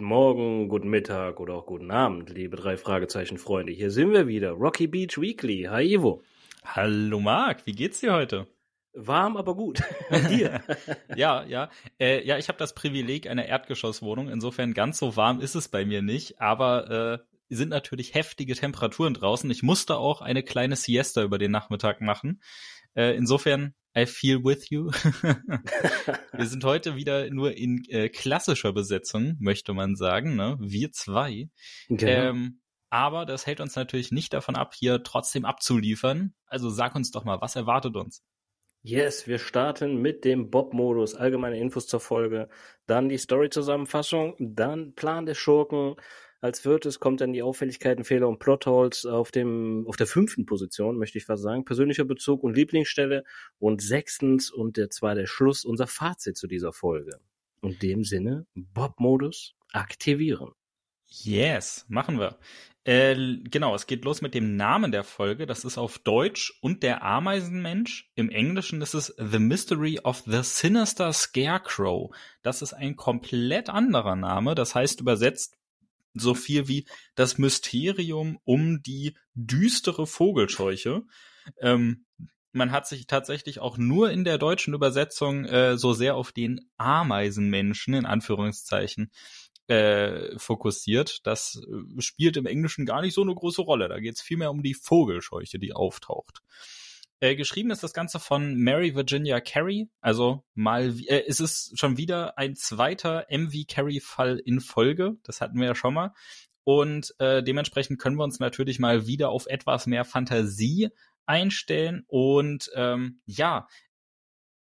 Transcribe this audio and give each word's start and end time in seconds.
Guten 0.00 0.08
Morgen, 0.08 0.68
guten 0.70 0.88
Mittag 0.88 1.40
oder 1.40 1.52
auch 1.52 1.66
guten 1.66 1.90
Abend, 1.90 2.30
liebe 2.30 2.56
drei 2.56 2.78
Fragezeichen 2.78 3.36
Freunde. 3.36 3.70
Hier 3.70 3.90
sind 3.90 4.12
wir 4.12 4.26
wieder. 4.26 4.52
Rocky 4.52 4.86
Beach 4.86 5.20
Weekly. 5.20 5.64
Hi 5.68 5.92
Ivo. 5.92 6.22
Hallo 6.64 7.20
Marc, 7.20 7.66
wie 7.66 7.72
geht's 7.72 8.00
dir 8.00 8.14
heute? 8.14 8.46
Warm, 8.94 9.36
aber 9.36 9.54
gut. 9.54 9.82
dir? 10.30 10.62
ja, 11.16 11.44
ja. 11.44 11.68
Äh, 12.00 12.26
ja, 12.26 12.38
ich 12.38 12.48
habe 12.48 12.56
das 12.56 12.74
Privileg 12.74 13.28
einer 13.28 13.44
Erdgeschosswohnung. 13.44 14.30
Insofern 14.30 14.72
ganz 14.72 14.96
so 14.96 15.16
warm 15.16 15.38
ist 15.38 15.54
es 15.54 15.68
bei 15.68 15.84
mir 15.84 16.00
nicht. 16.00 16.40
Aber 16.40 17.20
äh, 17.20 17.54
sind 17.54 17.68
natürlich 17.68 18.14
heftige 18.14 18.54
Temperaturen 18.54 19.12
draußen. 19.12 19.50
Ich 19.50 19.62
musste 19.62 19.96
auch 19.96 20.22
eine 20.22 20.42
kleine 20.42 20.76
Siesta 20.76 21.22
über 21.22 21.36
den 21.36 21.50
Nachmittag 21.50 22.00
machen. 22.00 22.40
Äh, 22.94 23.14
insofern 23.16 23.74
I 23.96 24.06
feel 24.06 24.44
with 24.44 24.70
you. 24.70 24.90
wir 26.32 26.46
sind 26.46 26.64
heute 26.64 26.94
wieder 26.96 27.28
nur 27.30 27.56
in 27.56 27.84
äh, 27.88 28.08
klassischer 28.08 28.72
Besetzung, 28.72 29.36
möchte 29.40 29.72
man 29.74 29.96
sagen, 29.96 30.36
ne? 30.36 30.56
Wir 30.60 30.92
zwei. 30.92 31.48
Genau. 31.88 32.30
Ähm, 32.30 32.60
aber 32.88 33.24
das 33.24 33.46
hält 33.46 33.60
uns 33.60 33.76
natürlich 33.76 34.10
nicht 34.10 34.32
davon 34.32 34.56
ab, 34.56 34.74
hier 34.76 35.02
trotzdem 35.02 35.44
abzuliefern. 35.44 36.34
Also 36.46 36.70
sag 36.70 36.94
uns 36.94 37.10
doch 37.10 37.24
mal, 37.24 37.40
was 37.40 37.56
erwartet 37.56 37.96
uns? 37.96 38.22
Yes, 38.82 39.26
wir 39.26 39.38
starten 39.38 40.00
mit 40.00 40.24
dem 40.24 40.50
Bob-Modus, 40.50 41.14
allgemeine 41.14 41.58
Infos 41.58 41.86
zur 41.86 42.00
Folge, 42.00 42.48
dann 42.86 43.10
die 43.10 43.18
Story-Zusammenfassung, 43.18 44.34
dann 44.38 44.94
Plan 44.94 45.26
des 45.26 45.36
Schurken, 45.36 45.96
als 46.40 46.60
viertes 46.60 47.00
kommt 47.00 47.20
dann 47.20 47.32
die 47.32 47.42
Auffälligkeiten, 47.42 48.04
Fehler 48.04 48.28
und 48.28 48.38
Plotholes 48.38 49.04
auf 49.04 49.30
dem, 49.30 49.84
auf 49.86 49.96
der 49.96 50.06
fünften 50.06 50.46
Position, 50.46 50.96
möchte 50.96 51.18
ich 51.18 51.26
fast 51.26 51.42
sagen. 51.42 51.64
Persönlicher 51.64 52.04
Bezug 52.04 52.42
und 52.42 52.56
Lieblingsstelle. 52.56 53.24
Und 53.58 53.82
sechstens 53.82 54.50
und 54.50 54.76
der 54.76 54.90
zwar 54.90 55.14
der 55.14 55.26
Schluss, 55.26 55.64
unser 55.64 55.86
Fazit 55.86 56.36
zu 56.36 56.46
dieser 56.46 56.72
Folge. 56.72 57.20
In 57.62 57.78
dem 57.78 58.04
Sinne, 58.04 58.46
Bob-Modus 58.54 59.54
aktivieren. 59.72 60.52
Yes, 61.06 61.84
machen 61.88 62.18
wir. 62.18 62.38
Äh, 62.84 63.36
genau, 63.50 63.74
es 63.74 63.86
geht 63.86 64.04
los 64.04 64.22
mit 64.22 64.32
dem 64.32 64.56
Namen 64.56 64.92
der 64.92 65.04
Folge. 65.04 65.44
Das 65.44 65.64
ist 65.64 65.76
auf 65.76 65.98
Deutsch 65.98 66.58
und 66.62 66.82
der 66.82 67.02
Ameisenmensch. 67.02 68.10
Im 68.14 68.30
Englischen 68.30 68.80
ist 68.80 68.94
es 68.94 69.14
The 69.18 69.38
Mystery 69.38 70.00
of 70.02 70.22
the 70.24 70.42
Sinister 70.42 71.12
Scarecrow. 71.12 72.14
Das 72.42 72.62
ist 72.62 72.72
ein 72.72 72.96
komplett 72.96 73.68
anderer 73.68 74.16
Name. 74.16 74.54
Das 74.54 74.74
heißt 74.74 75.00
übersetzt 75.00 75.59
so 76.14 76.34
viel 76.34 76.68
wie 76.68 76.86
das 77.14 77.38
Mysterium 77.38 78.38
um 78.44 78.82
die 78.82 79.16
düstere 79.34 80.06
Vogelscheuche. 80.06 81.02
Ähm, 81.60 82.04
man 82.52 82.72
hat 82.72 82.86
sich 82.86 83.06
tatsächlich 83.06 83.60
auch 83.60 83.78
nur 83.78 84.10
in 84.10 84.24
der 84.24 84.38
deutschen 84.38 84.74
Übersetzung 84.74 85.44
äh, 85.44 85.78
so 85.78 85.92
sehr 85.92 86.16
auf 86.16 86.32
den 86.32 86.60
Ameisenmenschen 86.76 87.94
in 87.94 88.06
Anführungszeichen 88.06 89.12
äh, 89.68 90.36
fokussiert. 90.36 91.24
Das 91.24 91.62
äh, 91.64 92.00
spielt 92.00 92.36
im 92.36 92.46
Englischen 92.46 92.86
gar 92.86 93.02
nicht 93.02 93.14
so 93.14 93.22
eine 93.22 93.34
große 93.34 93.62
Rolle. 93.62 93.88
Da 93.88 94.00
geht 94.00 94.16
es 94.16 94.20
vielmehr 94.20 94.50
um 94.50 94.62
die 94.62 94.74
Vogelscheuche, 94.74 95.58
die 95.60 95.72
auftaucht. 95.72 96.42
Äh, 97.20 97.36
geschrieben 97.36 97.70
ist 97.70 97.82
das 97.82 97.92
Ganze 97.92 98.18
von 98.18 98.56
Mary 98.56 98.94
Virginia 98.94 99.40
Carey. 99.40 99.88
Also 100.00 100.42
mal, 100.54 100.94
äh, 101.06 101.24
es 101.26 101.38
ist 101.38 101.78
schon 101.78 101.98
wieder 101.98 102.38
ein 102.38 102.56
zweiter 102.56 103.26
MV 103.30 103.66
Carey-Fall 103.68 104.40
in 104.42 104.60
Folge. 104.60 105.18
Das 105.22 105.42
hatten 105.42 105.58
wir 105.58 105.66
ja 105.66 105.74
schon 105.74 105.94
mal. 105.94 106.14
Und 106.64 107.14
äh, 107.18 107.42
dementsprechend 107.42 108.00
können 108.00 108.16
wir 108.16 108.24
uns 108.24 108.38
natürlich 108.38 108.78
mal 108.78 109.06
wieder 109.06 109.30
auf 109.30 109.46
etwas 109.46 109.86
mehr 109.86 110.04
Fantasie 110.06 110.88
einstellen. 111.26 112.04
Und 112.06 112.70
ähm, 112.74 113.20
ja, 113.26 113.68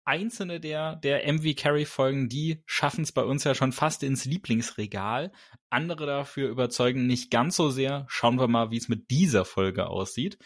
einzelne 0.07 0.59
der, 0.59 0.97
der 0.97 1.31
MV 1.31 1.57
Carey 1.57 1.85
Folgen, 1.85 2.31
die 2.31 2.63
schaffen 2.65 3.03
es 3.03 3.13
bei 3.13 3.23
uns 3.23 3.45
ja 3.45 3.55
schon 3.55 3.73
fast 3.73 4.03
ins 4.03 4.25
Lieblingsregal. 4.25 5.31
Andere 5.69 6.07
dafür 6.07 6.49
überzeugen 6.49 7.07
nicht 7.07 7.31
ganz 7.31 7.57
so 7.57 7.69
sehr. 7.69 8.07
Schauen 8.09 8.39
wir 8.39 8.49
mal, 8.49 8.71
wie 8.71 8.79
es 8.79 8.89
mit 8.89 9.11
dieser 9.11 9.45
Folge 9.45 9.89
aussieht. 9.89 10.39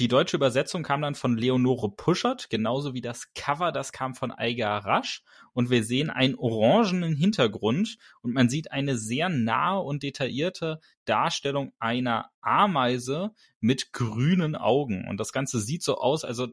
Die 0.00 0.08
deutsche 0.08 0.38
Übersetzung 0.38 0.82
kam 0.82 1.02
dann 1.02 1.14
von 1.14 1.36
Leonore 1.36 1.90
Puschert, 1.90 2.48
genauso 2.48 2.94
wie 2.94 3.02
das 3.02 3.34
Cover, 3.34 3.70
das 3.70 3.92
kam 3.92 4.14
von 4.14 4.30
Eiger 4.32 4.78
Rasch. 4.78 5.22
Und 5.52 5.68
wir 5.68 5.84
sehen 5.84 6.08
einen 6.08 6.36
orangenen 6.36 7.14
Hintergrund 7.14 7.98
und 8.22 8.32
man 8.32 8.48
sieht 8.48 8.72
eine 8.72 8.96
sehr 8.96 9.28
nahe 9.28 9.80
und 9.80 10.02
detaillierte 10.02 10.80
Darstellung 11.04 11.74
einer 11.78 12.30
Ameise 12.40 13.32
mit 13.60 13.92
grünen 13.92 14.56
Augen. 14.56 15.06
Und 15.06 15.20
das 15.20 15.34
Ganze 15.34 15.60
sieht 15.60 15.82
so 15.82 15.98
aus, 15.98 16.24
also 16.24 16.48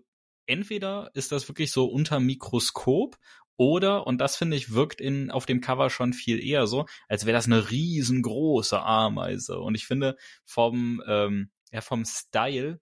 entweder 0.46 1.10
ist 1.14 1.32
das 1.32 1.48
wirklich 1.48 1.72
so 1.72 1.86
unter 1.86 2.20
Mikroskop 2.20 3.18
oder, 3.56 4.06
und 4.08 4.18
das 4.18 4.36
finde 4.36 4.58
ich, 4.58 4.74
wirkt 4.74 5.00
in, 5.00 5.32
auf 5.32 5.46
dem 5.46 5.62
Cover 5.62 5.90
schon 5.90 6.12
viel 6.12 6.44
eher 6.44 6.68
so, 6.68 6.86
als 7.08 7.26
wäre 7.26 7.38
das 7.38 7.46
eine 7.46 7.72
riesengroße 7.72 8.78
Ameise. 8.78 9.58
Und 9.60 9.76
ich 9.76 9.88
finde, 9.88 10.18
vom, 10.44 11.02
ähm, 11.08 11.50
ja, 11.72 11.80
vom 11.80 12.04
Style 12.04 12.82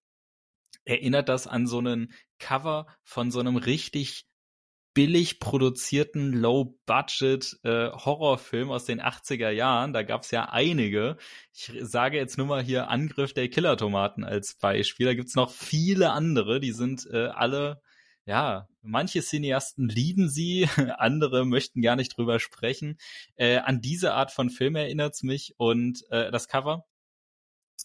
erinnert 0.86 1.30
das 1.30 1.48
an 1.48 1.68
so 1.68 1.80
einen 1.80 2.14
Cover 2.40 2.88
von 3.04 3.32
so 3.32 3.40
einem 3.40 3.58
richtig 3.58 4.26
billig 4.94 5.42
produzierten 5.42 6.32
Low-Budget 6.32 7.60
äh, 7.64 7.92
Horrorfilm 7.92 8.72
aus 8.72 8.86
den 8.86 9.02
80er 9.02 9.50
Jahren. 9.50 9.92
Da 9.92 10.04
gab's 10.04 10.32
ja 10.32 10.46
einige. 10.46 11.18
Ich 11.54 11.72
sage 11.82 12.18
jetzt 12.18 12.38
nur 12.38 12.48
mal 12.48 12.64
hier 12.64 12.90
Angriff 12.90 13.34
der 13.34 13.50
Killertomaten 13.50 14.24
als 14.24 14.56
Beispiel. 14.56 15.06
Da 15.06 15.14
gibt's 15.14 15.36
noch 15.36 15.52
viele 15.52 16.12
andere, 16.12 16.62
die 16.62 16.72
sind 16.72 17.06
äh, 17.12 17.28
alle 17.28 17.82
ja, 18.26 18.68
manche 18.82 19.22
Cineasten 19.22 19.88
lieben 19.88 20.30
sie, 20.30 20.68
andere 20.98 21.46
möchten 21.46 21.82
gar 21.82 21.96
nicht 21.96 22.18
drüber 22.18 22.40
sprechen. 22.40 22.98
Äh, 23.36 23.58
an 23.58 23.82
diese 23.82 24.14
Art 24.14 24.32
von 24.32 24.50
Film 24.50 24.76
erinnert's 24.76 25.22
mich 25.24 25.54
und 25.58 26.04
äh, 26.10 26.32
das 26.32 26.48
Cover 26.48 26.86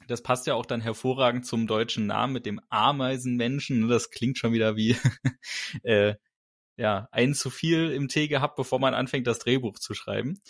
das 0.06 0.22
passt 0.22 0.46
ja 0.46 0.54
auch 0.54 0.66
dann 0.66 0.80
hervorragend 0.80 1.46
zum 1.46 1.66
deutschen 1.66 2.06
Namen 2.06 2.32
mit 2.32 2.46
dem 2.46 2.60
Ameisenmenschen. 2.68 3.88
Das 3.88 4.10
klingt 4.10 4.38
schon 4.38 4.52
wieder 4.52 4.76
wie 4.76 4.96
äh, 5.82 6.14
ja, 6.80 7.08
ein 7.12 7.34
zu 7.34 7.50
viel 7.50 7.90
im 7.90 8.08
Tee 8.08 8.26
gehabt, 8.26 8.56
bevor 8.56 8.80
man 8.80 8.94
anfängt, 8.94 9.26
das 9.26 9.40
Drehbuch 9.40 9.78
zu 9.78 9.92
schreiben. 9.92 10.40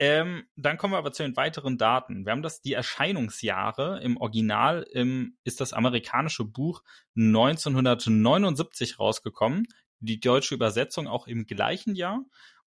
Ähm, 0.00 0.42
dann 0.56 0.76
kommen 0.76 0.92
wir 0.92 0.98
aber 0.98 1.12
zu 1.12 1.22
den 1.22 1.36
weiteren 1.36 1.78
Daten. 1.78 2.26
Wir 2.26 2.32
haben 2.32 2.42
das, 2.42 2.60
die 2.60 2.72
Erscheinungsjahre 2.72 4.00
im 4.02 4.16
Original 4.16 4.84
im, 4.90 5.36
ist 5.44 5.60
das 5.60 5.72
amerikanische 5.72 6.44
Buch 6.44 6.82
1979 7.16 8.98
rausgekommen. 8.98 9.68
Die 10.00 10.18
deutsche 10.18 10.56
Übersetzung 10.56 11.06
auch 11.06 11.28
im 11.28 11.46
gleichen 11.46 11.94
Jahr. 11.94 12.24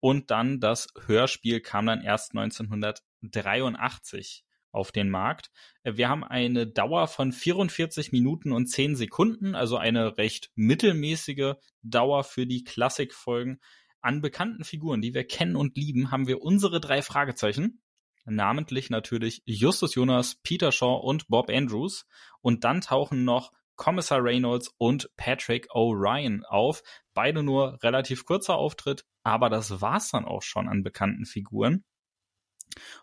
Und 0.00 0.30
dann 0.30 0.60
das 0.60 0.88
Hörspiel 1.06 1.60
kam 1.60 1.84
dann 1.84 2.00
erst 2.00 2.34
1983 2.34 4.46
auf 4.74 4.92
den 4.92 5.08
Markt. 5.08 5.50
Äh, 5.82 5.96
wir 5.96 6.08
haben 6.08 6.24
eine 6.24 6.66
Dauer 6.66 7.06
von 7.08 7.32
44 7.32 8.12
Minuten 8.12 8.52
und 8.52 8.66
10 8.66 8.96
Sekunden, 8.96 9.54
also 9.54 9.76
eine 9.76 10.18
recht 10.18 10.50
mittelmäßige 10.54 11.54
Dauer 11.82 12.24
für 12.24 12.46
die 12.46 12.64
Klassikfolgen. 12.64 13.60
An 14.00 14.20
bekannten 14.20 14.64
Figuren, 14.64 15.00
die 15.00 15.14
wir 15.14 15.24
kennen 15.24 15.56
und 15.56 15.76
lieben, 15.76 16.10
haben 16.10 16.26
wir 16.26 16.42
unsere 16.42 16.80
drei 16.80 17.00
Fragezeichen. 17.00 17.80
Namentlich 18.26 18.90
natürlich 18.90 19.42
Justus 19.44 19.94
Jonas, 19.94 20.36
Peter 20.42 20.72
Shaw 20.72 21.00
und 21.02 21.28
Bob 21.28 21.50
Andrews. 21.50 22.06
Und 22.40 22.64
dann 22.64 22.80
tauchen 22.80 23.24
noch 23.24 23.52
Kommissar 23.76 24.22
Reynolds 24.22 24.72
und 24.78 25.10
Patrick 25.16 25.70
O'Ryan 25.70 26.42
auf. 26.44 26.82
Beide 27.12 27.42
nur 27.42 27.82
relativ 27.82 28.24
kurzer 28.24 28.56
Auftritt, 28.56 29.04
aber 29.22 29.48
das 29.48 29.80
war's 29.80 30.10
dann 30.10 30.24
auch 30.24 30.42
schon 30.42 30.68
an 30.68 30.82
bekannten 30.82 31.26
Figuren. 31.26 31.84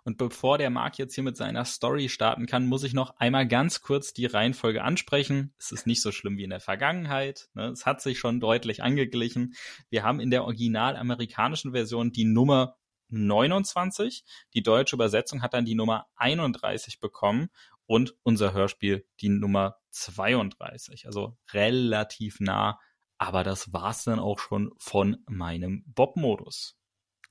Und 0.03 0.17
bevor 0.17 0.57
der 0.57 0.69
Marc 0.69 0.97
jetzt 0.97 1.15
hier 1.15 1.23
mit 1.23 1.37
seiner 1.37 1.65
Story 1.65 2.09
starten 2.09 2.45
kann, 2.45 2.67
muss 2.67 2.83
ich 2.83 2.93
noch 2.93 3.15
einmal 3.17 3.47
ganz 3.47 3.81
kurz 3.81 4.13
die 4.13 4.25
Reihenfolge 4.25 4.83
ansprechen. 4.83 5.53
Es 5.57 5.71
ist 5.71 5.87
nicht 5.87 6.01
so 6.01 6.11
schlimm 6.11 6.37
wie 6.37 6.43
in 6.43 6.49
der 6.49 6.59
Vergangenheit. 6.59 7.49
Ne? 7.53 7.67
Es 7.67 7.85
hat 7.85 8.01
sich 8.01 8.19
schon 8.19 8.39
deutlich 8.39 8.83
angeglichen. 8.83 9.53
Wir 9.89 10.03
haben 10.03 10.19
in 10.19 10.31
der 10.31 10.43
original 10.43 10.95
amerikanischen 10.95 11.71
Version 11.71 12.11
die 12.11 12.25
Nummer 12.25 12.77
29. 13.09 14.23
Die 14.53 14.63
deutsche 14.63 14.95
Übersetzung 14.95 15.41
hat 15.41 15.53
dann 15.53 15.65
die 15.65 15.75
Nummer 15.75 16.07
31 16.15 16.99
bekommen 16.99 17.49
und 17.85 18.15
unser 18.23 18.53
Hörspiel 18.53 19.05
die 19.19 19.29
Nummer 19.29 19.77
32. 19.91 21.05
Also 21.05 21.37
relativ 21.51 22.39
nah. 22.39 22.79
Aber 23.17 23.43
das 23.43 23.71
war's 23.71 24.03
dann 24.05 24.19
auch 24.19 24.39
schon 24.39 24.71
von 24.77 25.17
meinem 25.27 25.83
Bob-Modus. 25.85 26.80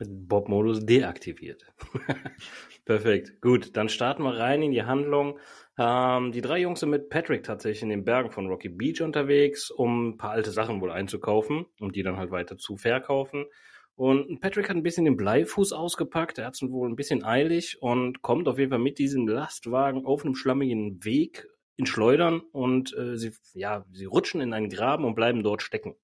Bob-Modus 0.09 0.87
deaktiviert. 0.87 1.67
Perfekt. 2.85 3.41
Gut, 3.41 3.77
dann 3.77 3.89
starten 3.89 4.23
wir 4.23 4.39
rein 4.39 4.63
in 4.63 4.73
die 4.73 4.85
Handlung. 4.85 5.39
Ähm, 5.79 6.33
die 6.33 6.41
drei 6.41 6.61
Jungs 6.61 6.81
sind 6.81 6.91
mit 6.91 7.11
Patrick 7.11 7.43
tatsächlich 7.43 7.83
in 7.83 7.89
den 7.91 8.05
Bergen 8.05 8.31
von 8.31 8.47
Rocky 8.47 8.69
Beach 8.69 9.03
unterwegs, 9.03 9.71
um 9.71 10.11
ein 10.11 10.17
paar 10.17 10.31
alte 10.31 10.51
Sachen 10.51 10.81
wohl 10.81 10.91
einzukaufen 10.91 11.67
und 11.81 11.97
die 11.97 12.03
dann 12.03 12.17
halt 12.17 12.31
weiter 12.31 12.59
zu 12.59 12.77
verkaufen. 12.77 13.47
Und 13.95 14.41
Patrick 14.41 14.71
hat 14.71 14.77
ein 14.77 14.83
bisschen 14.83 15.05
den 15.05 15.17
Bleifuß 15.19 15.73
ausgepackt, 15.73 16.39
er 16.39 16.47
hat 16.47 16.55
es 16.55 16.63
wohl 16.63 16.89
ein 16.89 16.97
bisschen 16.97 17.23
eilig 17.23 17.83
und 17.83 18.23
kommt 18.23 18.49
auf 18.49 18.59
jeden 18.59 18.71
Fall 18.71 18.79
mit 18.79 18.99
diesem 18.99 19.29
Lastwagen 19.29 20.07
auf 20.07 20.25
einem 20.25 20.35
schlammigen 20.35 21.05
Weg 21.05 21.47
in 21.77 21.85
Schleudern 21.87 22.41
und 22.53 22.97
äh, 22.97 23.17
sie, 23.17 23.33
ja, 23.53 23.85
sie 23.93 24.07
rutschen 24.07 24.41
in 24.41 24.55
einen 24.55 24.71
Graben 24.71 25.05
und 25.05 25.15
bleiben 25.15 25.43
dort 25.43 25.61
stecken. 25.63 25.97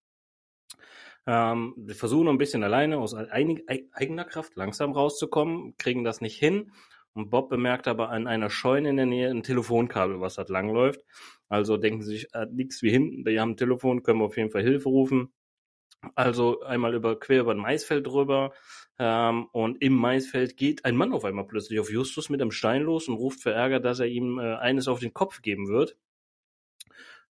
Ähm, 1.26 1.74
wir 1.76 1.94
versuchen 1.94 2.28
ein 2.28 2.38
bisschen 2.38 2.62
alleine 2.62 2.98
aus 2.98 3.14
eigener 3.14 4.24
Kraft 4.24 4.56
langsam 4.56 4.92
rauszukommen, 4.92 5.76
kriegen 5.76 6.04
das 6.04 6.20
nicht 6.20 6.38
hin. 6.38 6.72
Und 7.14 7.30
Bob 7.30 7.48
bemerkt 7.48 7.88
aber 7.88 8.10
an 8.10 8.26
einer 8.26 8.50
Scheune 8.50 8.90
in 8.90 8.96
der 8.96 9.06
Nähe 9.06 9.30
ein 9.30 9.42
Telefonkabel, 9.42 10.20
was 10.20 10.34
dort 10.34 10.50
langläuft. 10.50 11.00
Also 11.48 11.78
denken 11.78 12.02
sie 12.02 12.12
sich, 12.12 12.34
äh, 12.34 12.46
nichts 12.50 12.82
wie 12.82 12.90
hinten, 12.90 13.24
wir 13.24 13.40
haben 13.40 13.52
ein 13.52 13.56
Telefon, 13.56 14.02
können 14.02 14.20
wir 14.20 14.26
auf 14.26 14.36
jeden 14.36 14.50
Fall 14.50 14.62
Hilfe 14.62 14.88
rufen. 14.88 15.32
Also 16.14 16.60
einmal 16.60 16.94
über 16.94 17.18
quer 17.18 17.40
über 17.40 17.52
ein 17.52 17.58
Maisfeld 17.58 18.06
drüber. 18.06 18.52
Ähm, 18.98 19.46
und 19.52 19.82
im 19.82 19.94
Maisfeld 19.94 20.56
geht 20.56 20.84
ein 20.84 20.96
Mann 20.96 21.12
auf 21.12 21.24
einmal 21.24 21.46
plötzlich 21.46 21.80
auf 21.80 21.90
Justus 21.90 22.28
mit 22.28 22.40
einem 22.40 22.50
Stein 22.50 22.82
los 22.82 23.08
und 23.08 23.14
ruft 23.14 23.40
verärgert, 23.40 23.84
dass 23.84 24.00
er 24.00 24.06
ihm 24.06 24.38
äh, 24.38 24.56
eines 24.56 24.88
auf 24.88 25.00
den 25.00 25.14
Kopf 25.14 25.42
geben 25.42 25.68
wird. 25.68 25.96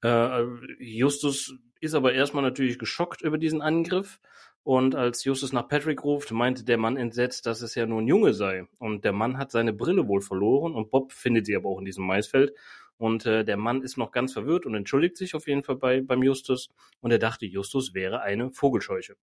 Äh, 0.06 0.44
Justus 0.78 1.54
ist 1.80 1.94
aber 1.94 2.12
erstmal 2.12 2.44
natürlich 2.44 2.78
geschockt 2.78 3.22
über 3.22 3.38
diesen 3.38 3.60
Angriff. 3.60 4.20
Und 4.62 4.94
als 4.96 5.24
Justus 5.24 5.52
nach 5.52 5.68
Patrick 5.68 6.02
ruft, 6.02 6.32
meinte 6.32 6.64
der 6.64 6.78
Mann 6.78 6.96
entsetzt, 6.96 7.46
dass 7.46 7.62
es 7.62 7.74
ja 7.76 7.86
nur 7.86 8.02
ein 8.02 8.08
Junge 8.08 8.34
sei. 8.34 8.66
Und 8.78 9.04
der 9.04 9.12
Mann 9.12 9.38
hat 9.38 9.52
seine 9.52 9.72
Brille 9.72 10.08
wohl 10.08 10.20
verloren 10.20 10.74
und 10.74 10.90
Bob 10.90 11.12
findet 11.12 11.46
sie 11.46 11.54
aber 11.54 11.68
auch 11.68 11.78
in 11.78 11.84
diesem 11.84 12.04
Maisfeld. 12.04 12.52
Und 12.98 13.26
äh, 13.26 13.44
der 13.44 13.56
Mann 13.56 13.82
ist 13.82 13.96
noch 13.96 14.10
ganz 14.10 14.32
verwirrt 14.32 14.64
und 14.66 14.74
entschuldigt 14.74 15.16
sich 15.16 15.34
auf 15.34 15.46
jeden 15.46 15.62
Fall 15.62 15.76
bei, 15.76 16.00
beim 16.00 16.22
Justus. 16.22 16.70
Und 17.00 17.10
er 17.10 17.18
dachte, 17.18 17.46
Justus 17.46 17.94
wäre 17.94 18.22
eine 18.22 18.50
Vogelscheuche. 18.50 19.16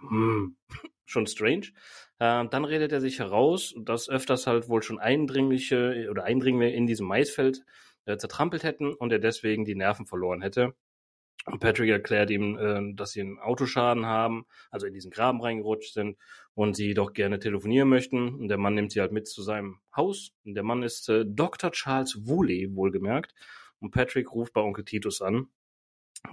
Hm. 0.00 0.56
schon 1.06 1.26
strange. 1.26 1.68
Äh, 2.18 2.46
dann 2.48 2.64
redet 2.64 2.92
er 2.92 3.00
sich 3.00 3.18
heraus, 3.18 3.74
dass 3.78 4.08
öfters 4.08 4.46
halt 4.46 4.68
wohl 4.68 4.82
schon 4.82 4.98
Eindringliche 4.98 6.08
oder 6.10 6.24
Eindringlinge 6.24 6.74
in 6.74 6.86
diesem 6.86 7.06
Maisfeld 7.06 7.64
äh, 8.06 8.16
zertrampelt 8.16 8.62
hätten 8.62 8.92
und 8.92 9.12
er 9.12 9.18
deswegen 9.18 9.64
die 9.64 9.74
Nerven 9.74 10.06
verloren 10.06 10.42
hätte. 10.42 10.74
Und 11.46 11.60
Patrick 11.60 11.90
erklärt 11.90 12.30
ihm, 12.30 12.56
äh, 12.58 12.94
dass 12.94 13.12
sie 13.12 13.20
einen 13.20 13.38
Autoschaden 13.38 14.06
haben, 14.06 14.46
also 14.70 14.86
in 14.86 14.94
diesen 14.94 15.10
Graben 15.10 15.42
reingerutscht 15.42 15.92
sind 15.92 16.16
und 16.54 16.74
sie 16.74 16.94
doch 16.94 17.12
gerne 17.12 17.38
telefonieren 17.38 17.88
möchten. 17.88 18.34
Und 18.34 18.48
der 18.48 18.58
Mann 18.58 18.74
nimmt 18.74 18.92
sie 18.92 19.00
halt 19.00 19.12
mit 19.12 19.28
zu 19.28 19.42
seinem 19.42 19.80
Haus. 19.94 20.32
Und 20.44 20.54
der 20.54 20.62
Mann 20.62 20.82
ist 20.82 21.08
äh, 21.08 21.24
Dr. 21.26 21.70
Charles 21.72 22.26
Woolley, 22.26 22.74
wohlgemerkt. 22.74 23.34
Und 23.80 23.90
Patrick 23.90 24.32
ruft 24.32 24.54
bei 24.54 24.62
Onkel 24.62 24.84
Titus 24.84 25.20
an. 25.20 25.48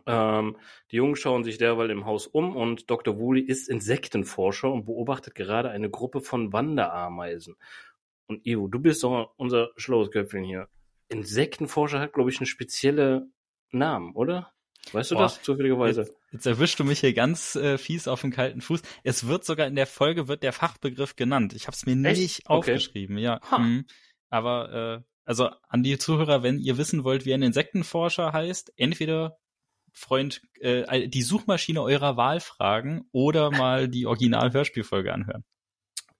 Ähm, 0.06 0.56
die 0.92 0.98
Jungen 0.98 1.18
schauen 1.18 1.44
sich 1.44 1.58
derweil 1.58 1.90
im 1.90 2.06
Haus 2.06 2.28
um 2.28 2.56
und 2.56 2.90
Dr. 2.90 3.20
Woolley 3.20 3.42
ist 3.42 3.68
Insektenforscher 3.68 4.72
und 4.72 4.86
beobachtet 4.86 5.36
gerade 5.36 5.70
eine 5.70 5.90
Gruppe 5.90 6.22
von 6.22 6.54
Wanderameisen. 6.54 7.56
Und 8.28 8.46
Ivo, 8.46 8.70
du 8.70 8.80
bist 8.80 9.04
doch 9.04 9.34
unser 9.36 9.72
schlaues 9.76 10.12
Köpfchen 10.12 10.46
hier. 10.46 10.70
Insektenforscher 11.12 12.00
hat, 12.00 12.14
glaube 12.14 12.30
ich, 12.30 12.40
einen 12.40 12.46
speziellen 12.46 13.34
Namen, 13.72 14.16
oder? 14.16 14.54
Weißt 14.92 15.12
du 15.12 15.16
Boah, 15.16 15.24
das 15.24 15.42
zufälligerweise? 15.44 16.02
Jetzt, 16.02 16.18
jetzt 16.32 16.46
erwischst 16.46 16.80
du 16.80 16.84
mich 16.84 17.02
hier 17.02 17.14
ganz 17.14 17.56
äh, 17.56 17.78
fies 17.78 18.08
auf 18.08 18.22
den 18.22 18.32
kalten 18.32 18.62
Fuß. 18.62 18.82
Es 19.04 19.28
wird 19.28 19.46
sogar 19.46 19.68
in 19.68 19.76
der 19.76 19.88
Folge 19.88 20.28
wird 20.28 20.44
der 20.44 20.54
Fachbegriff 20.54 21.16
genannt. 21.16 21.54
Ich 21.54 21.68
habe 21.68 21.76
es 21.76 21.86
mir 21.86 21.94
Echt? 22.10 22.20
nicht 22.20 22.42
okay. 22.46 22.54
aufgeschrieben, 22.54 23.18
ja. 23.18 23.40
Mhm. 23.58 23.86
Aber 24.30 25.04
äh, 25.04 25.12
also 25.26 25.50
an 25.70 25.84
die 25.84 25.98
Zuhörer, 25.98 26.42
wenn 26.42 26.60
ihr 26.60 26.78
wissen 26.78 27.04
wollt, 27.04 27.26
wie 27.26 27.34
ein 27.34 27.44
Insektenforscher 27.44 28.34
heißt, 28.34 28.74
entweder 28.76 29.38
Freund 29.94 30.42
äh, 30.60 31.08
die 31.08 31.22
Suchmaschine 31.22 31.82
eurer 31.82 32.18
Wahl 32.18 32.40
fragen 32.40 33.08
oder 33.12 33.52
mal 33.52 33.88
die 33.88 34.06
Original-Hörspielfolge 34.06 35.14
anhören. 35.14 35.44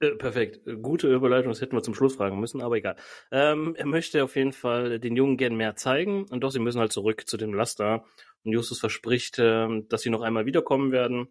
Äh, 0.02 0.16
perfekt. 0.16 0.62
Gute 0.82 1.14
Überleitung, 1.14 1.52
das 1.52 1.62
hätten 1.62 1.76
wir 1.76 1.84
zum 1.84 1.94
Schluss 1.94 2.16
fragen 2.16 2.40
müssen, 2.40 2.62
aber 2.62 2.76
egal. 2.76 2.96
Ähm, 3.32 3.76
er 3.78 3.86
möchte 3.86 4.24
auf 4.24 4.36
jeden 4.36 4.52
Fall 4.52 5.00
den 5.00 5.16
Jungen 5.16 5.38
gern 5.38 5.56
mehr 5.56 5.76
zeigen 5.76 6.26
und 6.26 6.42
doch 6.42 6.50
sie 6.50 6.60
müssen 6.60 6.80
halt 6.80 6.92
zurück 6.92 7.28
zu 7.28 7.38
dem 7.38 7.54
Laster 7.54 8.04
und 8.44 8.52
Justus 8.52 8.80
verspricht, 8.80 9.38
äh, 9.38 9.68
dass 9.88 10.02
sie 10.02 10.10
noch 10.10 10.22
einmal 10.22 10.48
wiederkommen 10.48 10.92
werden. 10.92 11.28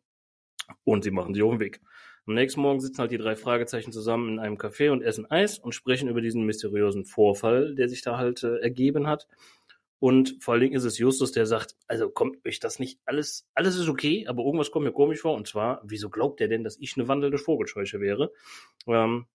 Und 0.84 1.02
sie 1.02 1.10
machen 1.10 1.34
sich 1.34 1.42
auf 1.42 1.50
den 1.50 1.58
Weg. 1.58 1.80
Am 2.26 2.34
nächsten 2.34 2.60
Morgen 2.60 2.78
sitzen 2.78 3.00
halt 3.00 3.10
die 3.10 3.18
drei 3.18 3.34
Fragezeichen 3.34 3.90
zusammen 3.90 4.34
in 4.34 4.38
einem 4.38 4.56
Café 4.56 4.92
und 4.92 5.02
essen 5.02 5.28
Eis 5.28 5.58
und 5.58 5.74
sprechen 5.74 6.08
über 6.08 6.20
diesen 6.20 6.44
mysteriösen 6.44 7.04
Vorfall, 7.04 7.74
der 7.74 7.88
sich 7.88 8.02
da 8.02 8.18
halt 8.18 8.44
äh, 8.44 8.58
ergeben 8.58 9.08
hat. 9.08 9.26
Und 10.00 10.36
vor 10.40 10.54
allen 10.54 10.62
Dingen 10.62 10.74
ist 10.74 10.84
es 10.84 10.98
Justus, 10.98 11.30
der 11.30 11.46
sagt, 11.46 11.76
also 11.86 12.08
kommt 12.08 12.44
euch 12.46 12.58
das 12.58 12.78
nicht 12.78 12.98
alles, 13.04 13.46
alles 13.54 13.76
ist 13.76 13.88
okay, 13.88 14.26
aber 14.26 14.42
irgendwas 14.42 14.70
kommt 14.70 14.86
mir 14.86 14.92
komisch 14.92 15.20
vor. 15.20 15.34
Und 15.34 15.46
zwar, 15.46 15.82
wieso 15.84 16.10
glaubt 16.10 16.40
er 16.40 16.48
denn, 16.48 16.64
dass 16.64 16.78
ich 16.78 16.96
eine 16.96 17.06
wandelnde 17.06 17.38
Vogelscheuche 17.38 18.00
wäre? 18.00 18.32
Ähm, 18.86 19.26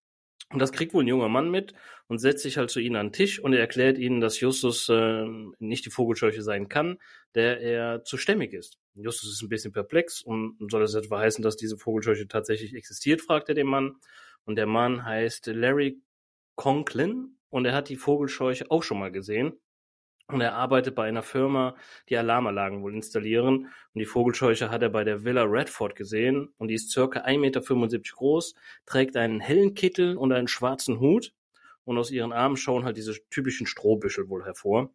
und 0.52 0.60
das 0.60 0.70
kriegt 0.70 0.94
wohl 0.94 1.02
ein 1.02 1.08
junger 1.08 1.28
Mann 1.28 1.50
mit 1.50 1.74
und 2.06 2.18
setzt 2.18 2.42
sich 2.42 2.56
halt 2.56 2.70
zu 2.70 2.78
ihnen 2.78 2.96
an 2.96 3.06
den 3.08 3.12
Tisch 3.12 3.40
und 3.40 3.52
er 3.52 3.60
erklärt 3.60 3.98
ihnen, 3.98 4.20
dass 4.20 4.38
Justus 4.38 4.88
äh, 4.88 5.24
nicht 5.58 5.86
die 5.86 5.90
Vogelscheuche 5.90 6.42
sein 6.42 6.68
kann, 6.68 6.98
der 7.34 7.60
er 7.60 8.04
zu 8.04 8.16
stämmig 8.16 8.52
ist. 8.52 8.78
Justus 8.94 9.32
ist 9.32 9.42
ein 9.42 9.48
bisschen 9.48 9.72
perplex 9.72 10.22
und 10.22 10.56
soll 10.70 10.82
das 10.82 10.94
etwa 10.94 11.18
heißen, 11.18 11.42
dass 11.42 11.56
diese 11.56 11.78
Vogelscheuche 11.78 12.28
tatsächlich 12.28 12.74
existiert, 12.74 13.22
fragt 13.22 13.48
er 13.48 13.56
den 13.56 13.66
Mann. 13.66 13.96
Und 14.44 14.56
der 14.56 14.66
Mann 14.66 15.04
heißt 15.04 15.46
Larry 15.46 16.00
Conklin 16.54 17.38
und 17.50 17.64
er 17.64 17.74
hat 17.74 17.88
die 17.88 17.96
Vogelscheuche 17.96 18.70
auch 18.70 18.84
schon 18.84 19.00
mal 19.00 19.10
gesehen. 19.10 19.58
Und 20.28 20.40
er 20.40 20.54
arbeitet 20.54 20.96
bei 20.96 21.06
einer 21.06 21.22
Firma, 21.22 21.76
die 22.08 22.16
Alarmanlagen 22.16 22.82
wohl 22.82 22.94
installieren. 22.94 23.68
Und 23.94 23.98
die 23.98 24.06
Vogelscheuche 24.06 24.70
hat 24.70 24.82
er 24.82 24.88
bei 24.88 25.04
der 25.04 25.24
Villa 25.24 25.44
Redford 25.44 25.94
gesehen. 25.94 26.52
Und 26.58 26.68
die 26.68 26.74
ist 26.74 26.90
circa 26.90 27.20
1,75 27.20 27.38
Meter 27.38 27.98
groß, 28.16 28.54
trägt 28.86 29.16
einen 29.16 29.40
hellen 29.40 29.74
Kittel 29.74 30.16
und 30.16 30.32
einen 30.32 30.48
schwarzen 30.48 30.98
Hut. 30.98 31.32
Und 31.84 31.98
aus 31.98 32.10
ihren 32.10 32.32
Armen 32.32 32.56
schauen 32.56 32.84
halt 32.84 32.96
diese 32.96 33.14
typischen 33.30 33.68
Strohbüschel 33.68 34.28
wohl 34.28 34.44
hervor. 34.44 34.90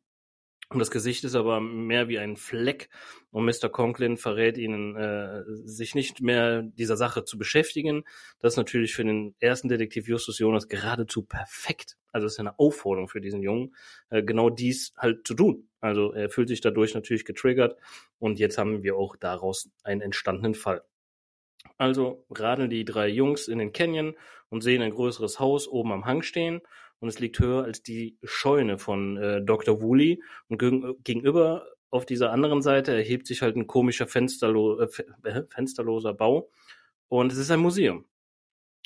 Und 0.72 0.80
das 0.80 0.92
Gesicht 0.92 1.24
ist 1.26 1.36
aber 1.36 1.60
mehr 1.60 2.08
wie 2.10 2.20
ein 2.20 2.38
Fleck. 2.38 2.90
Und 3.30 3.46
Mr. 3.46 3.70
Conklin 3.70 4.18
verrät 4.18 4.58
ihnen, 4.58 4.96
äh, 4.96 5.44
sich 5.66 5.96
nicht 5.96 6.22
mehr 6.22 6.62
dieser 6.62 6.96
Sache 6.96 7.26
zu 7.26 7.38
beschäftigen. 7.38 8.04
Das 8.40 8.54
ist 8.54 8.58
natürlich 8.58 8.94
für 8.94 9.04
den 9.04 9.36
ersten 9.40 9.68
Detektiv 9.68 10.08
Justus 10.08 10.40
Jonas 10.40 10.70
geradezu 10.70 11.24
perfekt. 11.24 11.98
Also 12.12 12.28
es 12.28 12.34
ist 12.34 12.40
eine 12.40 12.58
Aufforderung 12.60 13.08
für 13.08 13.22
diesen 13.22 13.42
Jungen, 13.42 13.76
äh, 14.10 14.24
genau 14.24 14.50
dies 14.50 14.94
halt 14.98 15.26
zu 15.28 15.34
tun. 15.34 15.68
Also 15.80 16.12
er 16.14 16.30
fühlt 16.30 16.50
sich 16.50 16.62
dadurch 16.62 16.94
natürlich 16.94 17.26
getriggert. 17.26 17.78
Und 18.20 18.40
jetzt 18.40 18.58
haben 18.58 18.84
wir 18.84 18.96
auch 18.96 19.16
daraus 19.16 19.70
einen 19.84 20.02
entstandenen 20.02 20.56
Fall. 20.56 20.84
Also 21.78 22.26
radeln 22.30 22.70
die 22.70 22.86
drei 22.86 23.08
Jungs 23.08 23.48
in 23.48 23.60
den 23.60 23.72
Canyon 23.72 24.16
und 24.50 24.62
sehen 24.62 24.82
ein 24.82 24.92
größeres 24.92 25.40
Haus 25.40 25.68
oben 25.68 25.92
am 25.92 26.06
Hang 26.06 26.22
stehen 26.22 26.62
und 27.00 27.10
es 27.10 27.20
liegt 27.20 27.40
höher 27.40 27.64
als 27.64 27.84
die 27.84 28.18
Scheune 28.24 28.78
von 28.78 29.18
äh, 29.18 29.42
Dr. 29.44 29.82
Woolley 29.82 30.22
und 30.48 30.60
gegenüber 31.04 31.66
auf 31.90 32.06
dieser 32.06 32.32
anderen 32.32 32.62
Seite 32.62 32.94
erhebt 32.94 33.28
sich 33.28 33.42
halt 33.42 33.58
ein 33.58 33.68
komischer 33.68 34.08
Fensterlo 34.08 34.80
äh, 34.80 34.88
äh, 35.24 35.44
fensterloser 35.50 36.14
Bau 36.14 36.50
und 37.10 37.32
es 37.32 37.38
ist 37.38 37.52
ein 37.52 37.60
Museum. 37.60 38.06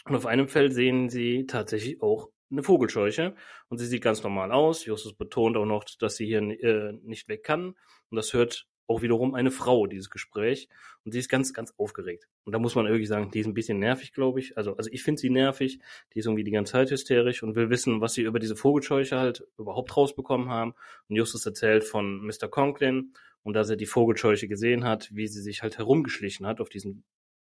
Und 0.06 0.16
auf 0.16 0.26
einem 0.26 0.48
Feld 0.48 0.74
sehen 0.74 1.10
sie 1.10 1.46
tatsächlich 1.46 2.02
auch 2.02 2.30
eine 2.52 2.64
Vogelscheuche 2.64 3.36
und 3.70 3.78
sie 3.78 3.86
sieht 3.86 4.04
ganz 4.04 4.24
normal 4.24 4.52
aus. 4.52 4.86
Justus 4.86 5.14
betont 5.14 5.58
auch 5.58 5.66
noch, 5.66 5.84
dass 6.00 6.16
sie 6.16 6.26
hier 6.26 6.40
äh, 6.40 6.94
nicht 7.04 7.28
weg 7.28 7.44
kann 7.44 7.76
und 8.10 8.16
das 8.16 8.34
hört 8.34 8.68
auch 8.88 9.02
wiederum 9.02 9.34
eine 9.34 9.52
Frau, 9.52 9.88
dieses 9.88 10.10
Gespräch. 10.10 10.70
Und 11.04 11.12
sie 11.12 11.20
ist 11.20 11.30
ganz, 11.30 11.54
ganz 11.54 11.74
aufgeregt. 11.78 12.28
Und 12.44 12.54
da 12.54 12.60
muss 12.60 12.76
man 12.76 12.86
irgendwie 12.86 13.06
sagen, 13.06 13.32
die 13.32 13.40
ist 13.40 13.48
ein 13.48 13.54
bisschen 13.54 13.80
nervig, 13.80 14.14
glaube 14.14 14.40
ich. 14.40 14.58
Also, 14.58 14.76
also 14.76 14.90
ich 14.92 15.04
finde 15.04 15.20
sie 15.20 15.30
nervig. 15.30 15.80
Die 16.14 16.20
ist 16.20 16.26
irgendwie 16.26 16.44
die 16.44 16.52
ganze 16.52 16.74
Zeit 16.74 16.92
hysterisch 16.92 17.44
und 17.44 17.56
will 17.56 17.70
wissen, 17.70 18.02
was 18.02 18.14
sie 18.14 18.22
über 18.22 18.40
diese 18.40 18.56
Vogelscheuche 18.56 19.18
halt 19.18 19.48
überhaupt 19.58 19.96
rausbekommen 19.96 20.50
haben. 20.50 20.74
Und 21.10 21.16
Justus 21.16 21.46
erzählt 21.46 21.84
von 21.84 22.26
Mr. 22.26 22.48
Conklin 22.48 23.14
und 23.44 23.54
dass 23.54 23.70
er 23.70 23.76
die 23.76 23.86
Vogelscheuche 23.86 24.48
gesehen 24.48 24.84
hat, 24.84 25.10
wie 25.12 25.28
sie 25.28 25.42
sich 25.42 25.64
halt 25.64 25.78
herumgeschlichen 25.78 26.46
hat 26.46 26.62
auf 26.62 26.70
diesen 26.70 27.04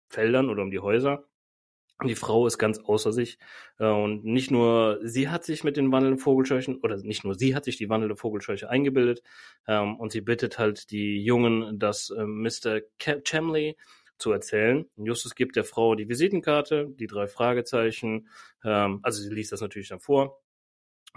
Feldern 0.10 0.50
oder 0.50 0.64
um 0.64 0.72
die 0.72 0.80
Häuser. 0.80 1.26
Die 2.06 2.16
Frau 2.16 2.48
ist 2.48 2.58
ganz 2.58 2.80
außer 2.80 3.12
sich. 3.12 3.38
Äh, 3.78 3.88
und 3.88 4.24
nicht 4.24 4.52
nur 4.52 5.00
sie 5.04 5.30
hat 5.30 5.44
sich 5.44 5.64
mit 5.64 5.78
den 5.78 5.92
wandelnden 5.92 6.20
Vogelscheuchen, 6.20 6.78
oder 6.78 6.98
nicht 6.98 7.26
nur 7.26 7.36
sie 7.36 7.56
hat 7.56 7.66
sich 7.66 7.78
die 7.78 7.90
wandelnde 7.90 8.16
Vogelscheuche 8.16 8.70
eingebildet, 8.70 9.22
ähm, 9.68 10.00
und 10.00 10.12
sie 10.12 10.22
bittet 10.22 10.60
halt 10.60 10.92
die 10.92 11.24
Jungen, 11.24 11.80
das 11.80 12.10
äh, 12.10 12.26
Mr. 12.26 12.82
Chamley 13.26 13.78
zu 14.18 14.32
erzählen. 14.32 14.86
Justus 14.98 15.36
gibt 15.36 15.56
der 15.56 15.64
Frau 15.64 15.96
die 15.96 16.10
Visitenkarte, 16.10 16.88
die 16.90 17.08
drei 17.08 17.28
Fragezeichen, 17.28 18.28
ähm, 18.64 19.00
also 19.04 19.22
sie 19.22 19.34
liest 19.34 19.52
das 19.52 19.62
natürlich 19.62 19.90
dann 19.90 20.00
vor. 20.00 20.42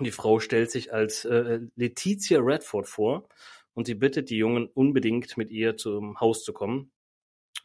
Die 0.01 0.11
Frau 0.11 0.41
stellt 0.41 0.71
sich 0.71 0.93
als 0.93 1.25
äh, 1.25 1.61
Letizia 1.77 2.41
Redford 2.41 2.89
vor 2.89 3.29
und 3.75 3.87
sie 3.87 3.95
bittet 3.95 4.31
die 4.31 4.37
Jungen 4.37 4.67
unbedingt 4.67 5.37
mit 5.37 5.51
ihr 5.51 5.77
zum 5.77 6.19
Haus 6.21 6.45
zu 6.45 6.53
kommen. 6.53 6.92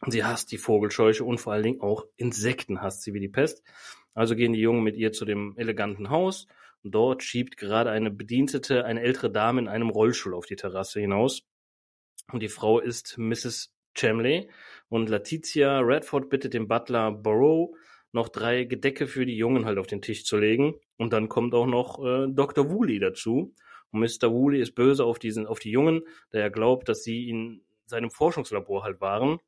Sie 0.06 0.24
hasst 0.24 0.52
die 0.52 0.58
Vogelscheuche 0.58 1.24
und 1.24 1.38
vor 1.38 1.52
allen 1.52 1.64
Dingen 1.64 1.80
auch 1.80 2.06
Insekten 2.16 2.80
hasst 2.80 3.02
sie 3.02 3.14
wie 3.14 3.20
die 3.20 3.28
Pest. 3.28 3.62
Also 4.14 4.36
gehen 4.36 4.52
die 4.52 4.60
Jungen 4.60 4.82
mit 4.82 4.96
ihr 4.96 5.12
zu 5.12 5.24
dem 5.24 5.54
eleganten 5.56 6.10
Haus 6.10 6.46
und 6.84 6.94
dort 6.94 7.22
schiebt 7.22 7.56
gerade 7.56 7.90
eine 7.90 8.10
Bedienstete, 8.10 8.84
eine 8.84 9.02
ältere 9.02 9.30
Dame 9.30 9.60
in 9.60 9.68
einem 9.68 9.90
Rollstuhl 9.90 10.34
auf 10.34 10.46
die 10.46 10.56
Terrasse 10.56 11.00
hinaus. 11.00 11.42
Und 12.32 12.42
die 12.42 12.48
Frau 12.48 12.78
ist 12.78 13.18
Mrs. 13.18 13.74
Chamley 13.96 14.48
und 14.88 15.08
Letitia 15.08 15.80
Redford 15.80 16.30
bittet 16.30 16.54
den 16.54 16.68
Butler 16.68 17.10
Burrow 17.10 17.74
noch 18.12 18.28
drei 18.28 18.64
Gedecke 18.64 19.06
für 19.06 19.26
die 19.26 19.36
Jungen 19.36 19.64
halt 19.64 19.78
auf 19.78 19.86
den 19.86 20.00
Tisch 20.00 20.24
zu 20.24 20.38
legen. 20.38 20.74
Und 20.96 21.12
dann 21.12 21.28
kommt 21.28 21.54
auch 21.54 21.66
noch 21.66 22.04
äh, 22.04 22.26
Dr. 22.28 22.70
Woolley 22.70 23.00
dazu. 23.00 23.54
Und 23.90 24.00
Mr. 24.00 24.32
Woolley 24.32 24.60
ist 24.60 24.74
böse 24.74 25.04
auf 25.04 25.18
diesen, 25.18 25.46
auf 25.46 25.58
die 25.58 25.70
Jungen, 25.70 26.02
da 26.30 26.38
er 26.38 26.50
glaubt, 26.50 26.88
dass 26.88 27.02
sie 27.02 27.28
in 27.28 27.62
seinem 27.86 28.10
Forschungslabor 28.10 28.84
halt 28.84 29.00
waren 29.00 29.40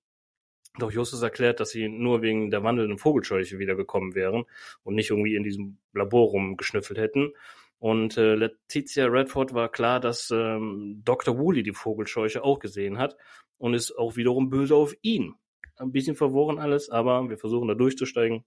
Doch 0.79 0.93
Justus 0.93 1.23
erklärt, 1.23 1.61
dass 1.61 1.71
sie 1.71 1.89
nur 1.89 2.23
wegen 2.23 2.51
der 2.51 2.63
wandelnden 2.63 2.99
Vogelscheuche 2.99 3.59
wiedergekommen 3.59 4.15
wären 4.15 4.45
und 4.83 4.95
nicht 4.95 5.11
irgendwie 5.11 5.35
in 5.35 5.43
diesem 5.43 5.79
Labor 5.93 6.29
rumgeschnüffelt 6.29 6.99
hätten. 6.99 7.33
Und 7.79 8.17
äh, 8.17 8.35
Letizia 8.35 9.07
Redford 9.07 9.55
war 9.55 9.71
klar, 9.71 10.01
dass 10.01 10.31
ähm, 10.31 11.03
Dr. 11.05 11.39
Woolley 11.39 11.63
die 11.63 11.73
Vogelscheuche 11.73 12.45
auch 12.45 12.59
gesehen 12.59 12.99
hat 12.99 13.17
und 13.59 13.75
ist 13.75 13.97
auch 13.97 14.17
wiederum 14.17 14.51
böse 14.51 14.75
auf 14.75 14.95
ihn. 15.03 15.35
Ein 15.77 15.93
bisschen 15.93 16.15
verworren 16.15 16.59
alles, 16.59 16.91
aber 16.91 17.29
wir 17.29 17.39
versuchen 17.39 17.69
da 17.69 17.75
durchzusteigen. 17.75 18.45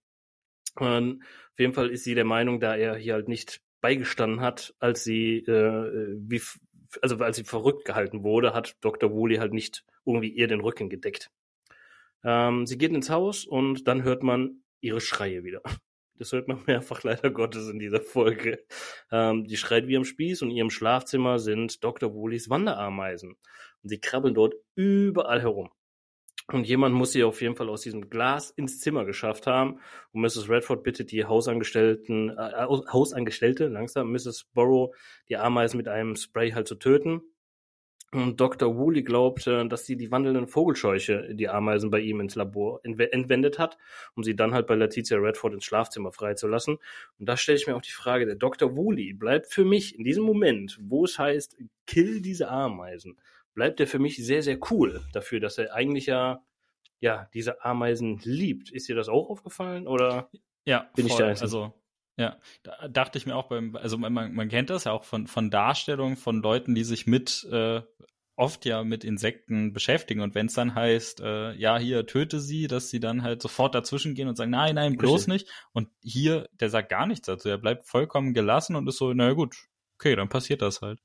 Und 0.76 1.24
auf 1.24 1.60
jeden 1.60 1.74
Fall 1.74 1.90
ist 1.90 2.04
sie 2.04 2.16
der 2.16 2.26
Meinung, 2.26 2.60
da 2.60 2.76
er 2.76 2.96
hier 2.96 3.14
halt 3.14 3.28
nicht 3.28 3.62
beigestanden 3.82 4.40
hat, 4.40 4.76
als 4.80 5.04
sie 5.04 5.40
äh, 5.40 6.16
wie 6.20 6.42
also 7.02 7.18
als 7.18 7.38
sie 7.38 7.44
verrückt 7.44 7.86
gehalten 7.86 8.24
wurde, 8.24 8.54
hat 8.54 8.76
Dr. 8.82 9.12
Woolley 9.12 9.38
halt 9.38 9.54
nicht 9.54 9.84
irgendwie 10.06 10.30
ihr 10.30 10.48
den 10.48 10.62
Rücken 10.62 10.90
gedeckt. 10.90 11.32
Ähm, 12.24 12.66
sie 12.66 12.78
geht 12.78 12.92
ins 12.92 13.10
Haus 13.10 13.46
und 13.46 13.88
dann 13.88 14.04
hört 14.04 14.24
man 14.24 14.64
ihre 14.82 15.02
Schreie 15.02 15.44
wieder. 15.44 15.62
Das 16.20 16.32
hört 16.32 16.48
man 16.48 16.62
mehrfach 16.68 17.02
leider 17.02 17.32
Gottes 17.32 17.68
in 17.70 17.80
dieser 17.80 18.00
Folge. 18.00 18.64
Ähm, 19.12 19.46
die 19.46 19.58
schreit 19.58 19.88
wie 19.88 19.98
am 19.98 20.06
Spieß 20.06 20.44
und 20.44 20.52
in 20.52 20.58
ihrem 20.58 20.70
Schlafzimmer 20.70 21.40
sind 21.40 21.84
Dr. 21.84 22.14
Wooleys 22.14 22.52
Wanderameisen. 22.52 23.32
Und 23.32 23.90
sie 23.90 24.00
krabbeln 24.00 24.36
dort 24.36 24.54
überall 24.76 25.42
herum. 25.42 25.72
Und 26.52 26.68
jemand 26.68 26.94
muss 26.94 27.14
sie 27.14 27.24
auf 27.24 27.42
jeden 27.42 27.56
Fall 27.56 27.70
aus 27.70 27.82
diesem 27.82 28.10
Glas 28.10 28.52
ins 28.52 28.80
Zimmer 28.80 29.06
geschafft 29.06 29.48
haben. 29.48 29.80
Und 30.12 30.22
Mrs. 30.22 30.50
Redford 30.50 30.84
bittet 30.84 31.12
die 31.12 31.26
Hausangestellten, 31.26 32.30
äh, 32.30 32.68
Hausangestellte, 32.68 33.68
langsam, 33.68 34.12
Mrs. 34.12 34.46
Borrow, 34.54 34.94
die 35.30 35.38
Ameisen 35.38 35.78
mit 35.78 35.88
einem 35.88 36.16
Spray 36.16 36.52
halt 36.52 36.68
zu 36.68 36.76
töten. 36.76 37.22
Und 38.14 38.40
Dr. 38.40 38.78
Woolley 38.78 39.04
glaubt, 39.04 39.48
äh, 39.48 39.68
dass 39.68 39.86
sie 39.86 39.98
die 39.98 40.12
wandelnden 40.12 40.48
Vogelscheuche, 40.48 41.34
die 41.34 41.50
Ameisen 41.50 41.90
bei 41.90 42.00
ihm 42.00 42.20
ins 42.20 42.36
Labor 42.36 42.80
entwendet 42.84 43.60
hat, 43.60 43.78
um 44.16 44.24
sie 44.24 44.36
dann 44.36 44.54
halt 44.54 44.68
bei 44.68 44.76
Letizia 44.76 45.18
Redford 45.18 45.54
ins 45.54 45.66
Schlafzimmer 45.66 46.12
freizulassen. 46.12 46.78
Und 47.20 47.30
da 47.30 47.38
stelle 47.38 47.58
ich 47.58 47.68
mir 47.68 47.76
auch 47.76 47.82
die 47.82 47.92
Frage, 47.92 48.26
der 48.26 48.36
Dr. 48.36 48.76
Woolley 48.76 49.14
bleibt 49.14 49.48
für 49.48 49.66
mich 49.66 49.98
in 49.98 50.04
diesem 50.04 50.24
Moment, 50.24 50.78
wo 50.82 51.06
es 51.06 51.18
heißt, 51.18 51.58
kill 51.88 52.22
diese 52.22 52.50
Ameisen, 52.50 53.18
bleibt 53.56 53.80
er 53.80 53.88
für 53.88 54.00
mich 54.00 54.24
sehr, 54.24 54.44
sehr 54.44 54.60
cool 54.72 55.02
dafür, 55.14 55.40
dass 55.40 55.58
er 55.58 55.74
eigentlich 55.74 56.06
ja, 56.06 56.44
ja, 57.00 57.28
diese 57.34 57.64
Ameisen 57.66 58.20
liebt. 58.24 58.72
Ist 58.72 58.88
dir 58.88 58.96
das 58.96 59.10
auch 59.10 59.30
aufgefallen 59.30 59.88
oder 59.88 60.30
ja, 60.66 60.90
bin 60.96 61.08
voll. 61.08 61.32
ich 61.32 61.38
da 61.38 61.42
Also 61.42 61.74
ja, 62.18 62.38
da 62.64 62.88
dachte 62.88 63.18
ich 63.18 63.26
mir 63.26 63.36
auch 63.36 63.48
beim, 63.48 63.76
also 63.76 63.98
man, 63.98 64.14
man 64.14 64.50
kennt 64.50 64.70
das 64.70 64.84
ja 64.84 64.92
auch 64.92 65.04
von, 65.04 65.28
von 65.28 65.50
Darstellungen 65.50 66.16
von 66.16 66.42
Leuten, 66.42 66.76
die 66.76 66.84
sich 66.84 67.08
mit 67.08 67.48
äh, 67.52 67.82
oft 68.36 68.66
ja 68.66 68.84
mit 68.84 69.04
Insekten 69.04 69.74
beschäftigen 69.74 70.22
und 70.22 70.36
wenn 70.36 70.48
es 70.48 70.54
dann 70.54 70.76
heißt, 70.76 71.22
äh, 71.22 71.54
ja, 71.54 71.78
hier 71.78 72.06
töte 72.06 72.40
sie, 72.40 72.68
dass 72.68 72.90
sie 72.90 73.00
dann 73.00 73.24
halt 73.24 73.42
sofort 73.42 73.76
dazwischen 73.76 74.16
gehen 74.16 74.28
und 74.28 74.36
sagen, 74.36 74.52
nein, 74.52 74.76
nein, 74.76 74.98
bloß 74.98 75.28
nicht. 75.28 75.48
Und 75.72 75.90
hier, 76.02 76.50
der 76.54 76.70
sagt 76.70 76.90
gar 76.90 77.06
nichts 77.06 77.28
dazu, 77.28 77.50
er 77.50 77.58
bleibt 77.58 77.86
vollkommen 77.86 78.34
gelassen 78.34 78.76
und 78.76 78.88
ist 78.88 78.98
so, 78.98 79.14
naja 79.14 79.34
gut, 79.34 79.56
okay, 79.96 80.16
dann 80.16 80.30
passiert 80.30 80.62
das 80.62 80.82
halt. 80.82 81.00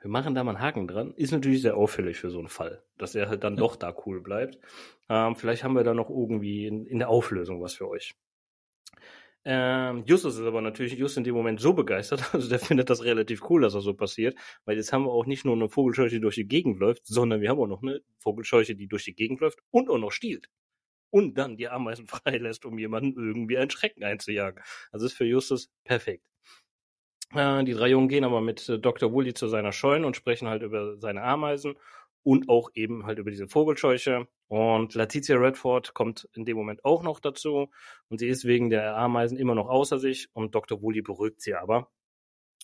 Wir 0.00 0.10
machen 0.10 0.34
da 0.34 0.44
mal 0.44 0.54
einen 0.54 0.64
Haken 0.64 0.86
dran. 0.86 1.12
Ist 1.14 1.32
natürlich 1.32 1.62
sehr 1.62 1.76
auffällig 1.76 2.18
für 2.18 2.30
so 2.30 2.38
einen 2.38 2.48
Fall, 2.48 2.82
dass 2.98 3.16
er 3.16 3.28
halt 3.28 3.42
dann 3.42 3.54
ja. 3.54 3.60
doch 3.60 3.74
da 3.74 3.94
cool 4.06 4.20
bleibt. 4.20 4.58
Ähm, 5.08 5.34
vielleicht 5.34 5.64
haben 5.64 5.74
wir 5.74 5.82
da 5.82 5.92
noch 5.92 6.08
irgendwie 6.08 6.66
in, 6.66 6.86
in 6.86 7.00
der 7.00 7.08
Auflösung 7.08 7.60
was 7.60 7.74
für 7.74 7.88
euch. 7.88 8.14
Ähm, 9.50 10.04
Justus 10.04 10.36
ist 10.36 10.44
aber 10.44 10.60
natürlich 10.60 10.98
just 10.98 11.16
in 11.16 11.24
dem 11.24 11.34
Moment 11.34 11.58
so 11.58 11.72
begeistert, 11.72 12.22
also 12.34 12.50
der 12.50 12.58
findet 12.58 12.90
das 12.90 13.02
relativ 13.02 13.48
cool, 13.48 13.62
dass 13.62 13.72
das 13.72 13.82
so 13.82 13.94
passiert, 13.94 14.36
weil 14.66 14.76
jetzt 14.76 14.92
haben 14.92 15.04
wir 15.04 15.10
auch 15.10 15.24
nicht 15.24 15.46
nur 15.46 15.54
eine 15.56 15.70
Vogelscheuche, 15.70 16.16
die 16.16 16.20
durch 16.20 16.34
die 16.34 16.46
Gegend 16.46 16.78
läuft, 16.78 17.06
sondern 17.06 17.40
wir 17.40 17.48
haben 17.48 17.58
auch 17.58 17.66
noch 17.66 17.82
eine 17.82 18.02
Vogelscheuche, 18.18 18.74
die 18.74 18.88
durch 18.88 19.04
die 19.04 19.14
Gegend 19.14 19.40
läuft 19.40 19.60
und 19.70 19.88
auch 19.88 19.96
noch 19.96 20.12
stiehlt. 20.12 20.50
Und 21.08 21.38
dann 21.38 21.56
die 21.56 21.66
Ameisen 21.66 22.06
freilässt, 22.08 22.66
um 22.66 22.78
jemanden 22.78 23.18
irgendwie 23.18 23.56
einen 23.56 23.70
Schrecken 23.70 24.04
einzujagen. 24.04 24.62
Also 24.92 25.06
ist 25.06 25.14
für 25.14 25.24
Justus 25.24 25.70
perfekt. 25.82 26.28
Äh, 27.34 27.64
die 27.64 27.72
drei 27.72 27.88
Jungen 27.88 28.08
gehen 28.08 28.24
aber 28.24 28.42
mit 28.42 28.68
äh, 28.68 28.78
Dr. 28.78 29.12
Woolley 29.14 29.32
zu 29.32 29.48
seiner 29.48 29.72
Scheune 29.72 30.06
und 30.06 30.14
sprechen 30.14 30.48
halt 30.48 30.62
über 30.62 30.98
seine 30.98 31.22
Ameisen 31.22 31.74
und 32.22 32.48
auch 32.48 32.70
eben 32.74 33.06
halt 33.06 33.18
über 33.18 33.30
diese 33.30 33.48
Vogelscheuche. 33.48 34.28
Und 34.48 34.94
Letizia 34.94 35.36
Redford 35.36 35.94
kommt 35.94 36.28
in 36.34 36.44
dem 36.44 36.56
Moment 36.56 36.84
auch 36.84 37.02
noch 37.02 37.20
dazu 37.20 37.70
und 38.08 38.18
sie 38.18 38.28
ist 38.28 38.44
wegen 38.44 38.70
der 38.70 38.96
Ameisen 38.96 39.38
immer 39.38 39.54
noch 39.54 39.68
außer 39.68 39.98
sich 39.98 40.28
und 40.32 40.54
Dr. 40.54 40.82
Woolley 40.82 41.02
beruhigt 41.02 41.40
sie 41.40 41.54
aber. 41.54 41.90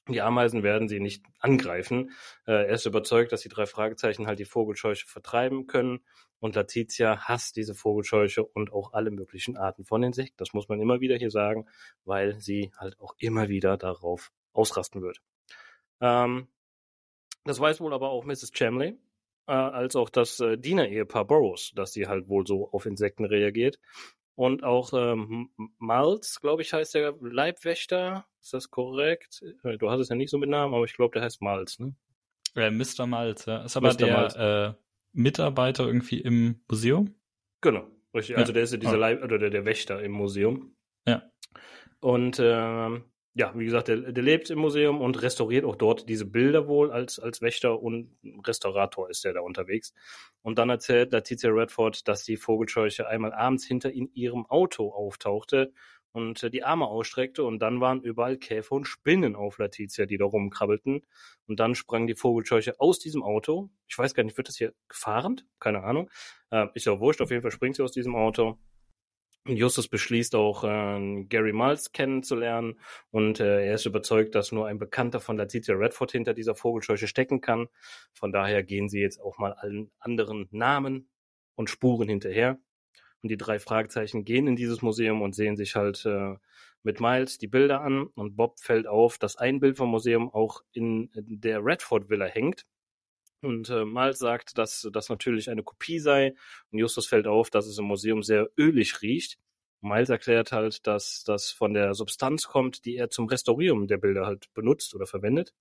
Die 0.09 0.21
Ameisen 0.21 0.63
werden 0.63 0.89
sie 0.89 1.01
nicht 1.01 1.25
angreifen. 1.39 2.11
Äh, 2.47 2.53
er 2.53 2.75
ist 2.75 2.85
überzeugt, 2.85 3.33
dass 3.33 3.41
die 3.41 3.49
drei 3.49 3.65
Fragezeichen 3.65 4.27
halt 4.27 4.39
die 4.39 4.45
Vogelscheuche 4.45 5.07
vertreiben 5.07 5.67
können. 5.67 6.01
Und 6.41 6.57
Letizia 6.57 7.21
hasst 7.27 7.57
diese 7.57 7.75
Vogelscheuche 7.75 8.45
und 8.45 8.71
auch 8.71 8.93
alle 8.93 9.11
möglichen 9.11 9.57
Arten 9.57 9.87
von 9.87 10.03
Insekten. 10.03 10.37
Das 10.37 10.53
muss 10.53 10.69
man 10.69 10.79
immer 10.79 11.01
wieder 11.01 11.17
hier 11.17 11.31
sagen, 11.31 11.67
weil 12.05 12.39
sie 12.39 12.71
halt 12.77 13.01
auch 13.01 13.15
immer 13.17 13.49
wieder 13.49 13.79
darauf 13.79 14.31
ausrasten 14.53 15.01
wird. 15.01 15.23
Ähm, 16.03 16.49
das 17.45 17.61
weiß 17.61 17.81
wohl 17.81 17.95
aber 17.95 18.11
auch 18.11 18.25
Mrs. 18.25 18.51
Chamley, 18.53 18.99
äh, 19.47 19.53
als 19.53 19.97
auch 19.97 20.11
das 20.11 20.41
äh, 20.41 20.57
Diener-Ehepaar 20.57 21.25
Burroughs, 21.27 21.73
dass 21.75 21.93
sie 21.93 22.07
halt 22.07 22.29
wohl 22.29 22.47
so 22.47 22.71
auf 22.71 22.87
Insekten 22.87 23.25
reagiert. 23.25 23.79
Und 24.37 24.65
auch 24.65 24.93
ähm, 24.95 25.51
Miles, 25.79 26.41
glaube 26.41 26.63
ich, 26.63 26.73
heißt 26.73 26.95
der 26.95 27.15
Leibwächter. 27.21 28.27
Ist 28.41 28.53
das 28.53 28.71
korrekt? 28.71 29.43
Äh, 29.63 29.79
du 29.79 29.91
hast 29.91 30.01
es 30.01 30.09
ja 30.09 30.17
nicht 30.17 30.31
so 30.31 30.39
mit 30.39 30.51
Namen, 30.51 30.75
aber 30.75 30.85
ich 30.85 30.95
glaube, 30.95 31.13
der 31.13 31.23
heißt 31.23 31.41
Miles, 31.41 31.79
ne? 31.79 31.95
Äh, 32.57 32.71
Mr. 32.71 33.07
Miles, 33.07 33.47
ja. 33.47 33.65
Ist 33.65 33.77
aber 33.77 33.93
Mr. 33.93 33.97
der 33.97 34.77
äh, 34.77 34.83
Mitarbeiter 35.13 35.87
irgendwie 35.87 36.21
im 36.21 36.61
Museum? 36.69 37.15
Genau, 37.61 37.87
richtig. 38.13 38.35
Ja. 38.35 38.39
Also 38.39 38.53
der 38.53 38.65
ist 38.65 38.73
ja 38.73 38.79
dieser 38.79 38.95
oh. 38.95 39.01
Leib 39.01 39.23
oder 39.23 39.39
der, 39.39 39.51
der 39.51 39.65
Wächter 39.65 40.03
im 40.03 40.13
Museum. 40.13 40.77
Ja. 41.07 41.23
Und 42.01 42.39
ähm, 42.43 43.05
ja, 43.37 43.53
wie 43.57 43.65
gesagt, 43.65 43.89
der, 43.89 44.13
der 44.13 44.23
lebt 44.23 44.49
im 44.51 44.61
Museum 44.61 45.01
und 45.01 45.21
restauriert 45.21 45.65
auch 45.65 45.75
dort 45.75 46.09
diese 46.09 46.25
Bilder 46.25 46.69
wohl 46.69 46.93
als, 46.93 47.19
als 47.19 47.43
Wächter 47.43 47.83
und 47.83 48.17
Restaurator 48.47 49.11
ist 49.11 49.25
er 49.25 49.35
da 49.35 49.41
unterwegs. 49.41 49.93
Und 50.43 50.59
dann 50.59 50.71
erzählt 50.71 51.13
Letizia 51.13 51.51
Redford, 51.51 52.07
dass 52.07 52.23
die 52.23 52.37
Vogelscheuche 52.37 53.09
einmal 53.09 53.33
abends 53.33 53.67
hinter 53.67 53.93
in 53.93 54.09
ihrem 54.15 54.47
Auto 54.47 54.91
auftauchte 54.93 55.73
und 56.13 56.53
die 56.53 56.63
Arme 56.63 56.87
ausstreckte 56.87 57.43
und 57.43 57.59
dann 57.59 57.81
waren 57.81 58.03
überall 58.03 58.37
Käfer 58.37 58.77
und 58.77 58.85
Spinnen 58.85 59.35
auf 59.35 59.59
Letizia, 59.59 60.07
die 60.07 60.17
da 60.17 60.27
rumkrabbelten. 60.27 61.05
Und 61.49 61.59
dann 61.59 61.75
sprang 61.75 62.07
die 62.07 62.15
Vogelscheuche 62.15 62.79
aus 62.79 63.01
diesem 63.01 63.25
Auto. 63.25 63.69
Ich 63.89 63.99
weiß 63.99 64.15
gar 64.15 64.23
nicht, 64.23 64.37
wird 64.37 64.47
das 64.47 64.57
hier 64.57 64.75
gefahren? 64.89 65.41
Keine 65.59 65.83
Ahnung. 65.83 66.09
Äh, 66.51 66.69
ist 66.75 66.87
ja 66.87 67.01
wurscht, 67.01 67.21
auf 67.21 67.31
jeden 67.31 67.43
Fall 67.43 67.51
springt 67.51 67.75
sie 67.75 67.83
aus 67.83 67.91
diesem 67.91 68.15
Auto 68.15 68.59
Justus 69.47 69.89
beschließt 69.89 70.35
auch, 70.37 70.65
äh, 70.65 71.25
Gary 71.25 71.53
Miles 71.53 71.93
kennenzulernen 71.93 72.81
und 73.11 73.41
äh, 73.41 73.67
er 73.67 73.75
ist 73.75 73.85
überzeugt, 73.85 74.35
dass 74.35 74.53
nur 74.53 74.67
ein 74.67 74.79
Bekannter 74.79 75.21
von 75.21 75.37
Letizia 75.37 75.75
Redford 75.75 76.13
hinter 76.13 76.33
dieser 76.33 76.55
Vogelscheuche 76.55 77.07
stecken 77.07 77.43
kann. 77.43 77.69
Von 78.15 78.33
daher 78.33 78.63
gehen 78.63 78.89
sie 78.89 79.01
jetzt 79.01 79.21
auch 79.21 79.37
mal 79.39 79.53
allen 79.53 79.91
anderen 79.99 80.49
Namen 80.51 81.11
und 81.57 81.69
Spuren 81.69 82.09
hinterher. 82.09 82.59
Und 83.23 83.31
die 83.31 83.37
drei 83.37 83.59
Fragezeichen 83.59 84.25
gehen 84.25 84.47
in 84.47 84.57
dieses 84.57 84.83
Museum 84.83 85.23
und 85.23 85.35
sehen 85.35 85.57
sich 85.57 85.77
halt 85.77 86.05
äh, 86.07 86.37
mit 86.83 87.01
Miles 87.01 87.39
die 87.39 87.47
Bilder 87.47 87.81
an. 87.83 88.07
Und 88.15 88.37
Bob 88.37 88.61
fällt 88.61 88.87
auf, 88.87 89.19
dass 89.19 89.37
ein 89.37 89.61
Bild 89.61 89.77
vom 89.77 89.91
Museum 89.91 90.33
auch 90.33 90.63
in 90.73 91.11
der 91.15 91.65
Redford 91.65 92.09
Villa 92.09 92.27
hängt. 92.27 92.67
Und 93.45 93.71
äh, 93.71 93.85
Miles 93.85 94.19
sagt, 94.19 94.59
dass 94.59 94.89
das 94.93 95.09
natürlich 95.09 95.51
eine 95.51 95.63
Kopie 95.63 95.99
sei. 95.99 96.35
Und 96.71 96.79
Justus 96.79 97.07
fällt 97.07 97.27
auf, 97.27 97.51
dass 97.51 97.67
es 97.67 97.79
im 97.79 97.87
Museum 97.87 98.23
sehr 98.23 98.51
ölig 98.59 99.03
riecht. 99.03 99.39
Miles 99.81 100.09
erklärt 100.09 100.53
halt, 100.53 100.87
dass 100.87 101.25
das 101.25 101.51
von 101.51 101.75
der 101.75 101.95
Substanz 101.95 102.49
kommt, 102.49 102.85
die 102.85 102.97
er 102.97 103.11
zum 103.11 103.27
Restaurieren 103.27 103.87
der 103.87 103.99
Bilder 103.99 104.27
halt 104.27 104.53
benutzt 104.55 104.95
oder 104.95 105.07
verwendet. 105.07 105.55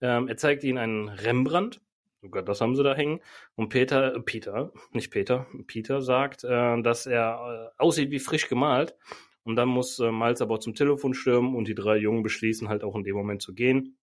Ähm, 0.00 0.28
er 0.28 0.36
zeigt 0.36 0.64
ihnen 0.64 0.78
einen 0.78 1.08
Rembrandt. 1.08 1.80
Sogar 2.22 2.42
das 2.42 2.60
haben 2.60 2.76
sie 2.76 2.82
da 2.82 2.94
hängen. 2.94 3.20
Und 3.54 3.68
Peter, 3.68 4.14
äh, 4.14 4.20
Peter, 4.20 4.72
nicht 4.92 5.10
Peter, 5.10 5.46
Peter 5.66 6.00
sagt, 6.02 6.44
äh, 6.44 6.82
dass 6.82 7.06
er 7.06 7.72
äh, 7.76 7.82
aussieht 7.82 8.10
wie 8.10 8.18
frisch 8.18 8.48
gemalt. 8.48 8.96
Und 9.42 9.56
dann 9.56 9.68
muss 9.68 9.98
äh, 9.98 10.10
Miles 10.10 10.42
aber 10.42 10.60
zum 10.60 10.74
Telefon 10.74 11.14
stürmen 11.14 11.54
und 11.54 11.66
die 11.68 11.74
drei 11.74 11.96
Jungen 11.96 12.22
beschließen 12.22 12.68
halt 12.68 12.84
auch 12.84 12.94
in 12.94 13.04
dem 13.04 13.16
Moment 13.16 13.42
zu 13.42 13.54
gehen. 13.54 13.96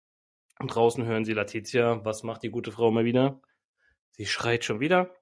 Und 0.59 0.73
draußen 0.73 1.05
hören 1.05 1.25
sie 1.25 1.33
Letizia. 1.33 2.03
Was 2.03 2.23
macht 2.23 2.43
die 2.43 2.49
gute 2.49 2.71
Frau 2.71 2.91
mal 2.91 3.05
wieder? 3.05 3.41
Sie 4.11 4.25
schreit 4.25 4.63
schon 4.63 4.79
wieder. 4.79 5.15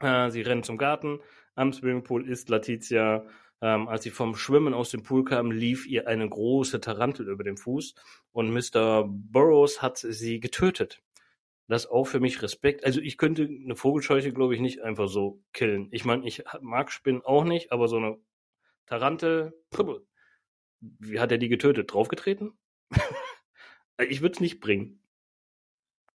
Äh, 0.00 0.30
sie 0.30 0.42
rennt 0.42 0.66
zum 0.66 0.78
Garten. 0.78 1.20
Am 1.54 1.72
Swimmingpool 1.72 2.28
ist 2.28 2.50
Letizia. 2.50 3.26
Ähm, 3.60 3.88
als 3.88 4.02
sie 4.02 4.10
vom 4.10 4.34
Schwimmen 4.36 4.74
aus 4.74 4.90
dem 4.90 5.02
Pool 5.02 5.24
kam, 5.24 5.50
lief 5.50 5.86
ihr 5.86 6.06
eine 6.06 6.28
große 6.28 6.80
Tarantel 6.80 7.28
über 7.28 7.44
den 7.44 7.56
Fuß 7.56 7.94
und 8.32 8.52
Mr. 8.52 9.04
Burroughs 9.08 9.80
hat 9.80 9.96
sie 9.96 10.40
getötet. 10.40 11.00
Das 11.66 11.86
auch 11.86 12.04
für 12.04 12.20
mich 12.20 12.42
Respekt. 12.42 12.84
Also 12.84 13.00
ich 13.00 13.16
könnte 13.16 13.44
eine 13.44 13.74
Vogelscheuche, 13.74 14.34
glaube 14.34 14.54
ich, 14.54 14.60
nicht 14.60 14.82
einfach 14.82 15.08
so 15.08 15.42
killen. 15.54 15.88
Ich 15.92 16.04
meine, 16.04 16.26
ich 16.26 16.44
mag 16.60 16.92
Spinnen 16.92 17.22
auch 17.22 17.44
nicht, 17.44 17.72
aber 17.72 17.88
so 17.88 17.96
eine 17.96 18.18
Tarantel, 18.84 19.54
wie 20.80 21.20
hat 21.20 21.32
er 21.32 21.38
die 21.38 21.48
getötet? 21.48 21.90
Draufgetreten? 21.90 22.58
Ich 23.98 24.20
würde 24.20 24.34
es 24.34 24.40
nicht 24.40 24.60
bringen. 24.60 25.00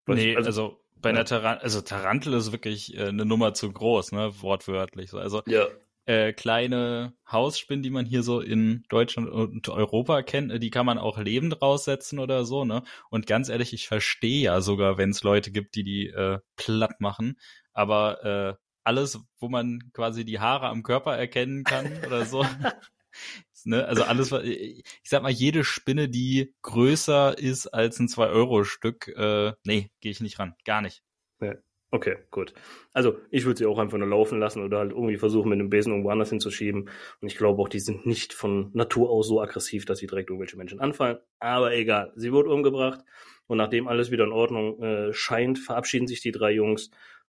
Was, 0.06 0.16
nee, 0.16 0.36
also, 0.36 0.46
also 0.46 0.80
bei 0.96 1.10
einer 1.10 1.24
Tarantel, 1.24 1.62
also 1.62 1.80
Tarantel 1.80 2.34
ist 2.34 2.52
wirklich 2.52 2.96
äh, 2.96 3.08
eine 3.08 3.24
Nummer 3.24 3.54
zu 3.54 3.72
groß, 3.72 4.12
ne, 4.12 4.32
wortwörtlich. 4.40 5.14
Also 5.14 5.42
ja. 5.46 5.66
äh, 6.04 6.32
kleine 6.32 7.14
Hausspinnen, 7.30 7.82
die 7.82 7.90
man 7.90 8.06
hier 8.06 8.22
so 8.22 8.40
in 8.40 8.84
Deutschland 8.88 9.28
und 9.28 9.68
Europa 9.68 10.22
kennt, 10.22 10.52
äh, 10.52 10.58
die 10.58 10.70
kann 10.70 10.86
man 10.86 10.98
auch 10.98 11.18
lebend 11.18 11.62
raussetzen 11.62 12.18
oder 12.18 12.44
so, 12.44 12.64
ne? 12.64 12.82
Und 13.08 13.26
ganz 13.26 13.48
ehrlich, 13.48 13.72
ich 13.72 13.88
verstehe 13.88 14.42
ja 14.42 14.60
sogar, 14.60 14.98
wenn 14.98 15.10
es 15.10 15.22
Leute 15.22 15.50
gibt, 15.50 15.74
die 15.74 15.84
die 15.84 16.08
äh, 16.08 16.38
platt 16.56 17.00
machen. 17.00 17.38
Aber 17.72 18.24
äh, 18.24 18.54
alles, 18.84 19.18
wo 19.38 19.48
man 19.48 19.90
quasi 19.92 20.24
die 20.24 20.40
Haare 20.40 20.66
am 20.66 20.82
Körper 20.82 21.16
erkennen 21.16 21.64
kann 21.64 21.92
oder 22.06 22.24
so. 22.26 22.44
ne? 23.66 23.84
Also 23.86 24.04
alles, 24.04 24.32
ich 24.32 24.84
sag 25.04 25.22
mal, 25.22 25.30
jede 25.30 25.64
Spinne, 25.64 26.08
die 26.08 26.54
größer 26.62 27.38
ist 27.38 27.66
als 27.68 27.98
ein 27.98 28.08
2-Euro-Stück, 28.08 29.08
äh, 29.08 29.52
nee, 29.64 29.90
gehe 30.00 30.12
ich 30.12 30.20
nicht 30.20 30.38
ran. 30.38 30.54
Gar 30.64 30.82
nicht. 30.82 31.02
Ja. 31.40 31.54
Okay, 31.92 32.18
gut. 32.30 32.54
Also 32.92 33.18
ich 33.30 33.44
würde 33.44 33.58
sie 33.58 33.66
auch 33.66 33.78
einfach 33.78 33.98
nur 33.98 34.06
laufen 34.06 34.38
lassen 34.38 34.62
oder 34.62 34.78
halt 34.78 34.92
irgendwie 34.92 35.16
versuchen, 35.16 35.48
mit 35.48 35.58
dem 35.58 35.70
Besen 35.70 35.90
irgendwo 35.90 36.10
anders 36.10 36.30
hinzuschieben. 36.30 36.88
Und 37.20 37.28
ich 37.28 37.36
glaube 37.36 37.60
auch, 37.60 37.68
die 37.68 37.80
sind 37.80 38.06
nicht 38.06 38.32
von 38.32 38.70
Natur 38.74 39.10
aus 39.10 39.26
so 39.26 39.40
aggressiv, 39.40 39.86
dass 39.86 39.98
sie 39.98 40.06
direkt 40.06 40.30
irgendwelche 40.30 40.56
Menschen 40.56 40.78
anfallen. 40.78 41.18
Aber 41.40 41.74
egal, 41.74 42.12
sie 42.14 42.32
wurde 42.32 42.50
umgebracht. 42.50 43.00
Und 43.48 43.58
nachdem 43.58 43.88
alles 43.88 44.12
wieder 44.12 44.22
in 44.22 44.30
Ordnung 44.30 44.80
äh, 44.80 45.12
scheint, 45.12 45.58
verabschieden 45.58 46.06
sich 46.06 46.20
die 46.20 46.30
drei 46.30 46.52
Jungs 46.52 46.90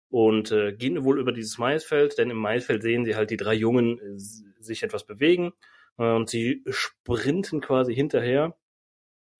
und 0.09 0.51
äh, 0.51 0.73
gehen 0.73 1.03
wohl 1.03 1.19
über 1.19 1.33
dieses 1.33 1.59
Maisfeld, 1.59 2.17
denn 2.17 2.31
im 2.31 2.37
Maisfeld 2.37 2.81
sehen 2.81 3.05
sie 3.05 3.15
halt 3.15 3.29
die 3.29 3.37
drei 3.37 3.53
Jungen 3.53 3.99
äh, 3.99 4.17
sich 4.17 4.81
etwas 4.81 5.05
bewegen 5.05 5.53
und 5.97 6.29
sie 6.29 6.63
sprinten 6.69 7.61
quasi 7.61 7.93
hinterher 7.93 8.55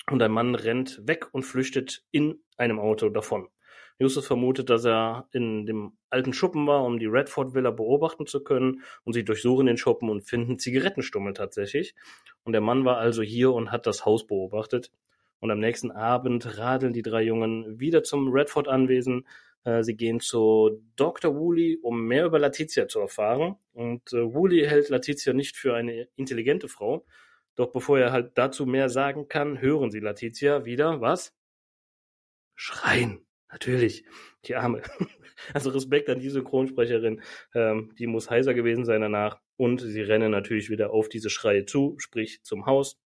und 0.10 0.22
ein 0.22 0.32
Mann 0.32 0.56
rennt 0.56 1.08
weg 1.08 1.28
und 1.32 1.44
flüchtet 1.44 2.04
in 2.12 2.44
einem 2.58 2.80
Auto 2.80 3.10
davon. 3.10 3.48
Justus 4.00 4.28
vermutet, 4.28 4.70
dass 4.70 4.86
er 4.86 5.28
in 5.32 5.66
dem 5.66 5.98
alten 6.12 6.32
Schuppen 6.32 6.68
war, 6.68 6.84
um 6.84 7.00
die 7.00 7.08
Redford 7.08 7.56
Villa 7.56 7.72
beobachten 7.72 8.28
zu 8.28 8.44
können 8.44 8.84
und 9.04 9.14
sie 9.14 9.26
durchsuchen 9.26 9.66
den 9.66 9.78
Schuppen 9.78 10.10
und 10.10 10.22
finden 10.22 10.60
Zigarettenstummel 10.60 11.34
tatsächlich. 11.34 11.96
Und 12.44 12.54
der 12.54 12.62
Mann 12.62 12.86
war 12.86 12.98
also 12.98 13.24
hier 13.24 13.54
und 13.54 13.72
hat 13.72 13.88
das 13.88 14.06
Haus 14.06 14.28
beobachtet. 14.28 14.92
Und 15.40 15.52
am 15.52 15.60
nächsten 15.60 15.92
Abend 15.92 16.58
radeln 16.58 16.94
die 16.94 17.02
drei 17.02 17.24
Jungen 17.24 17.80
wieder 17.80 18.04
zum 18.04 18.32
Redford-Anwesen, 18.32 19.28
sie 19.84 19.96
gehen 19.96 20.20
zu 20.20 20.82
Dr. 20.96 21.36
Woolley, 21.36 21.78
um 21.82 22.06
mehr 22.06 22.26
über 22.26 22.40
Letizia 22.40 22.88
zu 22.88 23.00
erfahren. 23.00 23.58
Und 23.74 24.14
äh, 24.14 24.34
Woolley 24.34 24.66
hält 24.66 24.90
Letizia 24.90 25.34
nicht 25.34 25.58
für 25.58 25.76
eine 25.76 26.08
intelligente 26.16 26.68
Frau. 26.68 27.06
Doch 27.56 27.72
bevor 27.72 28.00
er 28.00 28.12
halt 28.12 28.38
dazu 28.38 28.66
mehr 28.66 28.90
sagen 28.90 29.28
kann, 29.28 29.60
hören 29.60 29.92
sie 29.92 30.00
Letizia 30.00 30.66
wieder, 30.66 31.02
was? 31.02 31.36
Schreien. 32.56 33.26
Natürlich. 33.52 34.06
Die 34.46 34.56
Arme. 34.56 34.82
Also 35.54 35.70
Respekt 35.70 36.10
an 36.10 36.20
die 36.20 36.32
Synchronsprecherin. 36.32 37.22
Ähm, 37.54 37.94
die 38.00 38.08
muss 38.08 38.28
heiser 38.28 38.56
gewesen 38.56 38.86
sein 38.86 39.02
danach. 39.02 39.40
Und 39.56 39.82
sie 39.82 40.02
rennen 40.02 40.32
natürlich 40.32 40.72
wieder 40.72 40.92
auf 40.92 41.10
diese 41.10 41.30
Schreie 41.30 41.66
zu, 41.66 41.94
sprich 42.00 42.42
zum 42.42 42.66
Haus. 42.66 43.00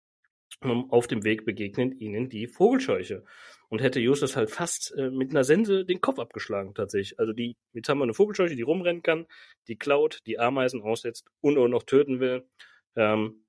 Und 0.61 0.91
auf 0.91 1.07
dem 1.07 1.25
Weg 1.25 1.43
begegnen 1.43 1.91
ihnen 1.91 2.29
die 2.29 2.47
Vogelscheuche 2.47 3.25
und 3.71 3.81
hätte 3.81 4.01
Justus 4.01 4.35
halt 4.35 4.51
fast 4.51 4.93
äh, 4.97 5.09
mit 5.09 5.31
einer 5.31 5.45
Sense 5.45 5.85
den 5.85 6.01
Kopf 6.01 6.19
abgeschlagen 6.19 6.73
tatsächlich. 6.75 7.17
Also 7.19 7.31
die, 7.31 7.55
jetzt 7.71 7.87
haben 7.87 7.99
wir 7.99 8.03
eine 8.03 8.13
Vogelscheuche, 8.13 8.55
die 8.55 8.61
rumrennen 8.61 9.01
kann, 9.01 9.25
die 9.69 9.77
klaut, 9.77 10.19
die 10.25 10.37
Ameisen 10.37 10.81
aussetzt 10.81 11.29
und 11.39 11.57
auch 11.57 11.69
noch 11.69 11.83
töten 11.83 12.19
will. 12.19 12.45
Ähm, 12.97 13.45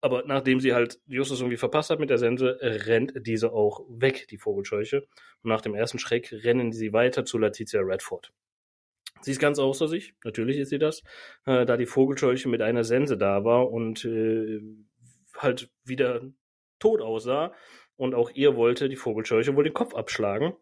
aber 0.00 0.24
nachdem 0.26 0.60
sie 0.60 0.72
halt 0.72 0.98
Justus 1.06 1.40
irgendwie 1.40 1.58
verpasst 1.58 1.90
hat 1.90 2.00
mit 2.00 2.08
der 2.08 2.16
Sense, 2.16 2.58
rennt 2.62 3.12
diese 3.26 3.52
auch 3.52 3.84
weg, 3.88 4.26
die 4.30 4.38
Vogelscheuche. 4.38 5.06
Und 5.42 5.50
nach 5.50 5.60
dem 5.60 5.74
ersten 5.74 5.98
Schreck 5.98 6.32
rennen 6.32 6.72
sie 6.72 6.94
weiter 6.94 7.26
zu 7.26 7.36
Letizia 7.36 7.82
Redford. 7.82 8.32
Sie 9.20 9.32
ist 9.32 9.40
ganz 9.40 9.58
außer 9.58 9.88
sich, 9.88 10.14
natürlich 10.24 10.56
ist 10.56 10.70
sie 10.70 10.78
das, 10.78 11.02
äh, 11.44 11.66
da 11.66 11.76
die 11.76 11.86
Vogelscheuche 11.86 12.48
mit 12.48 12.62
einer 12.62 12.84
Sense 12.84 13.18
da 13.18 13.44
war 13.44 13.70
und 13.70 14.06
äh, 14.06 14.60
halt 15.36 15.68
wieder 15.84 16.22
tot 16.78 17.02
aussah 17.02 17.52
und 17.96 18.14
auch 18.14 18.30
ihr 18.34 18.56
wollte 18.56 18.88
die 18.88 18.96
Vogelscheuche 18.96 19.56
wohl 19.56 19.64
den 19.64 19.74
Kopf 19.74 19.94
abschlagen. 19.94 20.54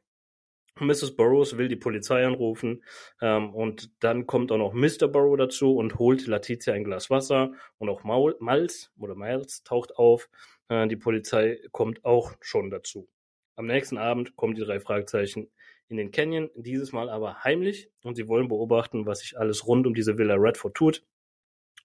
Mrs. 0.81 1.15
Burroughs 1.15 1.57
will 1.57 1.69
die 1.69 1.77
Polizei 1.77 2.27
anrufen 2.27 2.83
ähm, 3.21 3.55
und 3.55 3.91
dann 4.03 4.27
kommt 4.27 4.51
auch 4.51 4.59
noch 4.59 4.73
Mr. 4.73 5.07
Burrow 5.07 5.37
dazu 5.37 5.77
und 5.77 5.99
holt 5.99 6.27
Letizia 6.27 6.75
ein 6.75 6.83
Glas 6.83 7.11
Wasser 7.11 7.53
und 7.79 7.89
auch 7.89 8.03
Maul, 8.03 8.37
Miles 8.41 8.91
oder 8.99 9.15
Miles 9.15 9.63
taucht 9.63 9.97
auf. 9.97 10.29
Äh, 10.69 10.89
die 10.89 10.97
Polizei 10.97 11.61
kommt 11.71 12.05
auch 12.05 12.33
schon 12.41 12.71
dazu. 12.71 13.09
Am 13.57 13.67
nächsten 13.67 13.99
Abend 13.99 14.35
kommen 14.35 14.57
die 14.57 14.63
drei 14.63 14.81
Fragezeichen 14.81 15.49
in 15.89 15.97
den 15.97 16.11
Canyon, 16.11 16.51
dieses 16.57 16.93
Mal 16.93 17.09
aber 17.09 17.45
heimlich 17.45 17.89
und 18.03 18.17
sie 18.17 18.27
wollen 18.27 18.49
beobachten, 18.49 19.07
was 19.07 19.21
sich 19.21 19.39
alles 19.39 19.67
rund 19.67 19.87
um 19.87 19.95
diese 19.95 20.19
Villa 20.19 20.35
Redford 20.35 20.75
tut. 20.75 21.05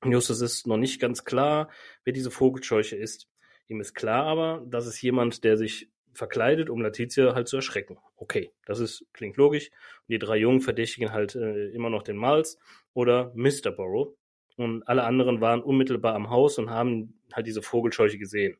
Justus 0.03 0.41
ist 0.41 0.65
noch 0.65 0.77
nicht 0.77 0.99
ganz 0.99 1.25
klar, 1.25 1.69
wer 2.05 2.13
diese 2.13 2.31
Vogelscheuche 2.31 2.95
ist. 2.95 3.27
Ihm 3.69 3.79
ist 3.79 3.93
klar 3.93 4.25
aber, 4.25 4.65
dass 4.67 4.87
es 4.87 5.01
jemand, 5.01 5.43
der 5.43 5.55
sich 5.55 5.89
verkleidet, 6.11 6.69
um 6.69 6.81
Letizia 6.81 7.35
halt 7.35 7.47
zu 7.47 7.57
erschrecken. 7.57 7.97
Okay, 8.17 8.51
das 8.65 8.79
ist, 8.79 9.05
klingt 9.13 9.37
logisch. 9.37 9.69
Und 9.69 10.09
die 10.09 10.19
drei 10.19 10.37
Jungen 10.37 10.59
verdächtigen 10.59 11.13
halt 11.13 11.35
äh, 11.35 11.69
immer 11.69 11.89
noch 11.89 12.03
den 12.03 12.17
Miles 12.17 12.57
oder 12.93 13.31
Mr. 13.35 13.71
Burrow. 13.71 14.13
Und 14.57 14.83
alle 14.87 15.03
anderen 15.03 15.39
waren 15.39 15.61
unmittelbar 15.61 16.15
am 16.15 16.29
Haus 16.29 16.57
und 16.57 16.71
haben 16.71 17.21
halt 17.31 17.45
diese 17.45 17.61
Vogelscheuche 17.61 18.17
gesehen. 18.17 18.57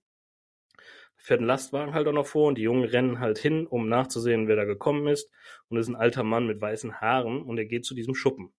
Fährt 1.17 1.41
ein 1.41 1.47
Lastwagen 1.47 1.93
halt 1.93 2.07
auch 2.07 2.13
noch 2.13 2.27
vor 2.27 2.47
und 2.47 2.57
die 2.57 2.61
Jungen 2.61 2.85
rennen 2.85 3.19
halt 3.19 3.39
hin, 3.39 3.67
um 3.67 3.89
nachzusehen, 3.89 4.47
wer 4.47 4.55
da 4.55 4.63
gekommen 4.63 5.07
ist. 5.07 5.29
Und 5.67 5.77
es 5.77 5.87
ist 5.87 5.93
ein 5.93 5.99
alter 5.99 6.23
Mann 6.23 6.47
mit 6.47 6.61
weißen 6.61 7.01
Haaren 7.01 7.41
und 7.41 7.57
er 7.57 7.65
geht 7.65 7.83
zu 7.83 7.95
diesem 7.95 8.15
Schuppen. 8.15 8.53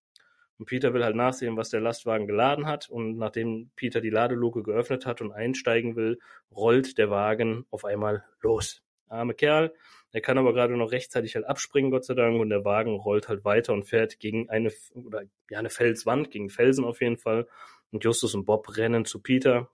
Und 0.60 0.66
Peter 0.66 0.92
will 0.92 1.02
halt 1.02 1.16
nachsehen, 1.16 1.56
was 1.56 1.70
der 1.70 1.80
Lastwagen 1.80 2.26
geladen 2.26 2.66
hat. 2.66 2.90
Und 2.90 3.16
nachdem 3.16 3.70
Peter 3.76 4.02
die 4.02 4.10
Ladeluke 4.10 4.62
geöffnet 4.62 5.06
hat 5.06 5.22
und 5.22 5.32
einsteigen 5.32 5.96
will, 5.96 6.18
rollt 6.54 6.98
der 6.98 7.08
Wagen 7.08 7.64
auf 7.70 7.86
einmal 7.86 8.26
los. 8.42 8.82
Arme 9.08 9.32
Kerl. 9.32 9.72
Er 10.12 10.20
kann 10.20 10.36
aber 10.36 10.52
gerade 10.52 10.76
noch 10.76 10.92
rechtzeitig 10.92 11.34
halt 11.34 11.46
abspringen, 11.46 11.90
Gott 11.90 12.04
sei 12.04 12.12
Dank. 12.12 12.38
Und 12.38 12.50
der 12.50 12.62
Wagen 12.66 12.96
rollt 12.96 13.30
halt 13.30 13.42
weiter 13.46 13.72
und 13.72 13.84
fährt 13.84 14.20
gegen 14.20 14.50
eine, 14.50 14.70
oder 14.92 15.22
ja, 15.48 15.60
eine 15.60 15.70
Felswand, 15.70 16.30
gegen 16.30 16.50
Felsen 16.50 16.84
auf 16.84 17.00
jeden 17.00 17.16
Fall. 17.16 17.48
Und 17.90 18.04
Justus 18.04 18.34
und 18.34 18.44
Bob 18.44 18.76
rennen 18.76 19.06
zu 19.06 19.22
Peter. 19.22 19.70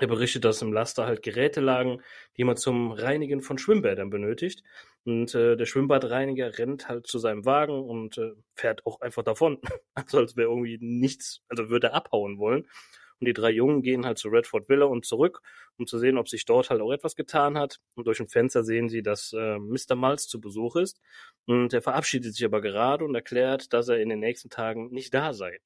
Er 0.00 0.06
berichtet, 0.06 0.44
dass 0.44 0.62
im 0.62 0.72
Laster 0.72 1.06
halt 1.06 1.22
Geräte 1.22 1.60
lagen, 1.60 2.02
die 2.36 2.44
man 2.44 2.56
zum 2.56 2.92
Reinigen 2.92 3.42
von 3.42 3.58
Schwimmbädern 3.58 4.08
benötigt. 4.08 4.62
Und 5.04 5.34
äh, 5.34 5.56
der 5.56 5.66
Schwimmbadreiniger 5.66 6.58
rennt 6.58 6.88
halt 6.88 7.06
zu 7.06 7.18
seinem 7.18 7.44
Wagen 7.44 7.78
und 7.82 8.16
äh, 8.16 8.32
fährt 8.54 8.86
auch 8.86 9.00
einfach 9.00 9.22
davon. 9.22 9.58
Also 9.94 10.18
als 10.18 10.36
wäre 10.36 10.48
irgendwie 10.48 10.78
nichts, 10.80 11.42
also 11.48 11.68
würde 11.68 11.88
er 11.88 11.94
abhauen 11.94 12.38
wollen. 12.38 12.66
Und 13.20 13.26
die 13.26 13.34
drei 13.34 13.50
Jungen 13.50 13.82
gehen 13.82 14.06
halt 14.06 14.18
zu 14.18 14.28
Redford 14.28 14.68
Villa 14.68 14.86
und 14.86 15.04
zurück, 15.04 15.42
um 15.76 15.86
zu 15.86 15.98
sehen, 15.98 16.18
ob 16.18 16.28
sich 16.28 16.44
dort 16.44 16.70
halt 16.70 16.80
auch 16.80 16.90
etwas 16.92 17.14
getan 17.14 17.58
hat. 17.58 17.78
Und 17.94 18.06
durch 18.06 18.18
ein 18.20 18.28
Fenster 18.28 18.64
sehen 18.64 18.88
sie, 18.88 19.02
dass 19.02 19.32
äh, 19.32 19.58
Mr. 19.58 19.94
Miles 19.94 20.26
zu 20.26 20.40
Besuch 20.40 20.76
ist. 20.76 21.00
Und 21.46 21.72
er 21.74 21.82
verabschiedet 21.82 22.34
sich 22.34 22.44
aber 22.44 22.60
gerade 22.62 23.04
und 23.04 23.14
erklärt, 23.14 23.72
dass 23.72 23.88
er 23.88 24.00
in 24.00 24.08
den 24.08 24.20
nächsten 24.20 24.50
Tagen 24.50 24.90
nicht 24.90 25.14
da 25.14 25.34
sei. 25.34 25.60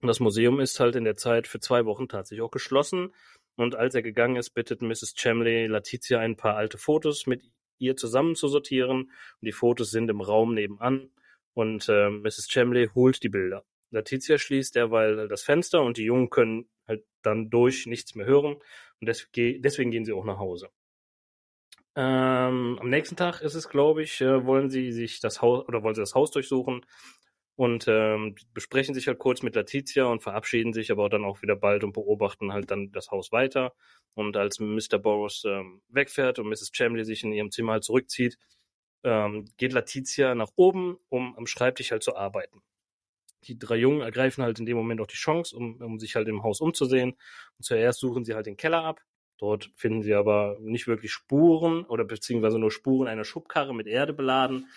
Und 0.00 0.08
das 0.08 0.20
Museum 0.20 0.60
ist 0.60 0.78
halt 0.80 0.94
in 0.96 1.04
der 1.04 1.16
Zeit 1.16 1.46
für 1.46 1.60
zwei 1.60 1.84
Wochen 1.84 2.08
tatsächlich 2.08 2.42
auch 2.42 2.50
geschlossen. 2.50 3.12
Und 3.56 3.74
als 3.74 3.94
er 3.94 4.02
gegangen 4.02 4.36
ist, 4.36 4.50
bittet 4.50 4.82
Mrs. 4.82 5.14
Chamley 5.16 5.66
Letizia 5.66 6.20
ein 6.20 6.36
paar 6.36 6.56
alte 6.56 6.78
Fotos 6.78 7.26
mit 7.26 7.42
ihr 7.78 7.96
zusammen 7.96 8.36
zu 8.36 8.46
sortieren. 8.46 9.00
Und 9.00 9.42
die 9.42 9.52
Fotos 9.52 9.90
sind 9.90 10.08
im 10.08 10.20
Raum 10.20 10.54
nebenan. 10.54 11.10
Und 11.54 11.88
äh, 11.88 12.10
Mrs. 12.10 12.48
Chamley 12.48 12.88
holt 12.94 13.22
die 13.22 13.28
Bilder. 13.28 13.64
Letizia 13.90 14.38
schließt 14.38 14.76
derweil 14.76 15.26
das 15.28 15.42
Fenster 15.42 15.82
und 15.82 15.96
die 15.96 16.04
Jungen 16.04 16.30
können 16.30 16.68
halt 16.86 17.04
dann 17.22 17.50
durch 17.50 17.86
nichts 17.86 18.14
mehr 18.14 18.26
hören. 18.26 18.58
Und 19.00 19.06
deswegen 19.06 19.90
gehen 19.90 20.04
sie 20.04 20.12
auch 20.12 20.24
nach 20.24 20.38
Hause. 20.38 20.68
Ähm, 21.96 22.78
am 22.80 22.90
nächsten 22.90 23.16
Tag 23.16 23.40
ist 23.40 23.54
es, 23.54 23.68
glaube 23.68 24.04
ich, 24.04 24.20
äh, 24.20 24.44
wollen 24.46 24.70
sie 24.70 24.92
sich 24.92 25.18
das 25.18 25.42
Haus 25.42 25.66
oder 25.66 25.82
wollen 25.82 25.96
sie 25.96 26.02
das 26.02 26.14
Haus 26.14 26.30
durchsuchen 26.30 26.84
und 27.58 27.86
ähm, 27.88 28.36
besprechen 28.54 28.94
sich 28.94 29.08
halt 29.08 29.18
kurz 29.18 29.42
mit 29.42 29.56
Letizia 29.56 30.04
und 30.04 30.22
verabschieden 30.22 30.72
sich 30.72 30.92
aber 30.92 31.08
dann 31.08 31.24
auch 31.24 31.42
wieder 31.42 31.56
bald 31.56 31.82
und 31.82 31.92
beobachten 31.92 32.52
halt 32.52 32.70
dann 32.70 32.92
das 32.92 33.10
Haus 33.10 33.32
weiter. 33.32 33.74
Und 34.14 34.36
als 34.36 34.60
Mr. 34.60 34.98
Boros 35.00 35.42
ähm, 35.44 35.82
wegfährt 35.88 36.38
und 36.38 36.48
Mrs. 36.48 36.70
Chamley 36.72 37.04
sich 37.04 37.24
in 37.24 37.32
ihrem 37.32 37.50
Zimmer 37.50 37.72
halt 37.72 37.82
zurückzieht, 37.82 38.38
ähm, 39.02 39.46
geht 39.56 39.72
Letizia 39.72 40.36
nach 40.36 40.52
oben, 40.54 40.98
um 41.08 41.36
am 41.36 41.48
Schreibtisch 41.48 41.90
halt 41.90 42.04
zu 42.04 42.14
arbeiten. 42.14 42.62
Die 43.42 43.58
drei 43.58 43.74
Jungen 43.74 44.02
ergreifen 44.02 44.44
halt 44.44 44.60
in 44.60 44.66
dem 44.66 44.76
Moment 44.76 45.00
auch 45.00 45.08
die 45.08 45.16
Chance, 45.16 45.56
um, 45.56 45.82
um 45.82 45.98
sich 45.98 46.14
halt 46.14 46.28
im 46.28 46.44
Haus 46.44 46.60
umzusehen. 46.60 47.14
Und 47.56 47.64
zuerst 47.64 47.98
suchen 47.98 48.24
sie 48.24 48.34
halt 48.34 48.46
den 48.46 48.56
Keller 48.56 48.84
ab. 48.84 49.00
Dort 49.36 49.72
finden 49.74 50.02
sie 50.02 50.14
aber 50.14 50.58
nicht 50.60 50.86
wirklich 50.86 51.10
Spuren 51.10 51.84
oder 51.86 52.04
beziehungsweise 52.04 52.60
nur 52.60 52.70
Spuren 52.70 53.08
einer 53.08 53.24
Schubkarre 53.24 53.74
mit 53.74 53.88
Erde 53.88 54.12
beladen 54.12 54.68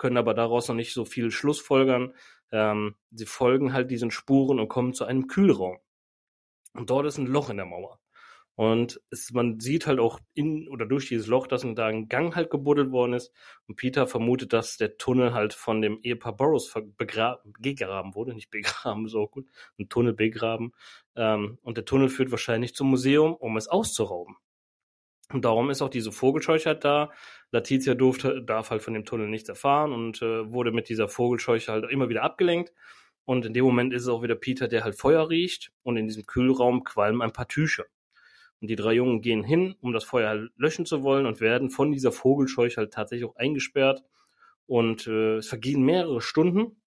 können 0.00 0.16
aber 0.16 0.34
daraus 0.34 0.66
noch 0.66 0.74
nicht 0.74 0.94
so 0.94 1.04
viel 1.04 1.30
Schlussfolgern. 1.30 2.14
Ähm, 2.50 2.96
sie 3.12 3.26
folgen 3.26 3.72
halt 3.74 3.90
diesen 3.90 4.10
Spuren 4.10 4.58
und 4.58 4.68
kommen 4.68 4.94
zu 4.94 5.04
einem 5.04 5.28
Kühlraum. 5.28 5.78
Und 6.72 6.88
dort 6.90 7.06
ist 7.06 7.18
ein 7.18 7.26
Loch 7.26 7.50
in 7.50 7.58
der 7.58 7.66
Mauer. 7.66 8.00
Und 8.54 9.00
es, 9.10 9.30
man 9.32 9.60
sieht 9.60 9.86
halt 9.86 9.98
auch 10.00 10.18
in 10.32 10.68
oder 10.68 10.86
durch 10.86 11.08
dieses 11.08 11.26
Loch, 11.26 11.46
dass 11.46 11.66
da 11.74 11.86
ein 11.86 12.08
Gang 12.08 12.34
halt 12.34 12.50
gebuddelt 12.50 12.92
worden 12.92 13.12
ist. 13.12 13.30
Und 13.68 13.76
Peter 13.76 14.06
vermutet, 14.06 14.54
dass 14.54 14.78
der 14.78 14.96
Tunnel 14.96 15.34
halt 15.34 15.52
von 15.52 15.82
dem 15.82 16.00
Ehepaar 16.02 16.36
Burroughs 16.36 16.72
begraben 16.96 18.14
wurde, 18.14 18.34
nicht 18.34 18.50
begraben, 18.50 19.06
so 19.08 19.28
gut, 19.28 19.46
ein 19.78 19.90
Tunnel 19.90 20.14
begraben. 20.14 20.72
Ähm, 21.14 21.58
und 21.62 21.76
der 21.76 21.84
Tunnel 21.84 22.08
führt 22.08 22.30
wahrscheinlich 22.30 22.74
zum 22.74 22.88
Museum, 22.88 23.34
um 23.34 23.58
es 23.58 23.68
auszurauben. 23.68 24.36
Und 25.32 25.44
darum 25.44 25.70
ist 25.70 25.80
auch 25.80 25.88
diese 25.88 26.12
Vogelscheuche 26.12 26.70
halt 26.70 26.84
da. 26.84 27.10
Letizia 27.52 27.94
durfte, 27.94 28.42
darf 28.42 28.70
halt 28.70 28.82
von 28.82 28.94
dem 28.94 29.04
Tunnel 29.04 29.28
nichts 29.28 29.48
erfahren 29.48 29.92
und 29.92 30.22
äh, 30.22 30.52
wurde 30.52 30.72
mit 30.72 30.88
dieser 30.88 31.08
Vogelscheuche 31.08 31.72
halt 31.72 31.90
immer 31.90 32.08
wieder 32.08 32.22
abgelenkt. 32.22 32.72
Und 33.24 33.46
in 33.46 33.54
dem 33.54 33.64
Moment 33.64 33.92
ist 33.92 34.02
es 34.02 34.08
auch 34.08 34.22
wieder 34.22 34.34
Peter, 34.34 34.66
der 34.66 34.82
halt 34.82 34.96
Feuer 34.96 35.28
riecht 35.28 35.72
und 35.82 35.96
in 35.96 36.06
diesem 36.08 36.26
Kühlraum 36.26 36.82
qualmen 36.82 37.22
ein 37.22 37.32
paar 37.32 37.46
Tücher. 37.46 37.84
Und 38.60 38.68
die 38.68 38.76
drei 38.76 38.94
Jungen 38.94 39.22
gehen 39.22 39.44
hin, 39.44 39.76
um 39.80 39.92
das 39.92 40.04
Feuer 40.04 40.28
halt 40.28 40.50
löschen 40.56 40.84
zu 40.84 41.02
wollen 41.02 41.26
und 41.26 41.40
werden 41.40 41.70
von 41.70 41.92
dieser 41.92 42.12
Vogelscheuche 42.12 42.78
halt 42.78 42.92
tatsächlich 42.92 43.28
auch 43.28 43.36
eingesperrt. 43.36 44.02
Und 44.66 45.06
äh, 45.06 45.36
es 45.36 45.48
vergehen 45.48 45.82
mehrere 45.82 46.20
Stunden. 46.20 46.80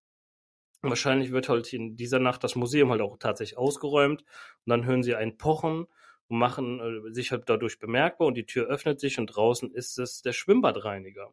Wahrscheinlich 0.81 1.31
wird 1.31 1.47
halt 1.47 1.71
in 1.71 1.95
dieser 1.95 2.19
Nacht 2.19 2.43
das 2.43 2.55
Museum 2.55 2.91
halt 2.91 3.01
auch 3.01 3.17
tatsächlich 3.17 3.57
ausgeräumt. 3.57 4.21
Und 4.21 4.69
dann 4.69 4.85
hören 4.85 5.01
sie 5.01 5.15
ein 5.15 5.37
Pochen 5.37 5.87
und 6.33 6.39
machen 6.39 6.79
äh, 6.79 7.13
sich 7.13 7.31
halt 7.31 7.43
dadurch 7.47 7.77
bemerkbar 7.77 8.27
und 8.27 8.33
die 8.33 8.47
Tür 8.47 8.65
öffnet 8.65 8.99
sich 8.99 9.19
und 9.19 9.27
draußen 9.27 9.69
ist 9.71 9.99
es 9.99 10.23
der 10.23 10.33
Schwimmbadreiniger. 10.33 11.31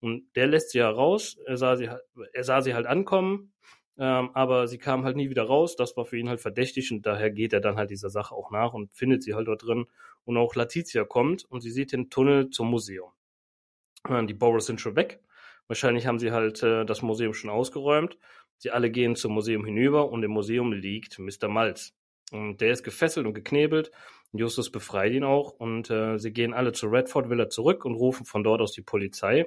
Und 0.00 0.34
der 0.36 0.46
lässt 0.46 0.70
sie 0.70 0.78
heraus, 0.78 1.36
er 1.44 1.58
sah 1.58 1.76
sie, 1.76 1.90
er 2.32 2.44
sah 2.44 2.62
sie 2.62 2.74
halt 2.74 2.86
ankommen, 2.86 3.52
ähm, 3.98 4.30
aber 4.32 4.66
sie 4.66 4.78
kam 4.78 5.04
halt 5.04 5.16
nie 5.16 5.28
wieder 5.28 5.42
raus. 5.42 5.76
Das 5.76 5.98
war 5.98 6.06
für 6.06 6.16
ihn 6.16 6.30
halt 6.30 6.40
verdächtig 6.40 6.90
und 6.92 7.04
daher 7.04 7.30
geht 7.30 7.52
er 7.52 7.60
dann 7.60 7.76
halt 7.76 7.90
dieser 7.90 8.08
Sache 8.08 8.34
auch 8.34 8.50
nach 8.50 8.72
und 8.72 8.90
findet 8.94 9.22
sie 9.22 9.34
halt 9.34 9.48
dort 9.48 9.66
drin. 9.66 9.84
Und 10.24 10.38
auch 10.38 10.54
Letizia 10.54 11.04
kommt 11.04 11.44
und 11.44 11.60
sie 11.60 11.70
sieht 11.70 11.92
den 11.92 12.08
Tunnel 12.08 12.48
zum 12.48 12.70
Museum. 12.70 13.10
Die 14.08 14.34
Boros 14.34 14.64
sind 14.64 14.80
schon 14.80 14.96
weg. 14.96 15.20
Wahrscheinlich 15.66 16.06
haben 16.06 16.18
sie 16.18 16.32
halt 16.32 16.62
äh, 16.62 16.86
das 16.86 17.02
Museum 17.02 17.34
schon 17.34 17.50
ausgeräumt. 17.50 18.16
Sie 18.56 18.70
alle 18.70 18.90
gehen 18.90 19.14
zum 19.14 19.34
Museum 19.34 19.66
hinüber 19.66 20.10
und 20.10 20.22
im 20.22 20.30
Museum 20.30 20.72
liegt 20.72 21.18
Mr. 21.18 21.48
Malz. 21.48 21.92
Und 22.30 22.60
der 22.60 22.72
ist 22.72 22.82
gefesselt 22.82 23.26
und 23.26 23.34
geknebelt. 23.34 23.90
Justus 24.32 24.70
befreit 24.70 25.12
ihn 25.12 25.24
auch 25.24 25.52
und 25.52 25.90
äh, 25.90 26.18
sie 26.18 26.32
gehen 26.32 26.52
alle 26.52 26.72
zur 26.72 26.92
Redford 26.92 27.30
Villa 27.30 27.48
zurück 27.48 27.84
und 27.84 27.94
rufen 27.94 28.26
von 28.26 28.44
dort 28.44 28.60
aus 28.60 28.72
die 28.72 28.82
Polizei 28.82 29.46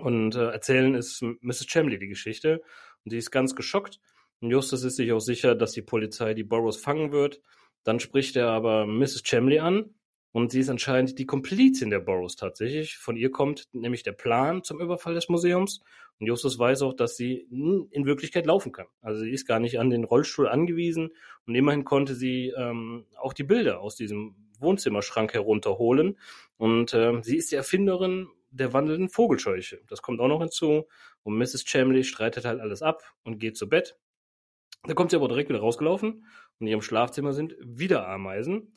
und 0.00 0.34
äh, 0.34 0.50
erzählen 0.50 0.94
es 0.94 1.20
Mrs. 1.20 1.66
Chamley 1.68 1.98
die 1.98 2.08
Geschichte. 2.08 2.62
Und 3.04 3.10
sie 3.10 3.18
ist 3.18 3.30
ganz 3.30 3.54
geschockt. 3.54 4.00
Und 4.40 4.50
Justus 4.50 4.84
ist 4.84 4.96
sich 4.96 5.12
auch 5.12 5.20
sicher, 5.20 5.54
dass 5.54 5.72
die 5.72 5.82
Polizei 5.82 6.34
die 6.34 6.44
Burrows 6.44 6.76
fangen 6.76 7.12
wird. 7.12 7.40
Dann 7.84 8.00
spricht 8.00 8.36
er 8.36 8.48
aber 8.48 8.86
Mrs. 8.86 9.22
Chamley 9.24 9.58
an 9.58 9.94
und 10.32 10.50
sie 10.50 10.60
ist 10.60 10.70
anscheinend 10.70 11.18
die 11.18 11.26
Komplizin 11.26 11.90
der 11.90 12.00
Burrows 12.00 12.36
tatsächlich. 12.36 12.96
Von 12.96 13.16
ihr 13.16 13.30
kommt 13.30 13.68
nämlich 13.72 14.02
der 14.02 14.12
Plan 14.12 14.64
zum 14.64 14.80
Überfall 14.80 15.14
des 15.14 15.28
Museums. 15.28 15.80
Und 16.18 16.26
Justus 16.26 16.58
weiß 16.58 16.82
auch, 16.82 16.94
dass 16.94 17.16
sie 17.16 17.46
in 17.50 18.06
Wirklichkeit 18.06 18.46
laufen 18.46 18.72
kann. 18.72 18.86
Also 19.02 19.20
sie 19.20 19.30
ist 19.30 19.46
gar 19.46 19.60
nicht 19.60 19.78
an 19.78 19.90
den 19.90 20.04
Rollstuhl 20.04 20.48
angewiesen. 20.48 21.10
Und 21.46 21.54
immerhin 21.54 21.84
konnte 21.84 22.14
sie 22.14 22.52
ähm, 22.56 23.04
auch 23.18 23.34
die 23.34 23.44
Bilder 23.44 23.80
aus 23.80 23.94
diesem 23.94 24.34
Wohnzimmerschrank 24.58 25.34
herunterholen. 25.34 26.18
Und 26.56 26.94
ähm, 26.94 27.22
sie 27.22 27.36
ist 27.36 27.52
die 27.52 27.56
Erfinderin 27.56 28.28
der 28.50 28.72
wandelnden 28.72 29.10
Vogelscheuche. 29.10 29.82
Das 29.88 30.00
kommt 30.00 30.20
auch 30.20 30.28
noch 30.28 30.40
hinzu. 30.40 30.86
Und 31.24 31.36
Mrs. 31.36 31.64
Chamley 31.66 32.04
streitet 32.04 32.46
halt 32.46 32.60
alles 32.60 32.80
ab 32.80 33.02
und 33.22 33.38
geht 33.38 33.58
zu 33.58 33.68
Bett. 33.68 33.98
Da 34.84 34.94
kommt 34.94 35.10
sie 35.10 35.16
aber 35.16 35.28
direkt 35.28 35.50
wieder 35.50 35.60
rausgelaufen. 35.60 36.24
Und 36.58 36.60
in 36.60 36.68
ihrem 36.68 36.82
Schlafzimmer 36.82 37.34
sind 37.34 37.54
wieder 37.60 38.08
Ameisen. 38.08 38.72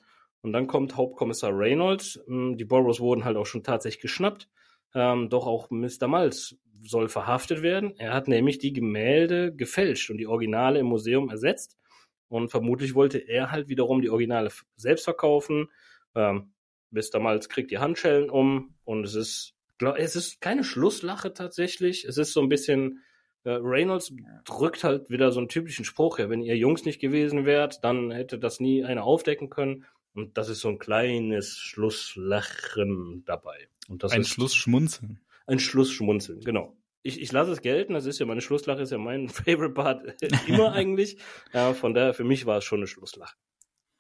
Und 0.46 0.54
dann 0.54 0.68
kommt 0.68 0.96
Hauptkommissar 0.96 1.58
Reynolds. 1.58 2.20
Hm, 2.28 2.56
die 2.56 2.66
Burrows 2.66 3.00
wurden 3.00 3.26
halt 3.26 3.36
auch 3.36 3.48
schon 3.48 3.64
tatsächlich 3.64 4.04
geschnappt. 4.04 4.48
Ähm, 4.94 5.28
doch 5.28 5.48
auch 5.48 5.72
Mr. 5.72 6.08
Malz 6.08 6.56
soll 6.84 7.10
verhaftet 7.10 7.64
werden. 7.64 7.96
Er 7.98 8.14
hat 8.14 8.28
nämlich 8.28 8.60
die 8.60 8.72
Gemälde 8.72 9.56
gefälscht 9.56 10.12
und 10.12 10.18
die 10.18 10.28
Originale 10.28 10.78
im 10.78 10.86
Museum 10.86 11.32
ersetzt. 11.32 11.80
Und 12.28 12.50
vermutlich 12.50 12.94
wollte 12.94 13.18
er 13.18 13.50
halt 13.50 13.70
wiederum 13.70 14.04
die 14.04 14.12
Originale 14.12 14.52
selbst 14.76 15.06
verkaufen. 15.06 15.72
Ähm, 16.14 16.54
Mr. 16.92 17.20
Malz 17.20 17.50
kriegt 17.50 17.72
die 17.72 17.80
Handschellen 17.80 18.30
um 18.30 18.76
und 18.84 19.04
es 19.04 19.16
ist 19.16 19.56
es 19.98 20.16
ist 20.16 20.42
keine 20.42 20.64
Schlusslache 20.64 21.34
tatsächlich. 21.34 22.06
Es 22.06 22.20
ist 22.20 22.34
so 22.34 22.42
ein 22.42 22.50
bisschen, 22.50 23.02
äh, 23.46 23.50
Reynolds 23.50 24.14
drückt 24.46 24.84
halt 24.84 25.10
wieder 25.10 25.32
so 25.32 25.40
einen 25.40 25.50
typischen 25.50 25.86
Spruch, 25.86 26.20
ja, 26.20 26.30
wenn 26.30 26.42
ihr 26.42 26.56
Jungs 26.56 26.86
nicht 26.86 27.02
gewesen 27.02 27.46
wärt, 27.46 27.84
dann 27.84 28.12
hätte 28.12 28.40
das 28.40 28.60
nie 28.60 28.86
einer 28.86 29.04
aufdecken 29.04 29.50
können. 29.50 29.86
Und 30.16 30.38
das 30.38 30.48
ist 30.50 30.62
so 30.62 30.70
ein 30.70 30.80
kleines 30.80 31.58
Schlusslachen 31.58 33.24
dabei. 33.26 33.68
Und 33.90 34.02
das 34.02 34.14
ein 34.14 34.22
ist 34.22 34.30
Schlussschmunzeln. 34.30 35.20
Ein 35.46 35.60
Schlussschmunzeln, 35.60 36.40
genau. 36.42 36.76
Ich, 37.04 37.22
ich 37.22 37.32
lasse 37.32 37.52
es 37.52 37.62
gelten, 37.62 37.94
das 37.94 38.06
ist 38.06 38.18
ja 38.18 38.26
meine 38.26 38.42
Schlusslache, 38.42 38.82
ist 38.82 38.92
ja 38.92 38.98
mein 38.98 39.30
Favorite 39.30 39.74
Part 39.74 40.24
immer 40.48 40.72
eigentlich. 40.74 41.18
Ja, 41.54 41.74
von 41.74 41.94
daher, 41.94 42.14
für 42.14 42.24
mich 42.24 42.46
war 42.46 42.58
es 42.58 42.64
schon 42.64 42.80
eine 42.80 42.88
Schlusslache. 42.88 43.36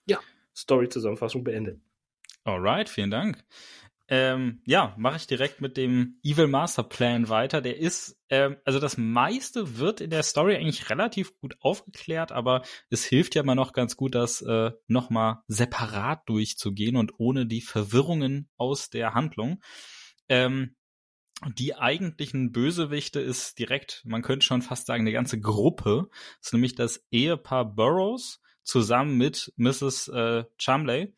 Ja, 0.07 0.19
Story-Zusammenfassung 0.55 1.43
beendet. 1.43 1.81
Alright, 2.45 2.89
vielen 2.89 3.11
Dank. 3.11 3.43
Ähm, 4.07 4.61
ja, 4.65 4.93
mache 4.97 5.15
ich 5.15 5.25
direkt 5.25 5.61
mit 5.61 5.77
dem 5.77 6.19
Evil 6.21 6.47
Master 6.47 6.83
Plan 6.83 7.27
weiter. 7.27 7.61
Der 7.61 7.77
ist, 7.77 8.19
ähm, 8.29 8.57
also 8.63 8.79
das 8.79 8.97
meiste 8.97 9.79
wird 9.79 9.99
in 9.99 10.11
der 10.11 10.21
Story 10.21 10.55
eigentlich 10.55 10.91
relativ 10.91 11.35
gut 11.39 11.55
aufgeklärt, 11.59 12.31
aber 12.31 12.61
es 12.91 13.03
hilft 13.03 13.33
ja 13.33 13.41
mal 13.41 13.55
noch 13.55 13.73
ganz 13.73 13.97
gut, 13.97 14.13
das 14.13 14.41
äh, 14.41 14.71
nochmal 14.87 15.39
separat 15.47 16.29
durchzugehen 16.29 16.97
und 16.97 17.13
ohne 17.17 17.47
die 17.47 17.61
Verwirrungen 17.61 18.47
aus 18.57 18.91
der 18.91 19.15
Handlung. 19.15 19.59
Ähm, 20.29 20.75
die 21.57 21.75
eigentlichen 21.75 22.51
Bösewichte 22.51 23.19
ist 23.19 23.57
direkt, 23.57 24.03
man 24.05 24.21
könnte 24.21 24.45
schon 24.45 24.61
fast 24.61 24.85
sagen, 24.85 25.01
eine 25.01 25.11
ganze 25.11 25.39
Gruppe. 25.39 26.09
Das 26.39 26.47
ist 26.47 26.53
nämlich 26.53 26.75
das 26.75 27.03
Ehepaar 27.09 27.65
Burroughs 27.65 28.39
zusammen 28.63 29.17
mit 29.17 29.51
Mrs. 29.57 30.09
Äh, 30.09 30.45
Chumley 30.57 31.13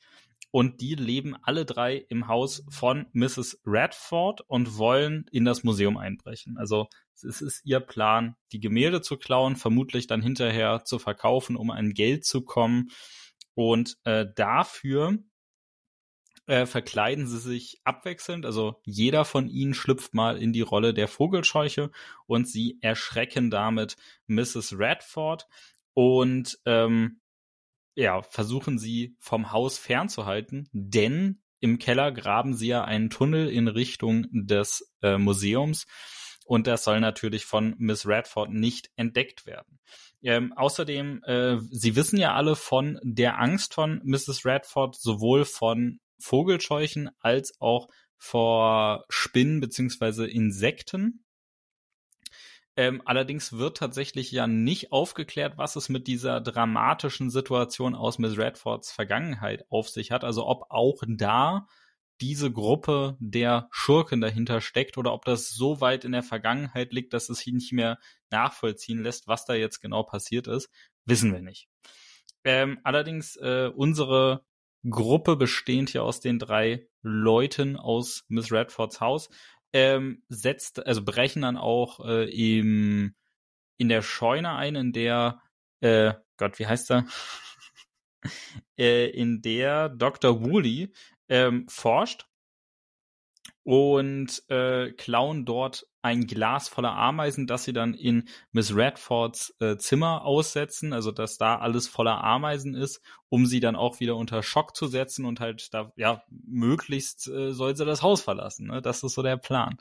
und 0.58 0.82
die 0.82 0.96
leben 0.96 1.36
alle 1.43 1.65
drei 1.65 1.98
im 2.10 2.28
Haus 2.28 2.65
von 2.67 3.06
Mrs. 3.13 3.62
Radford 3.63 4.41
und 4.48 4.80
wollen 4.80 5.28
in 5.32 5.46
das 5.46 5.63
Museum 5.63 5.98
einbrechen. 5.98 6.58
Also 6.58 6.88
es 7.13 7.43
ist 7.43 7.62
ihr 7.63 7.80
Plan, 7.80 8.36
die 8.52 8.60
Gemälde 8.60 9.02
zu 9.04 9.17
klauen, 9.17 9.56
vermutlich 9.56 10.08
dann 10.08 10.24
hinterher 10.24 10.84
zu 10.84 10.98
verkaufen, 10.98 11.58
um 11.58 11.70
an 11.70 11.93
Geld 11.93 12.26
zu 12.26 12.41
kommen. 12.41 12.89
Und 13.54 14.00
äh, 14.04 14.26
dafür 14.36 15.20
äh, 16.48 16.65
verkleiden 16.65 17.28
sie 17.28 17.38
sich 17.38 17.80
abwechselnd. 17.84 18.43
Also 18.43 18.82
jeder 18.84 19.26
von 19.26 19.50
ihnen 19.50 19.76
schlüpft 19.76 20.15
mal 20.15 20.41
in 20.41 20.54
die 20.54 20.62
Rolle 20.62 20.91
der 20.91 21.08
Vogelscheuche 21.08 21.91
und 22.26 22.48
sie 22.48 22.80
erschrecken 22.82 23.52
damit 23.52 23.96
Mrs. 24.26 24.74
Radford. 24.76 25.48
Und 25.93 26.58
ähm, 26.65 27.20
ja, 27.98 28.22
versuchen 28.22 28.78
sie 28.78 29.16
vom 29.20 29.52
Haus 29.52 29.78
fernzuhalten, 29.80 30.70
denn 30.72 31.42
im 31.60 31.80
Keller 31.80 32.12
graben 32.12 32.54
sie 32.54 32.68
ja 32.68 32.84
einen 32.84 33.10
Tunnel 33.10 33.50
in 33.50 33.68
Richtung 33.68 34.28
des 34.32 34.94
äh, 35.02 35.18
Museums 35.18 35.88
und 36.46 36.68
das 36.68 36.84
soll 36.84 37.00
natürlich 37.00 37.46
von 37.46 37.74
Miss 37.80 38.08
Radford 38.08 38.52
nicht 38.52 38.92
entdeckt 38.96 39.48
werden. 39.48 39.80
Ähm, 40.22 40.54
außerdem, 40.54 41.24
äh, 41.24 41.58
sie 41.72 41.96
wissen 41.96 42.18
ja 42.18 42.36
alle 42.36 42.56
von 42.56 43.00
der 43.04 43.40
Angst 43.40 43.74
von 43.74 44.00
Mrs. 44.04 44.46
Radford, 44.46 44.96
sowohl 44.96 45.44
von 45.44 46.00
Vogelscheuchen 46.20 47.10
als 47.20 47.60
auch 47.60 47.88
vor 48.18 49.06
Spinnen 49.10 49.60
beziehungsweise 49.60 50.28
Insekten. 50.28 51.26
Ähm, 52.78 53.02
allerdings 53.06 53.54
wird 53.54 53.78
tatsächlich 53.78 54.32
ja 54.32 54.46
nicht 54.46 54.92
aufgeklärt, 54.92 55.58
was 55.58 55.76
es 55.76 55.90
mit 55.90 56.06
dieser 56.06 56.40
dramatischen 56.40 57.32
Situation 57.32 57.96
aus 57.96 58.20
Miss 58.20 58.38
Redfords 58.38 58.92
Vergangenheit 58.92 59.66
auf 59.70 59.90
sich 59.90 60.12
hat. 60.12 60.24
Also 60.24 60.46
ob 60.46 60.68
auch 60.70 61.02
da 61.08 61.68
diese 62.22 62.52
Gruppe 62.52 63.18
der 63.20 63.68
Schurken 63.72 64.22
dahinter 64.22 64.62
steckt 64.62 64.98
oder 65.00 65.12
ob 65.13 65.26
das 65.26 65.50
so 65.50 65.82
weit 65.82 66.06
in 66.06 66.12
der 66.12 66.22
Vergangenheit 66.22 66.94
liegt, 66.94 67.13
dass 67.13 67.30
es 67.30 67.46
ihn 67.48 67.56
nicht 67.56 67.74
mehr 67.74 67.98
nachvollziehen 68.30 69.02
lässt, 69.02 69.28
was 69.28 69.46
da 69.46 69.56
jetzt 69.56 69.82
genau 69.82 70.04
passiert 70.04 70.46
ist, 70.46 70.70
wissen 71.06 71.34
wir 71.34 71.42
nicht. 71.42 71.68
Ähm, 72.44 72.80
allerdings 72.84 73.38
äh, 73.38 73.72
unsere 73.76 74.46
Gruppe 74.88 75.36
bestehend 75.36 75.94
ja 75.94 76.02
aus 76.04 76.20
den 76.20 76.38
drei 76.38 76.88
Leuten 77.02 77.76
aus 77.76 78.24
Miss 78.28 78.52
Redfords 78.52 79.02
Haus 79.02 79.30
ähm, 79.78 80.24
setzt, 80.28 80.84
also 80.88 81.04
brechen 81.06 81.44
dann 81.44 81.56
auch 81.56 82.04
äh, 82.04 82.28
im, 82.30 83.13
in 83.78 83.90
der 83.90 84.02
Scheune 84.02 84.54
ein, 84.56 84.76
in 84.76 84.92
der, 84.92 85.40
äh, 85.82 86.13
Gott, 86.38 86.58
wie 86.58 86.66
heißt 86.66 86.90
er? 86.90 87.06
äh, 88.80 89.08
in 89.12 89.44
der 89.44 89.90
Dr. 89.90 90.44
Woolley 90.44 90.92
ähm, 91.30 91.68
forscht. 91.70 92.26
Und 93.67 94.49
äh, 94.49 94.93
klauen 94.93 95.43
dort 95.43 95.88
ein 96.01 96.25
Glas 96.25 96.69
voller 96.69 96.93
Ameisen, 96.93 97.47
das 97.47 97.65
sie 97.65 97.73
dann 97.73 97.95
in 97.95 98.30
Miss 98.53 98.73
Redfords 98.73 99.53
äh, 99.60 99.75
Zimmer 99.75 100.23
aussetzen, 100.23 100.93
also 100.93 101.12
dass 101.12 101.38
da 101.38 101.58
alles 101.58 101.89
voller 101.89 102.23
Ameisen 102.23 102.75
ist, 102.75 103.01
um 103.27 103.45
sie 103.45 103.60
dann 103.60 103.75
auch 103.75 103.99
wieder 103.99 104.15
unter 104.15 104.41
Schock 104.41 104.73
zu 104.73 104.88
setzen 104.88 105.25
und 105.25 105.41
halt 105.41 105.73
da, 105.73 105.91
ja, 105.97 106.23
möglichst 106.30 107.27
äh, 107.27 107.51
soll 107.51 107.75
sie 107.75 107.84
das 107.84 108.03
Haus 108.03 108.21
verlassen. 108.21 108.67
Ne? 108.67 108.82
Das 108.82 109.03
ist 109.03 109.15
so 109.15 109.21
der 109.21 109.36
Plan. 109.36 109.75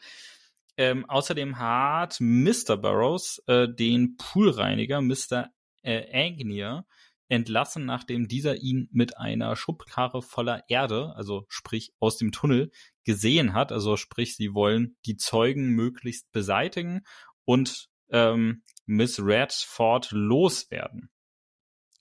Ähm, 0.76 1.08
außerdem 1.08 1.60
hat 1.60 2.16
Mr. 2.18 2.76
Burroughs 2.76 3.40
äh, 3.46 3.68
den 3.68 4.16
Poolreiniger 4.16 5.00
Mr. 5.00 5.50
Äh, 5.82 6.08
Agnier 6.12 6.86
entlassen, 7.28 7.86
nachdem 7.86 8.26
dieser 8.26 8.56
ihn 8.56 8.88
mit 8.90 9.16
einer 9.16 9.54
Schubkarre 9.54 10.22
voller 10.22 10.64
Erde, 10.68 11.12
also 11.14 11.44
sprich 11.48 11.92
aus 12.00 12.16
dem 12.16 12.32
Tunnel, 12.32 12.72
gesehen 13.06 13.54
hat. 13.54 13.72
Also 13.72 13.96
sprich, 13.96 14.36
sie 14.36 14.52
wollen 14.52 14.96
die 15.06 15.16
Zeugen 15.16 15.70
möglichst 15.70 16.30
beseitigen 16.32 17.04
und 17.46 17.88
ähm, 18.10 18.62
Miss 18.84 19.18
Redford 19.18 20.10
loswerden. 20.10 21.10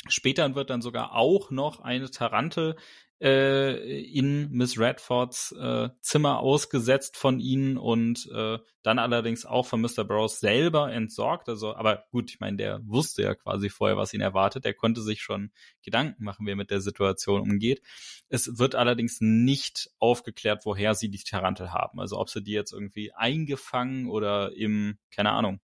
Später 0.08 0.54
wird 0.54 0.70
dann 0.70 0.82
sogar 0.82 1.14
auch 1.16 1.50
noch 1.50 1.80
eine 1.80 2.12
Tarantel 2.12 2.76
äh, 3.22 4.02
in 4.04 4.52
Miss 4.52 4.78
Redfords 4.78 5.54
äh, 5.54 5.90
Zimmer 6.02 6.40
ausgesetzt 6.40 7.16
von 7.16 7.40
ihnen 7.40 7.78
und 7.78 8.30
äh, 8.34 8.60
dann 8.84 9.00
allerdings 9.00 9.46
auch 9.46 9.66
von 9.66 9.82
Mr. 9.82 10.04
Burroughs 10.04 10.40
selber 10.40 10.92
entsorgt. 10.92 11.48
Also, 11.50 11.76
aber 11.76 12.06
gut, 12.12 12.30
ich 12.30 12.40
meine, 12.40 12.58
der 12.58 12.82
wusste 12.86 13.24
ja 13.24 13.34
quasi 13.34 13.70
vorher, 13.70 13.98
was 13.98 14.14
ihn 14.14 14.22
erwartet. 14.22 14.66
Der 14.66 14.74
konnte 14.74 15.02
sich 15.02 15.22
schon 15.22 15.52
Gedanken 15.82 16.24
machen, 16.24 16.46
wie 16.46 16.52
er 16.52 16.58
mit 16.58 16.72
der 16.72 16.82
Situation 16.82 17.42
umgeht. 17.42 17.82
Es 18.28 18.60
wird 18.60 18.76
allerdings 18.76 19.22
nicht 19.22 19.90
aufgeklärt, 20.00 20.66
woher 20.66 20.94
sie 20.94 21.10
die 21.10 21.24
Tarantel 21.24 21.72
haben. 21.72 22.00
Also 22.00 22.20
ob 22.20 22.30
sie 22.30 22.44
die 22.44 22.52
jetzt 22.52 22.74
irgendwie 22.74 23.14
eingefangen 23.14 24.08
oder 24.10 24.52
im, 24.56 25.00
keine 25.10 25.32
Ahnung, 25.32 25.62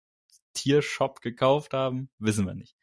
Tiershop 0.54 1.22
gekauft 1.22 1.74
haben, 1.74 2.10
wissen 2.20 2.46
wir 2.46 2.56
nicht. 2.56 2.76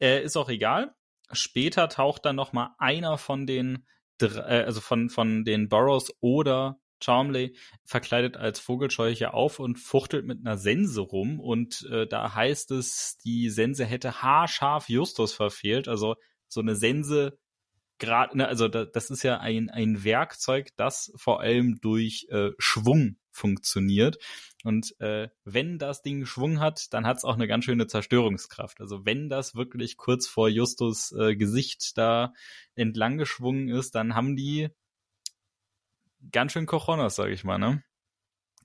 Äh, 0.00 0.22
ist 0.22 0.36
auch 0.36 0.48
egal. 0.48 0.94
Später 1.32 1.88
taucht 1.88 2.24
dann 2.24 2.36
noch 2.36 2.52
mal 2.52 2.74
einer 2.78 3.18
von 3.18 3.46
den 3.46 3.86
also 4.22 4.80
von, 4.80 5.10
von 5.10 5.44
den 5.44 5.68
Burrows 5.68 6.12
oder 6.20 6.78
Charmley 7.02 7.56
verkleidet 7.84 8.36
als 8.36 8.58
Vogelscheuche 8.58 9.32
auf 9.32 9.60
und 9.60 9.78
fuchtelt 9.78 10.26
mit 10.26 10.40
einer 10.44 10.58
Sense 10.58 11.00
rum 11.00 11.40
und 11.40 11.86
äh, 11.90 12.06
da 12.06 12.34
heißt 12.34 12.72
es, 12.72 13.18
die 13.24 13.50
Sense 13.50 13.84
hätte 13.84 14.22
haarscharf 14.22 14.88
Justus 14.88 15.32
verfehlt, 15.32 15.88
also 15.88 16.16
so 16.48 16.60
eine 16.60 16.74
Sense 16.74 17.38
gerade, 17.98 18.36
ne, 18.36 18.48
also 18.48 18.68
da, 18.68 18.84
das 18.84 19.10
ist 19.10 19.22
ja 19.22 19.38
ein, 19.38 19.70
ein 19.70 20.04
Werkzeug, 20.04 20.70
das 20.76 21.12
vor 21.16 21.40
allem 21.40 21.80
durch 21.80 22.26
äh, 22.30 22.50
Schwung 22.58 23.16
funktioniert. 23.30 24.18
Und 24.64 24.98
äh, 25.00 25.28
wenn 25.44 25.78
das 25.78 26.02
Ding 26.02 26.26
Schwung 26.26 26.58
hat, 26.58 26.92
dann 26.92 27.06
hat 27.06 27.18
es 27.18 27.24
auch 27.24 27.34
eine 27.34 27.46
ganz 27.46 27.64
schöne 27.64 27.86
Zerstörungskraft. 27.86 28.80
Also 28.80 29.06
wenn 29.06 29.28
das 29.28 29.54
wirklich 29.54 29.96
kurz 29.96 30.26
vor 30.26 30.48
Justus 30.48 31.12
äh, 31.12 31.36
Gesicht 31.36 31.96
da 31.96 32.32
entlang 32.74 33.18
geschwungen 33.18 33.68
ist, 33.68 33.94
dann 33.94 34.14
haben 34.14 34.36
die 34.36 34.68
ganz 36.32 36.52
schön 36.52 36.66
Cojones, 36.66 37.14
sag 37.14 37.30
ich 37.30 37.44
mal, 37.44 37.58
ne? 37.58 37.84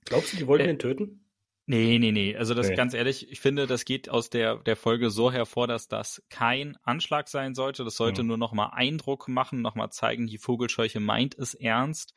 Glaubst 0.04 0.32
du, 0.32 0.36
die 0.36 0.46
wollten 0.46 0.66
äh, 0.66 0.70
ihn 0.70 0.78
töten? 0.78 1.24
Nee, 1.66 1.98
nee, 1.98 2.12
nee. 2.12 2.36
Also 2.36 2.52
das 2.52 2.68
nee. 2.68 2.74
ganz 2.74 2.92
ehrlich, 2.92 3.30
ich 3.30 3.40
finde, 3.40 3.66
das 3.66 3.86
geht 3.86 4.10
aus 4.10 4.28
der, 4.28 4.56
der 4.56 4.76
Folge 4.76 5.08
so 5.08 5.32
hervor, 5.32 5.66
dass 5.66 5.88
das 5.88 6.22
kein 6.28 6.76
Anschlag 6.82 7.28
sein 7.28 7.54
sollte. 7.54 7.84
Das 7.84 7.96
sollte 7.96 8.22
mhm. 8.22 8.28
nur 8.28 8.38
nochmal 8.38 8.70
Eindruck 8.72 9.28
machen, 9.28 9.62
nochmal 9.62 9.90
zeigen, 9.90 10.26
die 10.26 10.36
Vogelscheuche 10.36 11.00
meint 11.00 11.38
es 11.38 11.54
ernst. 11.54 12.14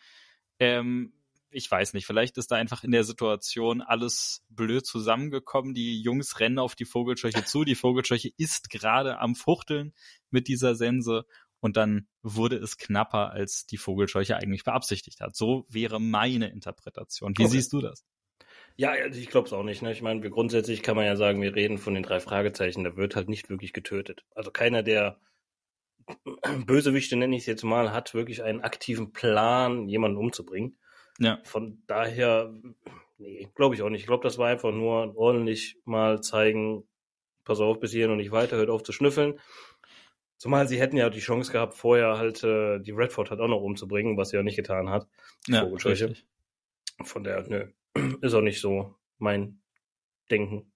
Ähm, 0.59 1.13
ich 1.49 1.69
weiß 1.69 1.93
nicht, 1.93 2.05
vielleicht 2.05 2.37
ist 2.37 2.51
da 2.51 2.55
einfach 2.55 2.83
in 2.83 2.91
der 2.91 3.03
Situation 3.03 3.81
alles 3.81 4.43
blöd 4.49 4.85
zusammengekommen. 4.85 5.73
Die 5.73 6.01
Jungs 6.01 6.39
rennen 6.39 6.59
auf 6.59 6.75
die 6.75 6.85
Vogelscheuche 6.85 7.45
zu. 7.45 7.63
Die 7.63 7.75
Vogelscheuche 7.75 8.29
ist 8.37 8.69
gerade 8.69 9.19
am 9.19 9.35
Fuchteln 9.35 9.93
mit 10.29 10.47
dieser 10.47 10.75
Sense 10.75 11.25
und 11.59 11.77
dann 11.77 12.07
wurde 12.21 12.57
es 12.57 12.77
knapper, 12.77 13.31
als 13.31 13.65
die 13.65 13.77
Vogelscheuche 13.77 14.35
eigentlich 14.37 14.63
beabsichtigt 14.63 15.21
hat. 15.21 15.35
So 15.35 15.65
wäre 15.69 15.99
meine 15.99 16.49
Interpretation. 16.49 17.33
Wie 17.37 17.43
okay. 17.43 17.51
siehst 17.51 17.73
du 17.73 17.81
das? 17.81 18.05
Ja, 18.75 18.91
also 18.91 19.19
ich 19.19 19.29
glaube 19.29 19.47
es 19.47 19.53
auch 19.53 19.63
nicht. 19.63 19.81
Ne? 19.81 19.91
Ich 19.91 20.03
meine, 20.03 20.21
grundsätzlich 20.29 20.83
kann 20.83 20.95
man 20.95 21.05
ja 21.05 21.15
sagen, 21.15 21.41
wir 21.41 21.55
reden 21.55 21.79
von 21.79 21.95
den 21.95 22.03
drei 22.03 22.19
Fragezeichen. 22.19 22.83
Da 22.83 22.95
wird 22.95 23.15
halt 23.15 23.27
nicht 23.27 23.49
wirklich 23.49 23.73
getötet. 23.73 24.23
Also 24.35 24.51
keiner 24.51 24.83
der 24.83 25.19
Bösewichte, 26.65 27.15
nenne 27.15 27.35
ich 27.35 27.43
es 27.43 27.47
jetzt 27.47 27.63
mal, 27.63 27.91
hat 27.91 28.13
wirklich 28.13 28.43
einen 28.43 28.61
aktiven 28.61 29.13
Plan, 29.13 29.87
jemanden 29.87 30.17
umzubringen. 30.17 30.77
Ja. 31.19 31.39
Von 31.43 31.81
daher, 31.87 32.53
nee, 33.17 33.47
glaube 33.55 33.75
ich 33.75 33.81
auch 33.81 33.89
nicht. 33.89 34.01
Ich 34.01 34.07
glaube, 34.07 34.23
das 34.23 34.37
war 34.37 34.47
einfach 34.47 34.71
nur 34.71 35.15
ordentlich 35.17 35.77
mal 35.85 36.21
zeigen, 36.21 36.87
pass 37.43 37.59
auf 37.59 37.79
bis 37.79 37.91
hierhin 37.91 38.11
und 38.11 38.17
nicht 38.17 38.31
weiter, 38.31 38.57
hört 38.57 38.69
auf 38.69 38.83
zu 38.83 38.91
schnüffeln. 38.91 39.39
Zumal 40.37 40.67
sie 40.67 40.79
hätten 40.79 40.97
ja 40.97 41.09
die 41.09 41.19
Chance 41.19 41.51
gehabt, 41.51 41.73
vorher 41.73 42.17
halt 42.17 42.43
äh, 42.43 42.79
die 42.79 42.91
Redford 42.91 43.31
halt 43.31 43.39
auch 43.39 43.47
noch 43.47 43.61
umzubringen, 43.61 44.17
was 44.17 44.29
sie 44.29 44.37
ja 44.37 44.43
nicht 44.43 44.55
getan 44.55 44.89
hat. 44.89 45.07
Ja, 45.47 45.61
Vogelscheuche. 45.61 46.13
Von 47.03 47.23
der, 47.23 47.43
nö, 47.47 47.67
ist 48.21 48.33
auch 48.33 48.41
nicht 48.41 48.61
so 48.61 48.95
mein 49.17 49.61
Denken. 50.29 50.71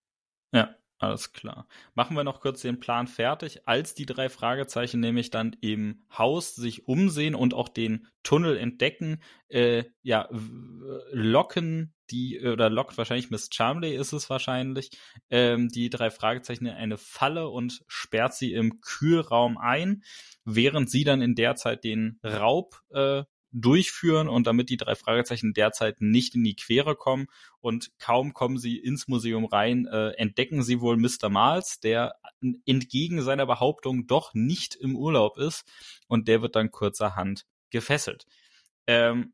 Alles 1.02 1.34
klar. 1.34 1.68
Machen 1.96 2.16
wir 2.16 2.24
noch 2.24 2.42
kurz 2.42 2.62
den 2.62 2.80
Plan 2.80 3.08
fertig. 3.08 3.68
Als 3.68 3.96
die 3.96 4.06
drei 4.06 4.30
Fragezeichen 4.30 5.00
nämlich 5.00 5.32
dann 5.32 5.58
im 5.60 6.04
Haus 6.16 6.54
sich 6.54 6.88
umsehen 6.88 7.34
und 7.34 7.56
auch 7.56 7.70
den 7.70 8.08
Tunnel 8.22 8.56
entdecken, 8.56 9.20
äh, 9.48 9.86
ja, 10.04 10.30
locken 11.12 11.96
die, 12.12 12.40
oder 12.40 12.70
lockt 12.70 13.00
wahrscheinlich 13.00 13.32
Miss 13.32 13.50
Charmley 13.52 13.96
ist 13.96 14.14
es 14.14 14.30
wahrscheinlich, 14.30 14.92
ähm, 15.32 15.70
die 15.70 15.90
drei 15.90 16.12
Fragezeichen 16.12 16.68
in 16.68 16.76
eine 16.76 17.00
Falle 17.00 17.50
und 17.50 17.84
sperrt 17.88 18.36
sie 18.36 18.54
im 18.54 18.80
Kühlraum 18.82 19.58
ein, 19.58 20.04
während 20.46 20.92
sie 20.92 21.04
dann 21.04 21.24
in 21.24 21.34
der 21.34 21.56
Zeit 21.56 21.84
den 21.84 22.20
Raub 22.24 22.80
äh, 22.92 23.24
durchführen 23.52 24.30
und 24.30 24.48
damit 24.48 24.70
die 24.70 24.78
drei 24.78 24.96
Fragezeichen 24.96 25.54
derzeit 25.54 26.02
nicht 26.02 26.36
in 26.36 26.44
die 26.44 26.56
Quere 26.56 26.96
kommen 26.96 27.28
und 27.60 27.92
kaum 28.00 28.34
kommen 28.34 28.58
sie 28.58 28.78
ins 28.78 29.08
Museum 29.08 29.46
rein, 29.46 29.88
äh, 29.88 30.12
entdecken 30.12 30.64
sie 30.64 30.80
wohl 30.82 30.98
Mr. 30.98 31.30
Miles, 31.30 31.80
der 31.80 32.16
entgegen 32.66 33.22
seiner 33.22 33.46
Behauptung 33.46 34.08
doch 34.08 34.34
nicht 34.34 34.76
im 34.76 34.96
Urlaub 34.96 35.38
ist 35.38 35.66
und 36.08 36.28
der 36.28 36.42
wird 36.42 36.56
dann 36.56 36.72
kurzerhand 36.72 37.46
gefesselt. 37.70 38.26
Ähm, 38.88 39.34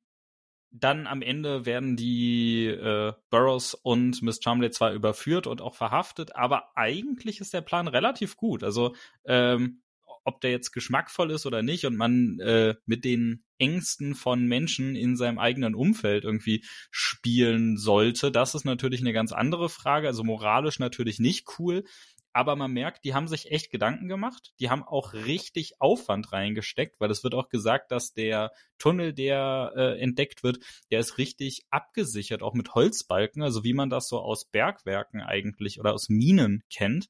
dann 0.72 1.08
am 1.08 1.22
Ende 1.22 1.66
werden 1.66 1.96
die 1.96 2.66
äh, 2.66 3.14
Burroughs 3.30 3.74
und 3.74 4.22
Miss 4.22 4.40
Charmley 4.44 4.70
zwar 4.72 4.94
überführt 4.94 5.48
und 5.48 5.62
auch 5.62 5.76
verhaftet, 5.76 6.36
aber 6.36 6.76
eigentlich 6.76 7.40
ist 7.40 7.54
der 7.54 7.62
Plan 7.62 7.88
relativ 7.88 8.36
gut. 8.36 8.64
Also 8.64 8.96
ähm, 9.26 9.82
ob 10.28 10.42
der 10.42 10.52
jetzt 10.52 10.72
geschmackvoll 10.72 11.32
ist 11.32 11.46
oder 11.46 11.64
nicht 11.64 11.86
und 11.86 11.96
man 11.96 12.40
äh, 12.40 12.76
mit 12.86 13.06
den 13.06 13.46
Ängsten 13.58 14.14
von 14.14 14.46
Menschen 14.46 14.96
in 14.96 15.16
seinem 15.16 15.40
eigenen 15.40 15.74
Umfeld 15.74 16.26
irgendwie 16.26 16.64
spielen 16.92 17.78
sollte, 17.78 18.32
das 18.32 18.54
ist 18.54 18.66
natürlich 18.66 19.00
eine 19.00 19.14
ganz 19.14 19.32
andere 19.32 19.70
Frage. 19.70 20.08
Also 20.08 20.26
moralisch 20.26 20.80
natürlich 20.80 21.20
nicht 21.20 21.48
cool, 21.58 21.86
aber 22.34 22.58
man 22.58 22.72
merkt, 22.72 23.06
die 23.06 23.14
haben 23.14 23.30
sich 23.30 23.52
echt 23.52 23.72
Gedanken 23.72 24.10
gemacht. 24.10 24.54
Die 24.60 24.70
haben 24.70 24.84
auch 24.84 25.14
richtig 25.14 25.80
Aufwand 25.80 26.34
reingesteckt, 26.34 27.00
weil 27.00 27.10
es 27.10 27.24
wird 27.24 27.34
auch 27.34 27.48
gesagt, 27.48 27.92
dass 27.92 28.14
der 28.14 28.52
Tunnel, 28.78 29.14
der 29.14 29.72
äh, 29.76 30.00
entdeckt 30.00 30.44
wird, 30.44 30.60
der 30.92 31.00
ist 31.00 31.18
richtig 31.18 31.64
abgesichert, 31.72 32.44
auch 32.44 32.54
mit 32.54 32.76
Holzbalken, 32.76 33.42
also 33.42 33.64
wie 33.64 33.74
man 33.74 33.90
das 33.90 34.10
so 34.10 34.20
aus 34.20 34.46
Bergwerken 34.46 35.22
eigentlich 35.22 35.80
oder 35.80 35.94
aus 35.94 36.10
Minen 36.10 36.64
kennt. 36.70 37.08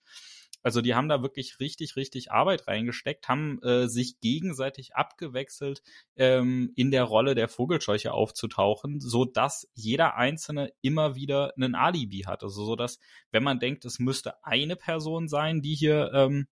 Also 0.67 0.81
die 0.81 0.95
haben 0.95 1.07
da 1.07 1.21
wirklich 1.21 1.61
richtig, 1.61 1.95
richtig 1.95 2.33
Arbeit 2.33 2.67
reingesteckt, 2.67 3.29
haben 3.29 3.63
äh, 3.63 3.87
sich 3.87 4.19
gegenseitig 4.19 4.97
abgewechselt, 4.97 5.81
ähm, 6.17 6.73
in 6.75 6.91
der 6.91 7.05
Rolle 7.05 7.35
der 7.35 7.47
Vogelscheuche 7.47 8.11
aufzutauchen, 8.11 8.99
so 8.99 9.23
dass 9.23 9.69
jeder 9.75 10.17
Einzelne 10.17 10.73
immer 10.81 11.15
wieder 11.15 11.53
einen 11.55 11.73
Alibi 11.73 12.23
hat. 12.23 12.43
Also 12.43 12.65
so 12.65 12.75
dass, 12.75 12.99
wenn 13.31 13.43
man 13.43 13.61
denkt, 13.61 13.85
es 13.85 13.97
müsste 13.99 14.43
eine 14.43 14.75
Person 14.75 15.29
sein, 15.29 15.61
die 15.61 15.73
hier 15.73 16.11
ähm, 16.13 16.47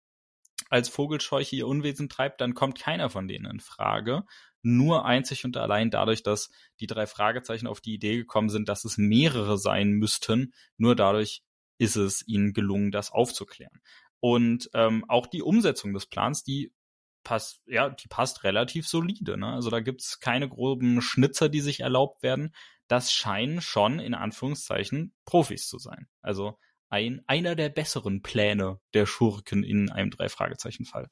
als 0.69 0.89
Vogelscheuche 0.89 1.55
ihr 1.55 1.67
Unwesen 1.67 2.09
treibt, 2.09 2.41
dann 2.41 2.53
kommt 2.53 2.77
keiner 2.77 3.09
von 3.09 3.29
denen 3.29 3.45
in 3.45 3.59
Frage. 3.61 4.25
Nur 4.61 5.05
einzig 5.05 5.45
und 5.45 5.55
allein 5.55 5.89
dadurch, 5.89 6.21
dass 6.21 6.49
die 6.81 6.87
drei 6.87 7.07
Fragezeichen 7.07 7.65
auf 7.65 7.79
die 7.79 7.93
Idee 7.93 8.17
gekommen 8.17 8.49
sind, 8.49 8.67
dass 8.67 8.83
es 8.83 8.97
mehrere 8.97 9.57
sein 9.57 9.91
müssten. 9.91 10.53
Nur 10.75 10.97
dadurch 10.97 11.43
ist 11.81 11.95
es 11.95 12.27
ihnen 12.27 12.53
gelungen, 12.53 12.91
das 12.91 13.11
aufzuklären. 13.11 13.81
Und 14.19 14.69
ähm, 14.75 15.03
auch 15.07 15.25
die 15.25 15.41
Umsetzung 15.41 15.93
des 15.93 16.05
Plans, 16.05 16.43
die 16.43 16.71
passt, 17.23 17.59
ja, 17.65 17.89
die 17.89 18.07
passt 18.07 18.43
relativ 18.43 18.87
solide. 18.87 19.35
Ne? 19.35 19.47
Also 19.47 19.71
da 19.71 19.79
gibt's 19.79 20.19
keine 20.19 20.47
groben 20.47 21.01
Schnitzer, 21.01 21.49
die 21.49 21.59
sich 21.59 21.79
erlaubt 21.79 22.21
werden. 22.21 22.53
Das 22.87 23.11
scheinen 23.11 23.61
schon 23.61 23.99
in 23.99 24.13
Anführungszeichen 24.13 25.15
Profis 25.25 25.67
zu 25.67 25.79
sein. 25.79 26.07
Also 26.21 26.59
ein, 26.89 27.21
einer 27.25 27.55
der 27.55 27.69
besseren 27.69 28.21
Pläne 28.21 28.79
der 28.93 29.07
Schurken 29.07 29.63
in 29.63 29.89
einem 29.89 30.11
Drei-Fragezeichen-Fall. 30.11 31.09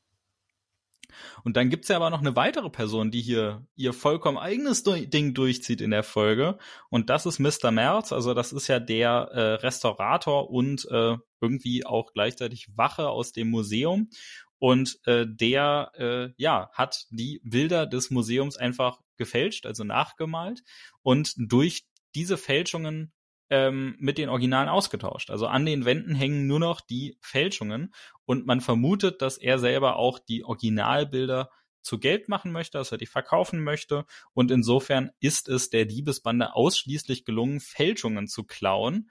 Und 1.44 1.58
dann 1.58 1.70
gibt's 1.70 1.88
ja 1.88 1.96
aber 1.96 2.10
noch 2.10 2.22
eine 2.22 2.36
weitere 2.36 2.70
Person, 2.70 3.12
die 3.12 3.22
hier 3.22 3.66
ihr 3.76 3.94
vollkommen 3.94 4.38
eigenes 4.38 4.84
Ding 4.84 5.34
durchzieht 5.34 5.82
in 5.82 5.92
der 5.92 6.04
Folge. 6.04 6.58
Und 6.90 7.10
das 7.10 7.26
ist 7.26 7.40
Mr. 7.40 7.72
Merz. 7.72 8.12
Also 8.12 8.34
das 8.34 8.54
ist 8.54 8.68
ja 8.68 8.80
der 8.80 9.10
äh, 9.32 9.54
Restaurator 9.56 10.50
und 10.50 10.88
äh, 10.92 11.18
irgendwie 11.42 11.86
auch 11.86 12.14
gleichzeitig 12.14 12.68
Wache 12.76 13.10
aus 13.10 13.32
dem 13.32 13.50
Museum. 13.50 14.10
Und 14.58 15.00
äh, 15.06 15.26
der 15.28 15.92
äh, 15.96 16.34
ja 16.38 16.70
hat 16.74 17.06
die 17.10 17.42
Bilder 17.44 17.86
des 17.86 18.12
Museums 18.12 18.58
einfach 18.58 19.00
gefälscht, 19.18 19.66
also 19.66 19.84
nachgemalt 19.84 20.64
und 21.02 21.34
durch 21.38 21.86
diese 22.16 22.38
Fälschungen 22.38 23.14
ähm, 23.50 23.96
mit 24.00 24.18
den 24.18 24.30
Originalen 24.30 24.70
ausgetauscht. 24.70 25.30
Also 25.30 25.48
an 25.48 25.66
den 25.66 25.86
Wänden 25.86 26.16
hängen 26.16 26.48
nur 26.48 26.60
noch 26.60 26.82
die 26.82 27.18
Fälschungen 27.22 27.94
und 28.26 28.46
man 28.46 28.62
vermutet, 28.62 29.22
dass 29.22 29.38
er 29.38 29.60
selber 29.60 29.96
auch 29.96 30.20
die 30.20 30.44
Originalbilder 30.44 31.50
zu 31.82 32.00
Geld 32.00 32.30
machen 32.30 32.52
möchte, 32.52 32.78
dass 32.78 32.92
er 32.92 32.98
die 32.98 33.06
verkaufen 33.06 33.64
möchte. 33.64 34.06
Und 34.34 34.52
insofern 34.52 35.12
ist 35.20 35.48
es 35.50 35.70
der 35.70 35.86
Diebesbande 35.86 36.54
ausschließlich 36.54 37.26
gelungen, 37.26 37.60
Fälschungen 37.60 38.28
zu 38.28 38.44
klauen. 38.44 39.10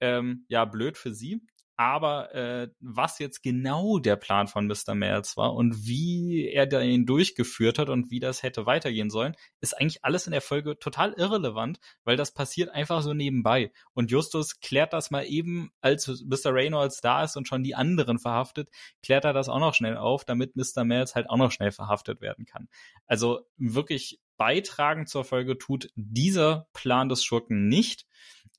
Ähm, 0.00 0.44
ja, 0.48 0.64
blöd 0.64 0.96
für 0.96 1.12
sie. 1.12 1.42
Aber 1.76 2.32
äh, 2.34 2.68
was 2.80 3.18
jetzt 3.18 3.42
genau 3.42 3.98
der 3.98 4.14
Plan 4.16 4.46
von 4.46 4.66
Mr. 4.66 4.94
Miles 4.94 5.36
war 5.36 5.54
und 5.54 5.86
wie 5.86 6.48
er 6.48 6.66
den 6.66 7.04
durchgeführt 7.04 7.80
hat 7.80 7.88
und 7.88 8.10
wie 8.10 8.20
das 8.20 8.44
hätte 8.44 8.64
weitergehen 8.64 9.10
sollen, 9.10 9.34
ist 9.60 9.80
eigentlich 9.80 10.04
alles 10.04 10.26
in 10.26 10.32
der 10.32 10.40
Folge 10.40 10.78
total 10.78 11.12
irrelevant, 11.14 11.80
weil 12.04 12.16
das 12.16 12.32
passiert 12.32 12.70
einfach 12.70 13.02
so 13.02 13.12
nebenbei. 13.12 13.72
Und 13.92 14.12
Justus 14.12 14.60
klärt 14.60 14.92
das 14.92 15.10
mal 15.10 15.24
eben, 15.24 15.72
als 15.80 16.06
Mr. 16.06 16.54
Reynolds 16.54 17.00
da 17.00 17.24
ist 17.24 17.36
und 17.36 17.48
schon 17.48 17.64
die 17.64 17.74
anderen 17.74 18.20
verhaftet, 18.20 18.68
klärt 19.02 19.24
er 19.24 19.32
das 19.32 19.48
auch 19.48 19.58
noch 19.58 19.74
schnell 19.74 19.96
auf, 19.96 20.24
damit 20.24 20.54
Mr. 20.54 20.84
Miles 20.84 21.16
halt 21.16 21.28
auch 21.28 21.36
noch 21.36 21.50
schnell 21.50 21.72
verhaftet 21.72 22.20
werden 22.20 22.44
kann. 22.44 22.68
Also 23.06 23.40
wirklich 23.56 24.20
beitragen 24.36 25.06
zur 25.06 25.24
Folge 25.24 25.58
tut 25.58 25.90
dieser 25.96 26.68
Plan 26.72 27.08
des 27.08 27.24
Schurken 27.24 27.68
nicht. 27.68 28.06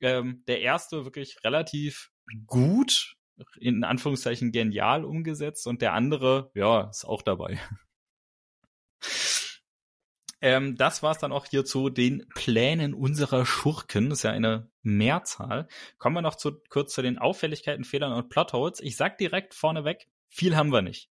Ähm, 0.02 0.44
der 0.48 0.62
erste 0.62 1.06
wirklich 1.06 1.38
relativ 1.44 2.12
gut, 2.46 3.16
in 3.60 3.84
Anführungszeichen 3.84 4.52
genial 4.52 5.06
umgesetzt 5.06 5.68
und 5.68 5.82
der 5.82 5.94
andere, 5.94 6.52
ja, 6.54 6.90
ist 6.90 7.06
auch 7.06 7.22
dabei. 7.22 7.60
Ähm, 10.42 10.76
das 10.76 11.02
war's 11.02 11.18
dann 11.18 11.32
auch 11.32 11.48
hier 11.48 11.66
zu 11.66 11.90
den 11.90 12.28
Plänen 12.36 12.94
unserer 12.94 13.48
Schurken. 13.48 14.10
Das 14.10 14.20
ist 14.20 14.24
ja 14.24 14.32
eine 14.32 14.70
Mehrzahl. 14.84 15.68
Kommen 15.98 16.18
wir 16.18 16.22
noch 16.22 16.36
zu, 16.36 16.62
kurz 16.70 16.94
zu 16.94 17.02
den 17.02 17.18
Auffälligkeiten, 17.18 17.84
Fehlern 17.84 18.14
und 18.14 18.30
Plotholes. 18.30 18.80
Ich 18.80 18.96
sag 18.96 19.18
direkt 19.18 19.56
vorneweg, 19.56 20.08
viel 20.28 20.56
haben 20.56 20.72
wir 20.72 20.84
nicht. 20.84 21.10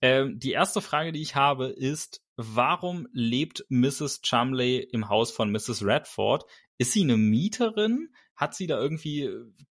Ähm, 0.00 0.40
die 0.40 0.50
erste 0.50 0.80
Frage, 0.80 1.12
die 1.12 1.22
ich 1.22 1.36
habe, 1.36 1.68
ist, 1.68 2.22
warum 2.36 3.06
lebt 3.12 3.64
Mrs. 3.68 4.22
Chumley 4.22 4.78
im 4.78 5.08
Haus 5.08 5.30
von 5.30 5.52
Mrs. 5.52 5.84
Radford? 5.84 6.44
Ist 6.78 6.92
sie 6.92 7.02
eine 7.02 7.16
Mieterin? 7.16 8.12
Hat 8.34 8.56
sie 8.56 8.66
da 8.66 8.76
irgendwie 8.80 9.30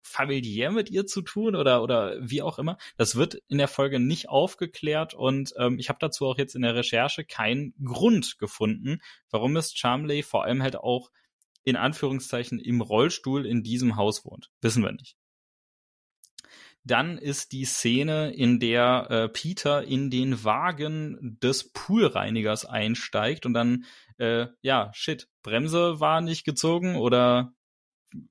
familiär 0.03 0.71
mit 0.71 0.89
ihr 0.89 1.05
zu 1.05 1.21
tun 1.21 1.55
oder 1.55 1.83
oder 1.83 2.17
wie 2.19 2.41
auch 2.41 2.59
immer? 2.59 2.77
Das 2.97 3.15
wird 3.15 3.35
in 3.47 3.57
der 3.57 3.67
Folge 3.67 3.99
nicht 3.99 4.29
aufgeklärt 4.29 5.13
und 5.13 5.53
ähm, 5.57 5.79
ich 5.79 5.89
habe 5.89 5.99
dazu 5.99 6.25
auch 6.27 6.37
jetzt 6.37 6.55
in 6.55 6.61
der 6.61 6.75
Recherche 6.75 7.23
keinen 7.23 7.73
Grund 7.83 8.37
gefunden, 8.39 8.99
warum 9.29 9.53
Miss 9.53 9.73
Charmley 9.73 10.23
vor 10.23 10.43
allem 10.43 10.61
halt 10.61 10.75
auch 10.75 11.11
in 11.63 11.75
Anführungszeichen 11.75 12.59
im 12.59 12.81
Rollstuhl 12.81 13.45
in 13.45 13.63
diesem 13.63 13.95
Haus 13.95 14.25
wohnt. 14.25 14.49
Wissen 14.61 14.83
wir 14.83 14.91
nicht. 14.91 15.15
Dann 16.83 17.19
ist 17.19 17.51
die 17.51 17.65
Szene, 17.65 18.33
in 18.33 18.59
der 18.59 19.07
äh, 19.11 19.29
Peter 19.29 19.83
in 19.83 20.09
den 20.09 20.43
Wagen 20.43 21.37
des 21.39 21.71
Poolreinigers 21.71 22.65
einsteigt 22.65 23.45
und 23.45 23.53
dann, 23.53 23.85
äh, 24.17 24.47
ja, 24.61 24.89
shit, 24.93 25.29
Bremse 25.43 25.99
war 25.99 26.21
nicht 26.21 26.43
gezogen 26.43 26.95
oder 26.95 27.53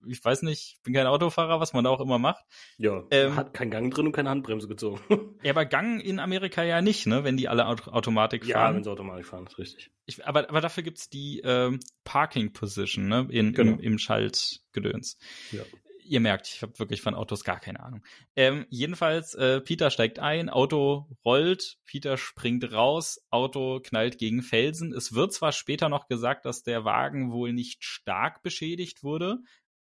ich 0.07 0.25
weiß 0.25 0.43
nicht, 0.43 0.77
ich 0.77 0.83
bin 0.83 0.95
kein 0.95 1.07
Autofahrer, 1.07 1.61
was 1.61 1.73
man 1.73 1.85
da 1.85 1.90
auch 1.90 2.01
immer 2.01 2.19
macht. 2.19 2.45
Ja, 2.79 3.05
ähm, 3.11 3.37
hat 3.37 3.55
kein 3.55 3.71
Gang 3.71 3.93
drin 3.93 4.07
und 4.07 4.12
keine 4.12 4.31
Handbremse 4.31 4.69
gezogen. 4.69 5.01
ja, 5.43 5.53
aber 5.53 5.64
Gang 5.64 6.03
in 6.03 6.19
Amerika 6.19 6.62
ja 6.62 6.83
nicht, 6.83 7.07
ne, 7.07 7.25
wenn 7.25 7.37
die 7.37 7.49
alle 7.49 7.66
Auto 7.66 7.90
Automatik 7.90 8.45
fahren. 8.45 8.73
Ja, 8.73 8.75
wenn 8.75 8.85
sie 8.85 8.90
Automatik 8.90 9.27
fahren, 9.27 9.47
ist 9.47 9.59
richtig. 9.59 9.90
Ich, 10.07 10.27
aber, 10.27 10.49
aber 10.49 10.61
dafür 10.61 10.83
gibt's 10.83 11.09
die 11.09 11.40
ähm, 11.45 11.81
Parking 12.05 12.53
Position, 12.53 13.09
ne, 13.09 13.29
in, 13.31 13.53
genau. 13.53 13.73
im, 13.73 13.81
im 13.81 13.99
Schaltgedöns. 13.99 15.19
Ja. 15.53 15.62
Ihr 16.11 16.19
merkt, 16.19 16.49
ich 16.49 16.62
habe 16.62 16.77
wirklich 16.81 17.03
von 17.03 17.14
Autos 17.14 17.45
gar 17.45 17.61
keine 17.61 17.79
Ahnung. 17.79 18.03
Ähm, 18.35 18.66
jedenfalls, 18.69 19.35
äh, 19.35 19.61
Peter 19.61 19.90
steigt 19.90 20.19
ein, 20.19 20.49
Auto 20.49 21.07
rollt, 21.25 21.79
Peter 21.87 22.16
springt 22.16 22.73
raus, 22.73 23.25
Auto 23.31 23.79
knallt 23.79 24.19
gegen 24.19 24.43
Felsen. 24.43 24.93
Es 24.93 25.12
wird 25.12 25.33
zwar 25.33 25.53
später 25.53 25.88
noch 25.88 26.09
gesagt, 26.09 26.47
dass 26.47 26.64
der 26.64 26.85
Wagen 26.85 27.31
wohl 27.31 27.53
nicht 27.53 27.85
stark 27.85 28.43
beschädigt 28.43 29.05
wurde, 29.05 29.38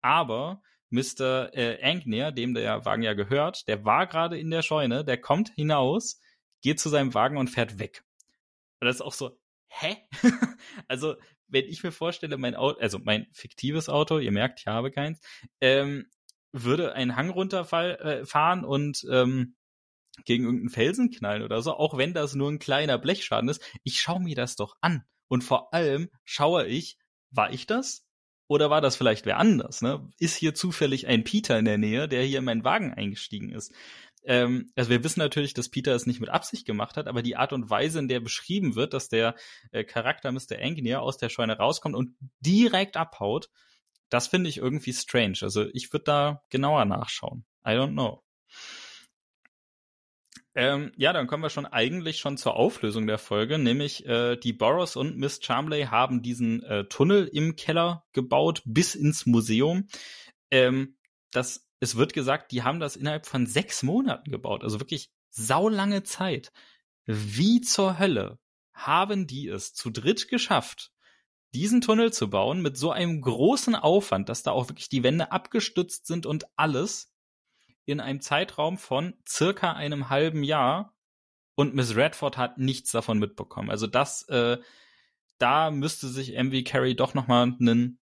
aber 0.05 0.61
Mr. 0.91 1.49
Äh, 1.53 1.83
Angnier, 1.83 2.31
dem 2.31 2.53
der 2.53 2.85
Wagen 2.85 3.01
ja 3.01 3.13
gehört, 3.13 3.67
der 3.67 3.83
war 3.85 4.05
gerade 4.05 4.37
in 4.37 4.51
der 4.51 4.61
Scheune, 4.61 5.03
der 5.03 5.19
kommt 5.19 5.49
hinaus, 5.55 6.21
geht 6.61 6.79
zu 6.79 6.89
seinem 6.89 7.13
Wagen 7.15 7.37
und 7.37 7.49
fährt 7.49 7.79
weg. 7.79 8.03
Und 8.79 8.85
das 8.85 8.97
ist 8.97 9.01
auch 9.01 9.13
so, 9.13 9.39
hä? 9.67 9.97
also, 10.87 11.15
wenn 11.47 11.65
ich 11.65 11.83
mir 11.83 11.91
vorstelle, 11.91 12.37
mein 12.37 12.55
Auto, 12.55 12.79
also 12.79 12.99
mein 12.99 13.27
fiktives 13.33 13.89
Auto, 13.89 14.19
ihr 14.19 14.31
merkt, 14.31 14.59
ich 14.59 14.67
habe 14.67 14.91
keins, 14.91 15.19
ähm, 15.59 16.05
würde 16.51 16.93
einen 16.93 17.15
Hang 17.15 17.31
runterfahren 17.31 18.63
äh, 18.63 18.67
und 18.67 19.05
ähm, 19.11 19.55
gegen 20.23 20.45
irgendeinen 20.45 20.69
Felsen 20.69 21.11
knallen 21.11 21.41
oder 21.41 21.61
so, 21.61 21.73
auch 21.73 21.97
wenn 21.97 22.13
das 22.13 22.35
nur 22.35 22.49
ein 22.49 22.59
kleiner 22.59 22.99
Blechschaden 22.99 23.49
ist, 23.49 23.63
ich 23.83 23.99
schaue 23.99 24.21
mir 24.21 24.35
das 24.35 24.55
doch 24.55 24.77
an. 24.81 25.03
Und 25.27 25.43
vor 25.43 25.73
allem 25.73 26.09
schaue 26.23 26.67
ich, 26.67 26.97
war 27.31 27.51
ich 27.51 27.65
das? 27.65 28.04
Oder 28.47 28.69
war 28.69 28.81
das 28.81 28.95
vielleicht 28.95 29.25
wer 29.25 29.37
anders? 29.37 29.81
Ne? 29.81 30.07
Ist 30.19 30.35
hier 30.35 30.53
zufällig 30.53 31.07
ein 31.07 31.23
Peter 31.23 31.57
in 31.57 31.65
der 31.65 31.77
Nähe, 31.77 32.07
der 32.07 32.23
hier 32.23 32.39
in 32.39 32.45
meinen 32.45 32.63
Wagen 32.63 32.93
eingestiegen 32.93 33.51
ist? 33.51 33.73
Ähm, 34.23 34.71
also 34.75 34.89
wir 34.89 35.03
wissen 35.03 35.19
natürlich, 35.19 35.53
dass 35.53 35.69
Peter 35.69 35.95
es 35.95 36.05
nicht 36.05 36.19
mit 36.19 36.29
Absicht 36.29 36.65
gemacht 36.65 36.97
hat, 36.97 37.07
aber 37.07 37.21
die 37.21 37.35
Art 37.35 37.53
und 37.53 37.69
Weise, 37.69 37.99
in 37.99 38.07
der 38.07 38.19
beschrieben 38.19 38.75
wird, 38.75 38.93
dass 38.93 39.09
der 39.09 39.35
äh, 39.71 39.83
Charakter 39.83 40.31
Mr. 40.31 40.59
Angnier 40.61 41.01
aus 41.01 41.17
der 41.17 41.29
Scheune 41.29 41.57
rauskommt 41.57 41.95
und 41.95 42.15
direkt 42.39 42.97
abhaut, 42.97 43.49
das 44.09 44.27
finde 44.27 44.49
ich 44.49 44.57
irgendwie 44.57 44.93
strange. 44.93 45.39
Also 45.41 45.65
ich 45.73 45.91
würde 45.93 46.05
da 46.05 46.43
genauer 46.49 46.85
nachschauen. 46.85 47.45
I 47.67 47.71
don't 47.71 47.93
know. 47.93 48.24
Ähm, 50.57 50.93
ja, 50.95 51.11
dann 51.11 51.27
kommen 51.27 51.43
wir 51.43 51.49
schon 51.49 51.65
eigentlich 51.65 52.19
schon 52.19 52.37
zur 52.37 52.55
Auflösung 52.55 53.07
der 53.07 53.17
Folge, 53.17 53.57
nämlich 53.57 54.05
äh, 54.05 54.37
die 54.37 54.53
Boros 54.53 54.95
und 54.95 55.17
Miss 55.17 55.39
Charmley 55.43 55.83
haben 55.83 56.21
diesen 56.21 56.63
äh, 56.63 56.85
Tunnel 56.85 57.27
im 57.27 57.57
Keller 57.57 58.05
gebaut 58.13 58.61
bis 58.65 58.95
ins 58.95 59.25
Museum. 59.25 59.87
Ähm, 60.51 60.97
das, 61.31 61.67
es 61.81 61.97
wird 61.97 62.13
gesagt, 62.13 62.53
die 62.53 62.63
haben 62.63 62.79
das 62.79 62.95
innerhalb 62.95 63.25
von 63.25 63.45
sechs 63.45 63.83
Monaten 63.83 64.31
gebaut, 64.31 64.63
also 64.63 64.79
wirklich 64.79 65.11
saulange 65.29 66.03
Zeit. 66.03 66.53
Wie 67.05 67.59
zur 67.59 67.99
Hölle 67.99 68.39
haben 68.73 69.27
die 69.27 69.49
es 69.49 69.73
zu 69.73 69.89
dritt 69.89 70.29
geschafft, 70.29 70.91
diesen 71.53 71.81
Tunnel 71.81 72.13
zu 72.13 72.29
bauen 72.29 72.61
mit 72.61 72.77
so 72.77 72.91
einem 72.91 73.21
großen 73.21 73.75
Aufwand, 73.75 74.29
dass 74.29 74.43
da 74.43 74.51
auch 74.51 74.69
wirklich 74.69 74.87
die 74.87 75.03
Wände 75.03 75.33
abgestützt 75.33 76.07
sind 76.07 76.25
und 76.25 76.45
alles? 76.55 77.13
In 77.85 77.99
einem 77.99 78.21
Zeitraum 78.21 78.77
von 78.77 79.13
circa 79.27 79.73
einem 79.73 80.09
halben 80.09 80.43
Jahr 80.43 80.93
und 81.55 81.73
Miss 81.73 81.95
Redford 81.95 82.37
hat 82.37 82.57
nichts 82.57 82.91
davon 82.91 83.17
mitbekommen. 83.19 83.69
Also 83.69 83.87
das, 83.87 84.23
äh, 84.29 84.57
da 85.37 85.71
müsste 85.71 86.07
sich 86.07 86.33
MV 86.33 86.63
Carey 86.65 86.95
doch 86.95 87.13
nochmal 87.13 87.43
einen 87.43 87.99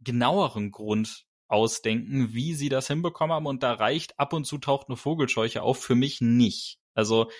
genaueren 0.00 0.72
Grund 0.72 1.26
ausdenken, 1.48 2.32
wie 2.34 2.54
sie 2.54 2.68
das 2.68 2.88
hinbekommen 2.88 3.34
haben. 3.34 3.46
Und 3.46 3.62
da 3.62 3.72
reicht 3.74 4.18
ab 4.18 4.32
und 4.32 4.44
zu 4.44 4.58
taucht 4.58 4.88
eine 4.88 4.96
Vogelscheuche 4.96 5.62
auf, 5.62 5.82
für 5.82 5.94
mich 5.94 6.20
nicht. 6.20 6.78
Also 6.94 7.30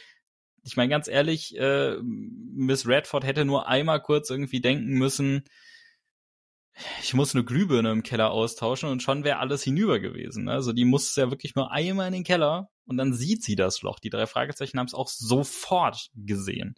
ich 0.63 0.77
meine 0.77 0.91
ganz 0.91 1.09
ehrlich, 1.09 1.57
äh, 1.57 1.97
Miss 2.03 2.87
Redford 2.87 3.25
hätte 3.25 3.45
nur 3.45 3.69
einmal 3.69 4.03
kurz 4.03 4.31
irgendwie 4.31 4.61
denken 4.61 4.95
müssen, 4.95 5.45
ich 7.03 7.15
muss 7.15 7.35
eine 7.35 7.45
Glühbirne 7.45 7.91
im 7.91 8.03
Keller 8.03 8.31
austauschen 8.31 8.89
und 8.89 9.03
schon 9.03 9.25
wäre 9.25 9.39
alles 9.39 9.62
hinüber 9.62 9.99
gewesen. 9.99 10.45
Ne? 10.45 10.53
Also 10.53 10.73
die 10.73 10.85
muss 10.85 11.17
ja 11.17 11.31
wirklich 11.31 11.55
nur 11.55 11.71
einmal 11.71 12.09
in 12.09 12.12
den 12.12 12.25
Keller 12.25 12.71
und 12.85 12.97
dann 12.99 13.15
sieht 13.15 13.43
sie 13.43 13.57
das 13.57 13.83
Loch. 13.83 13.99
Die 13.99 14.11
drei 14.11 14.27
Fragezeichen 14.27 14.79
haben 14.79 14.87
es 14.87 14.95
auch 14.95 15.09
sofort 15.09 16.11
gesehen. 16.15 16.77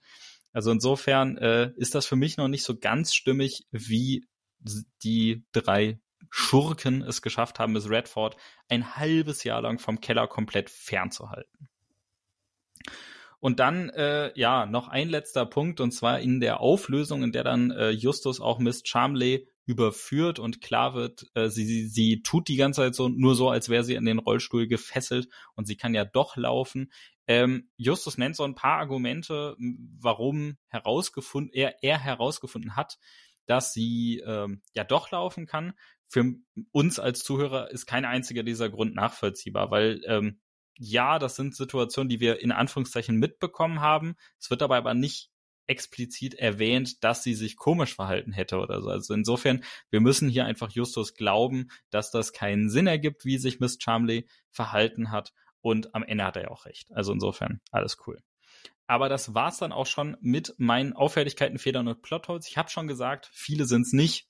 Also 0.53 0.71
insofern 0.71 1.37
äh, 1.39 1.73
ist 1.77 1.95
das 1.95 2.07
für 2.07 2.17
mich 2.17 2.37
noch 2.37 2.49
nicht 2.49 2.65
so 2.65 2.77
ganz 2.79 3.15
stimmig, 3.15 3.67
wie 3.71 4.25
die 5.03 5.45
drei 5.53 6.01
Schurken 6.31 7.03
es 7.03 7.23
geschafft 7.23 7.59
haben, 7.59 7.73
Miss 7.73 7.89
Redford 7.89 8.37
ein 8.69 8.97
halbes 8.97 9.45
Jahr 9.45 9.63
lang 9.63 9.79
vom 9.79 10.01
Keller 10.01 10.27
komplett 10.27 10.71
fernzuhalten. 10.71 11.69
Und 13.41 13.61
dann, 13.61 13.89
äh, 13.91 14.33
ja, 14.39 14.67
noch 14.67 14.89
ein 14.89 15.09
letzter 15.09 15.47
Punkt, 15.47 15.81
und 15.81 15.93
zwar 15.93 16.19
in 16.19 16.41
der 16.41 16.61
Auflösung, 16.61 17.23
in 17.23 17.31
der 17.31 17.45
dann 17.45 17.71
äh, 17.71 17.91
Justus 17.91 18.41
auch 18.41 18.59
Miss 18.59 18.83
Charmley 18.85 19.49
überführt 19.69 20.39
und 20.39 20.63
klar 20.63 20.95
wird, 20.95 21.27
äh, 21.35 21.51
sie, 21.51 21.67
sie, 21.67 21.87
sie 21.89 22.23
tut 22.23 22.49
die 22.49 22.57
ganze 22.57 22.81
Zeit 22.81 22.95
so 22.95 23.11
nur 23.11 23.35
so, 23.35 23.51
als 23.51 23.69
wäre 23.69 23.85
sie 23.85 23.99
an 23.99 24.07
den 24.07 24.19
Rollstuhl 24.19 24.67
gefesselt 24.67 25.29
und 25.55 25.67
sie 25.67 25.77
kann 25.77 25.95
ja 25.95 26.07
doch 26.07 26.39
laufen. 26.39 26.91
Ähm, 27.27 27.69
Justus 27.77 28.17
nennt 28.17 28.35
so 28.35 28.45
ein 28.45 28.55
paar 28.55 28.79
Argumente, 28.79 29.57
warum 30.01 30.57
herausgefunden, 30.69 31.53
er, 31.53 31.85
er 31.85 31.99
herausgefunden 31.99 32.77
hat, 32.77 32.99
dass 33.45 33.75
sie 33.75 34.23
ähm, 34.27 34.63
ja 34.73 34.85
doch 34.85 35.11
laufen 35.11 35.45
kann. 35.45 35.75
Für 36.07 36.25
uns 36.73 36.99
als 36.99 37.23
Zuhörer 37.23 37.71
ist 37.71 37.85
kein 37.85 38.07
einziger 38.07 38.45
dieser 38.45 38.71
Grund 38.71 38.95
nachvollziehbar, 38.95 39.71
weil 39.71 40.01
ähm, 40.07 40.41
ja, 40.79 41.19
das 41.19 41.37
sind 41.37 41.55
Situationen, 41.55 42.09
die 42.09 42.21
wir 42.21 42.41
in 42.41 42.53
Anführungszeichen 42.53 43.19
mitbekommen 43.19 43.81
haben. 43.81 44.17
Es 44.41 44.49
wird 44.49 44.63
dabei 44.63 44.79
aber 44.79 44.95
nicht 44.95 45.31
explizit 45.69 46.35
erwähnt, 46.35 47.05
dass 47.05 47.23
sie 47.23 47.35
sich 47.35 47.57
komisch 47.57 47.95
verhalten 47.95 48.33
hätte 48.33 48.59
oder 48.59 48.83
so. 48.83 48.89
Also 48.89 49.15
insofern, 49.15 49.63
wir 49.91 50.01
müssen 50.01 50.29
hier 50.29 50.45
einfach 50.47 50.71
Justus 50.71 51.15
glauben, 51.15 51.69
dass 51.91 52.11
das 52.11 52.33
keinen 52.33 52.71
Sinn 52.71 52.87
ergibt, 52.87 53.25
wie 53.25 53.39
sich 53.39 53.61
Miss 53.61 53.79
Charmley 53.81 54.27
verhalten 54.51 55.11
hat. 55.11 55.33
Und 55.61 55.95
am 55.95 56.03
Ende 56.03 56.25
hat 56.25 56.37
er 56.37 56.45
ja 56.45 56.51
auch 56.51 56.67
recht. 56.67 56.91
Also 56.93 57.13
insofern, 57.13 57.61
alles 57.71 57.99
cool. 58.07 58.21
Aber 58.87 59.11
das 59.11 59.35
war's 59.35 59.59
dann 59.59 59.73
auch 59.73 59.87
schon 59.87 60.17
mit 60.21 60.55
meinen 60.57 60.95
Auffälligkeiten, 60.95 61.59
Federn 61.59 61.89
und 61.89 62.01
Plotholes. 62.01 62.49
Ich 62.49 62.57
habe 62.57 62.71
schon 62.71 62.89
gesagt, 62.89 63.29
viele 63.33 63.67
sind's 63.67 63.93
nicht. 63.93 64.29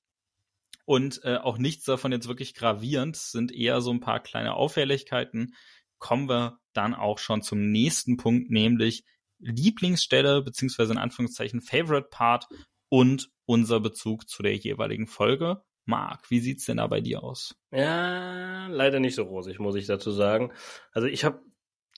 Und 0.85 1.21
äh, 1.23 1.37
auch 1.37 1.59
nichts 1.59 1.85
davon 1.85 2.13
jetzt 2.13 2.29
wirklich 2.29 2.55
gravierend. 2.55 3.17
Es 3.17 3.31
sind 3.31 3.53
eher 3.53 3.81
so 3.81 3.93
ein 3.93 4.01
paar 4.01 4.21
kleine 4.21 4.55
Auffälligkeiten. 4.55 5.55
Kommen 5.99 6.29
wir 6.29 6.59
dann 6.73 6.95
auch 6.95 7.19
schon 7.19 7.43
zum 7.43 7.71
nächsten 7.71 8.17
Punkt, 8.17 8.51
nämlich 8.51 9.05
Lieblingsstelle 9.39 10.43
beziehungsweise 10.43 10.93
in 10.93 10.99
Anführungszeichen 10.99 11.61
Favorite 11.61 12.09
Part 12.11 12.47
und 12.89 13.31
unser 13.47 13.81
Bezug 13.81 14.29
zu 14.29 14.43
der 14.43 14.57
jeweiligen 14.57 15.07
Folge. 15.07 15.63
Marc, 15.85 16.31
wie 16.31 16.41
sieht's 16.41 16.67
denn 16.67 16.77
da 16.77 16.87
bei 16.87 17.01
dir 17.01 17.23
aus? 17.23 17.57
Ja, 17.71 18.67
leider 18.67 19.01
nicht 19.01 19.15
so 19.15 19.23
rosig, 19.23 19.59
muss 19.59 19.75
ich 19.75 19.87
dazu 19.87 20.11
sagen. 20.11 20.53
Also 20.93 21.09
ich 21.09 21.25
habe 21.25 21.41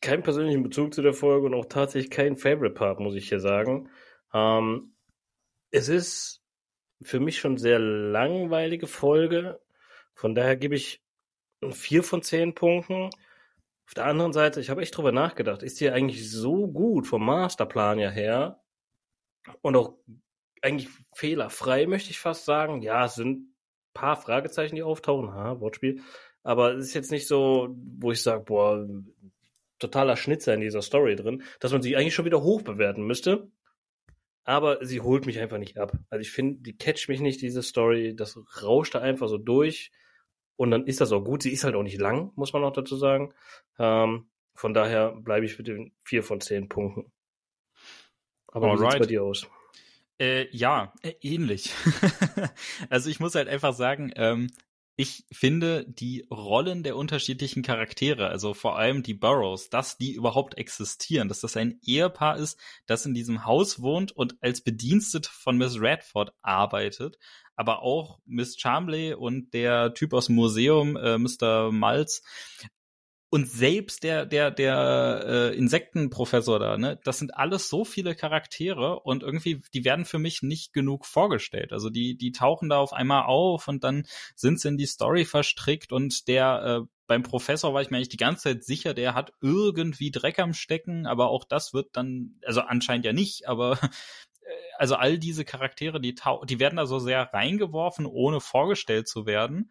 keinen 0.01 0.23
persönlichen 0.23 0.63
Bezug 0.63 0.95
zu 0.95 1.03
der 1.03 1.13
Folge 1.13 1.47
und 1.47 1.55
auch 1.55 1.67
tatsächlich 1.67 2.11
keinen 2.11 2.37
Favorite 2.37 2.75
Part, 2.75 3.01
muss 3.01 3.17
ich 3.17 3.29
hier 3.29 3.41
sagen. 3.41 3.91
Ähm, 4.33 4.95
es 5.71 5.89
ist 5.89 6.43
für 7.03 7.21
mich 7.21 7.39
schon 7.39 7.57
sehr 7.57 7.79
langweilige 7.79 8.87
Folge. 8.87 9.61
Von 10.15 10.35
daher 10.35 10.57
gebe 10.57 10.77
ich 10.77 11.03
vier 11.71 12.03
von 12.03 12.23
zehn 12.23 12.55
Punkten. 12.55 13.11
Auf 13.91 13.95
der 13.95 14.07
anderen 14.07 14.33
Seite, 14.33 14.61
ich 14.61 14.71
habe 14.71 14.83
echt 14.83 14.97
drüber 14.97 15.11
nachgedacht, 15.11 15.65
ist 15.65 15.81
die 15.81 15.91
eigentlich 15.91 16.31
so 16.31 16.69
gut 16.69 17.09
vom 17.09 17.27
Masterplan 17.27 17.99
ja 17.99 18.09
her 18.09 18.63
und 19.63 19.75
auch 19.75 19.99
eigentlich 20.63 20.89
fehlerfrei, 21.13 21.89
möchte 21.89 22.11
ich 22.11 22.21
fast 22.21 22.45
sagen. 22.45 22.83
Ja, 22.83 23.07
es 23.07 23.17
sind 23.17 23.49
ein 23.49 23.55
paar 23.93 24.15
Fragezeichen, 24.15 24.77
die 24.77 24.85
auftauchen, 24.85 25.35
ha, 25.35 25.59
Wortspiel. 25.59 26.03
Aber 26.45 26.75
es 26.75 26.87
ist 26.87 26.95
jetzt 26.95 27.11
nicht 27.11 27.27
so, 27.27 27.75
wo 27.99 28.13
ich 28.13 28.23
sage, 28.23 28.45
boah, 28.45 28.89
totaler 29.81 30.17
Schnitzer 30.17 30.55
in 30.55 30.61
dieser 30.61 30.83
Story 30.83 31.17
drin, 31.17 31.43
dass 31.59 31.73
man 31.73 31.83
sie 31.83 31.97
eigentlich 31.97 32.15
schon 32.15 32.27
wieder 32.27 32.43
hoch 32.43 32.63
bewerten 32.63 33.03
müsste. 33.03 33.51
Aber 34.45 34.87
sie 34.87 35.01
holt 35.01 35.27
mich 35.27 35.41
einfach 35.41 35.59
nicht 35.59 35.79
ab. 35.79 35.99
Also 36.11 36.21
ich 36.21 36.31
finde, 36.31 36.61
die 36.61 36.79
catcht 36.79 37.09
mich 37.09 37.19
nicht, 37.19 37.43
diese 37.43 37.65
Story. 37.65 38.15
Das 38.15 38.39
rauscht 38.63 38.95
da 38.95 39.01
einfach 39.01 39.27
so 39.27 39.37
durch. 39.37 39.91
Und 40.61 40.73
dann 40.73 40.85
ist 40.85 41.01
das 41.01 41.11
auch 41.11 41.23
gut. 41.23 41.43
Sie 41.43 41.53
ist 41.53 41.65
halt 41.65 41.75
auch 41.75 41.83
nicht 41.83 41.97
lang, 41.99 42.33
muss 42.37 42.53
man 42.53 42.63
auch 42.65 42.73
dazu 42.75 42.95
sagen. 42.95 43.33
Ähm, 43.79 44.29
von 44.55 44.75
daher 44.75 45.13
bleibe 45.13 45.47
ich 45.47 45.57
mit 45.57 45.69
den 45.69 45.95
vier 46.05 46.23
von 46.23 46.43
zehn 46.43 46.69
Punkten. 46.69 47.11
Aber 48.47 48.67
Alright. 48.67 48.79
wie 48.79 48.91
sieht's 48.91 48.99
bei 48.99 49.07
dir 49.07 49.25
aus? 49.25 49.49
Äh, 50.21 50.55
ja, 50.55 50.93
äh, 51.01 51.15
ähnlich. 51.23 51.73
also 52.91 53.09
ich 53.09 53.21
muss 53.21 53.37
halt 53.37 53.49
einfach 53.49 53.73
sagen, 53.73 54.13
ähm, 54.17 54.51
ich 54.97 55.25
finde 55.33 55.87
die 55.89 56.27
Rollen 56.31 56.83
der 56.83 56.95
unterschiedlichen 56.95 57.63
Charaktere, 57.63 58.29
also 58.29 58.53
vor 58.53 58.77
allem 58.77 59.03
die 59.03 59.15
Burrows, 59.15 59.71
dass 59.71 59.97
die 59.97 60.13
überhaupt 60.13 60.59
existieren, 60.59 61.29
dass 61.29 61.41
das 61.41 61.57
ein 61.57 61.81
Ehepaar 61.81 62.37
ist, 62.37 62.61
das 62.85 63.07
in 63.07 63.15
diesem 63.15 63.47
Haus 63.47 63.81
wohnt 63.81 64.13
und 64.13 64.37
als 64.43 64.61
Bedienstete 64.61 65.31
von 65.33 65.57
Miss 65.57 65.77
Radford 65.81 66.35
arbeitet, 66.43 67.17
aber 67.61 67.83
auch 67.83 68.21
Miss 68.25 68.59
Charmley 68.59 69.13
und 69.13 69.53
der 69.53 69.93
Typ 69.93 70.15
aus 70.15 70.27
dem 70.27 70.37
Museum, 70.37 70.97
äh, 70.97 71.19
Mr. 71.19 71.71
Malz, 71.71 72.23
und 73.29 73.49
selbst 73.49 74.03
der 74.03 74.25
der 74.25 74.51
der 74.51 75.23
äh, 75.27 75.57
Insektenprofessor 75.57 76.59
da, 76.59 76.79
ne, 76.79 76.99
das 77.05 77.19
sind 77.19 77.37
alles 77.37 77.69
so 77.69 77.85
viele 77.85 78.15
Charaktere 78.15 78.99
und 79.01 79.23
irgendwie 79.23 79.61
die 79.75 79.85
werden 79.85 80.07
für 80.07 80.19
mich 80.19 80.43
nicht 80.43 80.73
genug 80.73 81.05
vorgestellt. 81.05 81.73
Also 81.75 81.91
die 81.91 82.17
die 82.17 82.33
tauchen 82.33 82.71
da 82.71 82.79
auf 82.79 82.95
einmal 82.95 83.27
auf 83.27 83.69
und 83.69 83.85
dann 83.85 84.07
sind 84.35 84.59
sie 84.59 84.69
in 84.69 84.79
die 84.79 84.87
Story 84.87 85.27
verstrickt 85.27 85.93
und 85.93 86.29
der 86.29 86.81
äh, 86.83 86.87
beim 87.07 87.23
Professor 87.23 87.75
war 87.75 87.83
ich 87.83 87.91
mir 87.91 87.99
eigentlich 87.99 88.09
die 88.09 88.17
ganze 88.17 88.45
Zeit 88.45 88.65
sicher, 88.65 88.95
der 88.95 89.15
hat 89.15 89.33
irgendwie 89.41 90.11
Dreck 90.11 90.39
am 90.39 90.55
Stecken, 90.55 91.07
aber 91.07 91.29
auch 91.29 91.45
das 91.45 91.75
wird 91.75 91.97
dann, 91.97 92.37
also 92.45 92.61
anscheinend 92.61 93.05
ja 93.05 93.13
nicht, 93.13 93.49
aber 93.49 93.79
also 94.81 94.95
all 94.95 95.19
diese 95.19 95.45
Charaktere, 95.45 96.01
die, 96.01 96.15
die 96.45 96.59
werden 96.59 96.77
da 96.77 96.87
so 96.87 96.99
sehr 96.99 97.31
reingeworfen, 97.35 98.07
ohne 98.07 98.41
vorgestellt 98.41 99.09
zu 99.09 99.27
werden. 99.27 99.71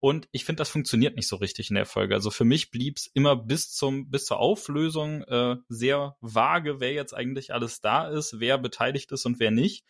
Und 0.00 0.26
ich 0.32 0.46
finde, 0.46 0.60
das 0.60 0.70
funktioniert 0.70 1.16
nicht 1.16 1.28
so 1.28 1.36
richtig 1.36 1.68
in 1.68 1.74
der 1.74 1.84
Folge. 1.84 2.14
Also 2.14 2.30
für 2.30 2.44
mich 2.44 2.70
blieb 2.70 2.96
es 2.96 3.10
immer 3.12 3.36
bis 3.36 3.72
zum 3.74 4.08
bis 4.10 4.24
zur 4.24 4.38
Auflösung 4.38 5.22
äh, 5.24 5.56
sehr 5.68 6.16
vage, 6.20 6.80
wer 6.80 6.92
jetzt 6.92 7.12
eigentlich 7.14 7.52
alles 7.52 7.80
da 7.82 8.08
ist, 8.08 8.40
wer 8.40 8.56
beteiligt 8.56 9.12
ist 9.12 9.26
und 9.26 9.38
wer 9.38 9.50
nicht. 9.50 9.84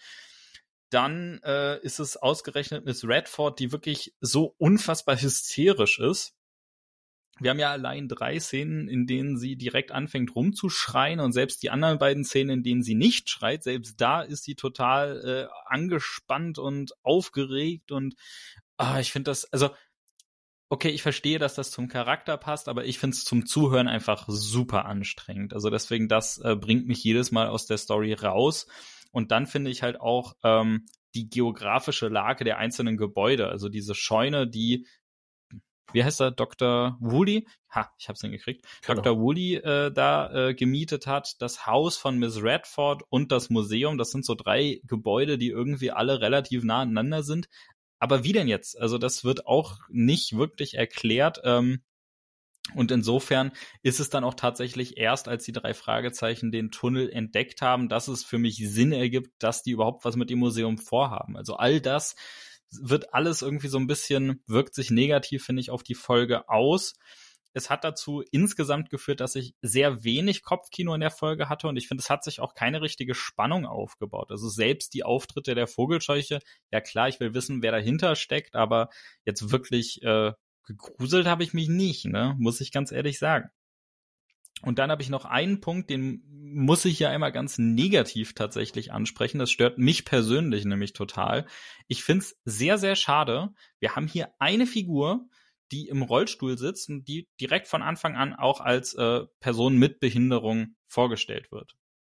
Dann 0.90 1.40
äh, 1.44 1.78
ist 1.82 2.00
es 2.00 2.16
ausgerechnet 2.16 2.84
Miss 2.84 3.04
Redford, 3.04 3.60
die 3.60 3.70
wirklich 3.70 4.14
so 4.20 4.56
unfassbar 4.58 5.20
hysterisch 5.20 6.00
ist. 6.00 6.34
Wir 7.40 7.50
haben 7.50 7.58
ja 7.58 7.70
allein 7.70 8.08
drei 8.08 8.38
Szenen, 8.40 8.88
in 8.88 9.06
denen 9.06 9.38
sie 9.38 9.56
direkt 9.56 9.92
anfängt 9.92 10.34
rumzuschreien 10.34 11.20
und 11.20 11.32
selbst 11.32 11.62
die 11.62 11.70
anderen 11.70 11.98
beiden 11.98 12.24
Szenen, 12.24 12.50
in 12.50 12.62
denen 12.62 12.82
sie 12.82 12.94
nicht 12.94 13.30
schreit, 13.30 13.62
selbst 13.62 14.00
da 14.00 14.22
ist 14.22 14.44
sie 14.44 14.54
total 14.54 15.48
äh, 15.48 15.54
angespannt 15.66 16.58
und 16.58 16.92
aufgeregt 17.02 17.92
und 17.92 18.14
ah, 18.76 19.00
ich 19.00 19.12
finde 19.12 19.30
das, 19.30 19.52
also 19.52 19.70
okay, 20.70 20.90
ich 20.90 21.02
verstehe, 21.02 21.38
dass 21.38 21.54
das 21.54 21.70
zum 21.70 21.88
Charakter 21.88 22.36
passt, 22.36 22.68
aber 22.68 22.84
ich 22.84 22.98
finde 22.98 23.16
es 23.16 23.24
zum 23.24 23.46
Zuhören 23.46 23.88
einfach 23.88 24.26
super 24.28 24.84
anstrengend. 24.84 25.54
Also 25.54 25.70
deswegen, 25.70 26.08
das 26.08 26.38
äh, 26.38 26.56
bringt 26.56 26.86
mich 26.86 27.02
jedes 27.02 27.30
Mal 27.32 27.48
aus 27.48 27.66
der 27.66 27.78
Story 27.78 28.12
raus. 28.12 28.66
Und 29.10 29.30
dann 29.30 29.46
finde 29.46 29.70
ich 29.70 29.82
halt 29.82 30.00
auch 30.00 30.36
ähm, 30.44 30.84
die 31.14 31.30
geografische 31.30 32.08
Lage 32.08 32.44
der 32.44 32.58
einzelnen 32.58 32.98
Gebäude, 32.98 33.48
also 33.48 33.70
diese 33.70 33.94
Scheune, 33.94 34.46
die 34.46 34.86
wie 35.92 36.04
heißt 36.04 36.20
er, 36.20 36.30
Dr. 36.30 36.96
Woolley, 37.00 37.46
ha, 37.70 37.90
ich 37.98 38.08
hab's 38.08 38.20
hingekriegt, 38.20 38.66
genau. 38.82 39.00
Dr. 39.02 39.18
Woolley 39.18 39.54
äh, 39.56 39.90
da 39.92 40.48
äh, 40.48 40.54
gemietet 40.54 41.06
hat, 41.06 41.36
das 41.40 41.66
Haus 41.66 41.96
von 41.96 42.18
Miss 42.18 42.42
Redford 42.42 43.02
und 43.08 43.32
das 43.32 43.50
Museum, 43.50 43.98
das 43.98 44.10
sind 44.10 44.24
so 44.24 44.34
drei 44.34 44.80
Gebäude, 44.84 45.38
die 45.38 45.48
irgendwie 45.48 45.90
alle 45.90 46.20
relativ 46.20 46.64
nah 46.64 46.80
aneinander 46.80 47.22
sind, 47.22 47.48
aber 47.98 48.24
wie 48.24 48.32
denn 48.32 48.48
jetzt? 48.48 48.78
Also 48.80 48.98
das 48.98 49.24
wird 49.24 49.46
auch 49.46 49.78
nicht 49.88 50.36
wirklich 50.36 50.74
erklärt. 50.74 51.40
Ähm, 51.44 51.82
und 52.74 52.90
insofern 52.90 53.52
ist 53.82 53.98
es 53.98 54.10
dann 54.10 54.24
auch 54.24 54.34
tatsächlich 54.34 54.98
erst, 54.98 55.26
als 55.26 55.44
die 55.44 55.52
drei 55.52 55.72
Fragezeichen 55.72 56.52
den 56.52 56.70
Tunnel 56.70 57.10
entdeckt 57.10 57.62
haben, 57.62 57.88
dass 57.88 58.08
es 58.08 58.24
für 58.24 58.38
mich 58.38 58.56
Sinn 58.56 58.92
ergibt, 58.92 59.30
dass 59.42 59.62
die 59.62 59.70
überhaupt 59.70 60.04
was 60.04 60.16
mit 60.16 60.28
dem 60.30 60.38
Museum 60.38 60.76
vorhaben. 60.76 61.36
Also 61.36 61.56
all 61.56 61.80
das 61.80 62.14
wird 62.70 63.14
alles 63.14 63.42
irgendwie 63.42 63.68
so 63.68 63.78
ein 63.78 63.86
bisschen, 63.86 64.42
wirkt 64.46 64.74
sich 64.74 64.90
negativ, 64.90 65.44
finde 65.44 65.60
ich, 65.60 65.70
auf 65.70 65.82
die 65.82 65.94
Folge 65.94 66.48
aus 66.48 66.94
es 67.58 67.70
hat 67.70 67.84
dazu 67.84 68.22
insgesamt 68.30 68.90
geführt, 68.90 69.20
dass 69.20 69.34
ich 69.34 69.54
sehr 69.62 70.04
wenig 70.04 70.42
Kopfkino 70.42 70.94
in 70.94 71.00
der 71.00 71.10
Folge 71.10 71.48
hatte 71.48 71.68
und 71.68 71.76
ich 71.76 71.88
finde, 71.88 72.02
es 72.02 72.10
hat 72.10 72.24
sich 72.24 72.40
auch 72.40 72.54
keine 72.54 72.80
richtige 72.82 73.14
Spannung 73.14 73.66
aufgebaut. 73.66 74.30
Also 74.30 74.48
selbst 74.48 74.94
die 74.94 75.04
Auftritte 75.04 75.54
der 75.54 75.66
Vogelscheuche, 75.66 76.40
ja 76.70 76.80
klar, 76.80 77.08
ich 77.08 77.20
will 77.20 77.34
wissen, 77.34 77.62
wer 77.62 77.72
dahinter 77.72 78.16
steckt, 78.16 78.54
aber 78.54 78.90
jetzt 79.24 79.50
wirklich 79.50 80.02
äh, 80.02 80.32
gegruselt 80.64 81.26
habe 81.26 81.42
ich 81.42 81.54
mich 81.54 81.68
nicht, 81.68 82.04
ne? 82.06 82.34
Muss 82.38 82.60
ich 82.60 82.72
ganz 82.72 82.92
ehrlich 82.92 83.18
sagen. 83.18 83.50
Und 84.62 84.78
dann 84.78 84.90
habe 84.90 85.02
ich 85.02 85.08
noch 85.08 85.24
einen 85.24 85.60
Punkt, 85.60 85.90
den 85.90 86.22
muss 86.30 86.84
ich 86.84 86.98
ja 86.98 87.10
einmal 87.10 87.32
ganz 87.32 87.58
negativ 87.58 88.34
tatsächlich 88.34 88.92
ansprechen. 88.92 89.38
Das 89.38 89.50
stört 89.50 89.78
mich 89.78 90.04
persönlich 90.04 90.64
nämlich 90.64 90.92
total. 90.92 91.46
Ich 91.86 92.02
finde 92.02 92.24
es 92.24 92.40
sehr, 92.44 92.78
sehr 92.78 92.96
schade. 92.96 93.50
Wir 93.78 93.94
haben 93.94 94.08
hier 94.08 94.32
eine 94.38 94.66
Figur, 94.66 95.28
die 95.70 95.88
im 95.88 96.02
Rollstuhl 96.02 96.56
sitzt 96.58 96.88
und 96.88 97.06
die 97.06 97.28
direkt 97.40 97.68
von 97.68 97.82
Anfang 97.82 98.16
an 98.16 98.34
auch 98.34 98.60
als 98.60 98.94
äh, 98.94 99.26
Person 99.40 99.76
mit 99.76 100.00
Behinderung 100.00 100.74
vorgestellt 100.86 101.52
wird. 101.52 101.74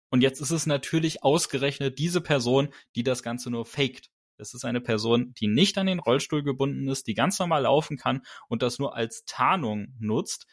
Und 0.10 0.22
jetzt 0.22 0.42
ist 0.42 0.52
es 0.52 0.66
natürlich 0.66 1.24
ausgerechnet 1.24 1.98
diese 1.98 2.22
Person, 2.22 2.70
die 2.96 3.04
das 3.04 3.24
Ganze 3.24 3.50
nur 3.50 3.66
faked. 3.66 4.10
Es 4.38 4.54
ist 4.54 4.66
eine 4.66 4.82
Person, 4.82 5.34
die 5.40 5.48
nicht 5.48 5.78
an 5.78 5.86
den 5.86 6.00
Rollstuhl 6.00 6.44
gebunden 6.44 6.88
ist, 6.88 7.08
die 7.08 7.14
ganz 7.14 7.40
normal 7.40 7.64
laufen 7.64 7.98
kann 7.98 8.22
und 8.48 8.62
das 8.62 8.80
nur 8.80 8.96
als 8.96 9.24
Tarnung 9.26 9.96
nutzt. 10.00 10.48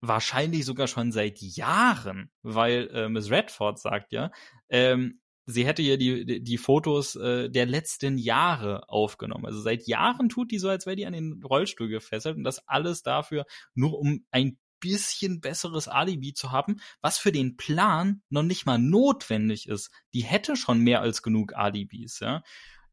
Wahrscheinlich 0.00 0.64
sogar 0.64 0.86
schon 0.86 1.12
seit 1.12 1.40
Jahren, 1.40 2.30
weil 2.42 2.88
äh, 2.92 3.08
Miss 3.08 3.30
Redford 3.30 3.78
sagt 3.78 4.12
ja, 4.12 4.30
ähm, 4.68 5.20
sie 5.46 5.66
hätte 5.66 5.82
ja 5.82 5.96
die, 5.96 6.42
die 6.42 6.58
Fotos 6.58 7.16
äh, 7.16 7.48
der 7.48 7.66
letzten 7.66 8.18
Jahre 8.18 8.88
aufgenommen. 8.88 9.46
Also 9.46 9.60
seit 9.60 9.86
Jahren 9.86 10.28
tut 10.28 10.50
die 10.50 10.58
so, 10.58 10.68
als 10.68 10.86
wäre 10.86 10.96
die 10.96 11.06
an 11.06 11.12
den 11.12 11.42
Rollstuhl 11.42 11.88
gefesselt 11.88 12.36
und 12.36 12.44
das 12.44 12.66
alles 12.68 13.02
dafür, 13.02 13.46
nur 13.74 13.98
um 13.98 14.26
ein 14.30 14.58
bisschen 14.80 15.40
besseres 15.40 15.88
Alibi 15.88 16.34
zu 16.34 16.52
haben, 16.52 16.80
was 17.00 17.18
für 17.18 17.32
den 17.32 17.56
Plan 17.56 18.22
noch 18.28 18.42
nicht 18.42 18.66
mal 18.66 18.78
notwendig 18.78 19.68
ist. 19.68 19.90
Die 20.12 20.24
hätte 20.24 20.56
schon 20.56 20.80
mehr 20.80 21.00
als 21.00 21.22
genug 21.22 21.54
Alibis, 21.54 22.20
ja. 22.20 22.42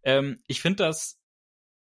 Ähm, 0.03 0.39
ich 0.47 0.61
finde 0.61 0.83
das 0.83 1.19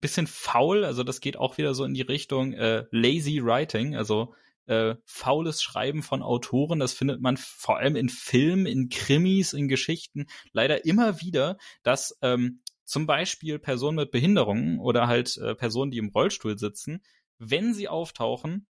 bisschen 0.00 0.26
faul, 0.26 0.84
also 0.84 1.04
das 1.04 1.20
geht 1.20 1.36
auch 1.36 1.58
wieder 1.58 1.74
so 1.74 1.84
in 1.84 1.94
die 1.94 2.02
Richtung 2.02 2.52
äh, 2.54 2.84
lazy 2.90 3.40
writing, 3.42 3.94
also 3.96 4.34
äh, 4.66 4.94
faules 5.04 5.62
Schreiben 5.62 6.02
von 6.02 6.22
Autoren. 6.22 6.78
Das 6.78 6.92
findet 6.92 7.20
man 7.20 7.36
vor 7.36 7.78
allem 7.78 7.96
in 7.96 8.08
Filmen, 8.08 8.66
in 8.66 8.88
Krimis, 8.88 9.52
in 9.52 9.68
Geschichten 9.68 10.26
leider 10.52 10.84
immer 10.84 11.20
wieder, 11.20 11.56
dass 11.82 12.18
ähm, 12.22 12.62
zum 12.84 13.06
Beispiel 13.06 13.58
Personen 13.58 13.96
mit 13.96 14.10
Behinderungen 14.10 14.78
oder 14.78 15.06
halt 15.06 15.36
äh, 15.38 15.54
Personen, 15.54 15.90
die 15.90 15.98
im 15.98 16.08
Rollstuhl 16.08 16.58
sitzen, 16.58 17.02
wenn 17.38 17.74
sie 17.74 17.88
auftauchen, 17.88 18.66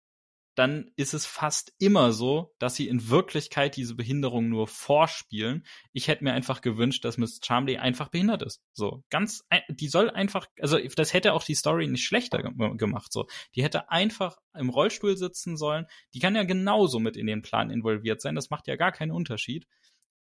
dann 0.55 0.91
ist 0.97 1.15
es 1.15 1.27
fast 1.27 1.73
immer 1.79 2.13
so, 2.13 2.55
dass 2.59 2.75
sie 2.75 2.89
in 2.89 3.09
Wirklichkeit 3.09 3.77
diese 3.77 3.95
Behinderung 3.95 4.49
nur 4.49 4.67
vorspielen. 4.67 5.65
Ich 5.93 6.09
hätte 6.09 6.25
mir 6.25 6.33
einfach 6.33 6.61
gewünscht, 6.61 7.05
dass 7.05 7.19
Miss 7.19 7.41
Charmley 7.43 7.79
einfach 7.79 8.09
behindert 8.09 8.43
ist. 8.43 8.61
So, 8.73 9.05
ganz, 9.11 9.45
die 9.69 9.89
soll 9.89 10.11
einfach, 10.11 10.47
also 10.61 10.79
das 10.97 11.13
hätte 11.13 11.33
auch 11.33 11.45
die 11.45 11.55
Story 11.55 11.87
nicht 11.87 12.05
schlechter 12.05 12.43
gemacht. 12.43 13.13
So, 13.13 13.27
die 13.55 13.63
hätte 13.63 13.91
einfach 13.91 14.39
im 14.55 14.71
Rollstuhl 14.71 15.17
sitzen 15.17 15.57
sollen. 15.57 15.87
Die 16.15 16.19
kann 16.19 16.35
ja 16.35 16.43
genauso 16.43 16.99
mit 16.99 17.17
in 17.17 17.27
den 17.27 17.43
Plan 17.43 17.71
involviert 17.71 18.21
sein. 18.21 18.35
Das 18.35 18.51
macht 18.51 18.67
ja 18.67 18.77
gar 18.77 18.93
keinen 18.93 19.13
Unterschied. 19.13 19.67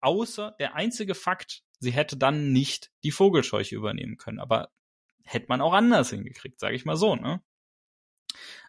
Außer 0.01 0.57
der 0.59 0.74
einzige 0.74 1.14
Fakt, 1.14 1.62
sie 1.79 1.93
hätte 1.93 2.16
dann 2.16 2.53
nicht 2.53 2.91
die 3.05 3.12
Vogelscheuche 3.12 3.77
übernehmen 3.77 4.16
können. 4.16 4.41
Aber 4.41 4.70
hätte 5.24 5.47
man 5.49 5.61
auch 5.61 5.72
anders 5.72 6.11
hingekriegt, 6.11 6.59
sage 6.59 6.74
ich 6.74 6.85
mal 6.85 6.97
so, 6.97 7.16
ne? 7.16 7.43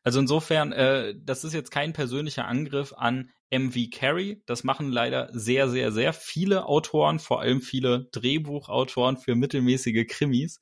Also 0.03 0.20
insofern, 0.20 0.72
äh, 0.72 1.15
das 1.18 1.43
ist 1.43 1.53
jetzt 1.53 1.72
kein 1.72 1.93
persönlicher 1.93 2.45
Angriff 2.45 2.93
an 2.93 3.32
MV 3.49 3.89
Carey. 3.91 4.41
Das 4.45 4.63
machen 4.63 4.91
leider 4.91 5.30
sehr, 5.32 5.70
sehr, 5.70 5.91
sehr 5.91 6.13
viele 6.13 6.65
Autoren, 6.65 7.20
vor 7.20 7.41
allem 7.41 7.61
viele 7.61 8.09
Drehbuchautoren 8.11 9.18
für 9.18 9.36
mittelmäßige 9.36 10.05
Krimis. 10.07 10.59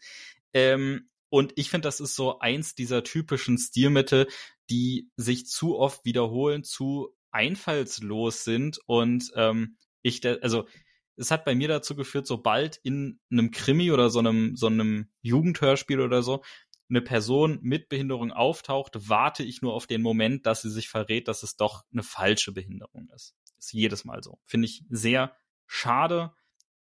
Ähm, 0.54 1.10
und 1.30 1.54
ich 1.56 1.70
finde, 1.70 1.88
das 1.88 2.00
ist 2.00 2.16
so 2.16 2.40
eins 2.40 2.76
dieser 2.76 3.04
typischen 3.04 3.58
Stilmittel, 3.58 4.28
die 4.70 5.10
sich 5.18 5.48
zu 5.48 5.78
oft 5.78 6.06
wiederholen, 6.06 6.64
zu 6.64 7.10
einfallslos 7.32 8.44
sind 8.46 8.80
und 8.88 9.32
ähm, 9.36 9.78
ich, 10.02 10.26
also 10.26 10.66
es 11.18 11.32
hat 11.32 11.46
bei 11.46 11.56
mir 11.56 11.68
dazu 11.68 11.96
geführt, 11.96 12.28
sobald 12.28 12.78
in 12.84 13.20
einem 13.32 13.52
Krimi 13.52 13.92
oder 13.92 14.10
so 14.10 14.20
einem, 14.20 14.56
so 14.56 14.68
einem 14.68 15.10
Jugendhörspiel 15.22 16.00
oder 16.00 16.22
so 16.24 16.44
eine 16.90 17.02
Person 17.02 17.60
mit 17.62 17.90
Behinderung 17.90 18.32
auftaucht, 18.32 19.10
warte 19.10 19.44
ich 19.44 19.62
nur 19.62 19.74
auf 19.74 19.88
den 19.88 20.02
Moment, 20.02 20.46
dass 20.46 20.62
sie 20.62 20.70
sich 20.70 20.90
verrät, 20.90 21.28
dass 21.28 21.44
es 21.44 21.56
doch 21.56 21.84
eine 21.92 22.04
falsche 22.04 22.52
Behinderung 22.52 23.10
ist. 23.16 23.36
Ist 23.58 23.74
jedes 23.74 24.06
Mal 24.06 24.22
so. 24.24 24.40
Finde 24.46 24.66
ich 24.66 24.84
sehr 24.90 25.36
schade. 25.66 26.34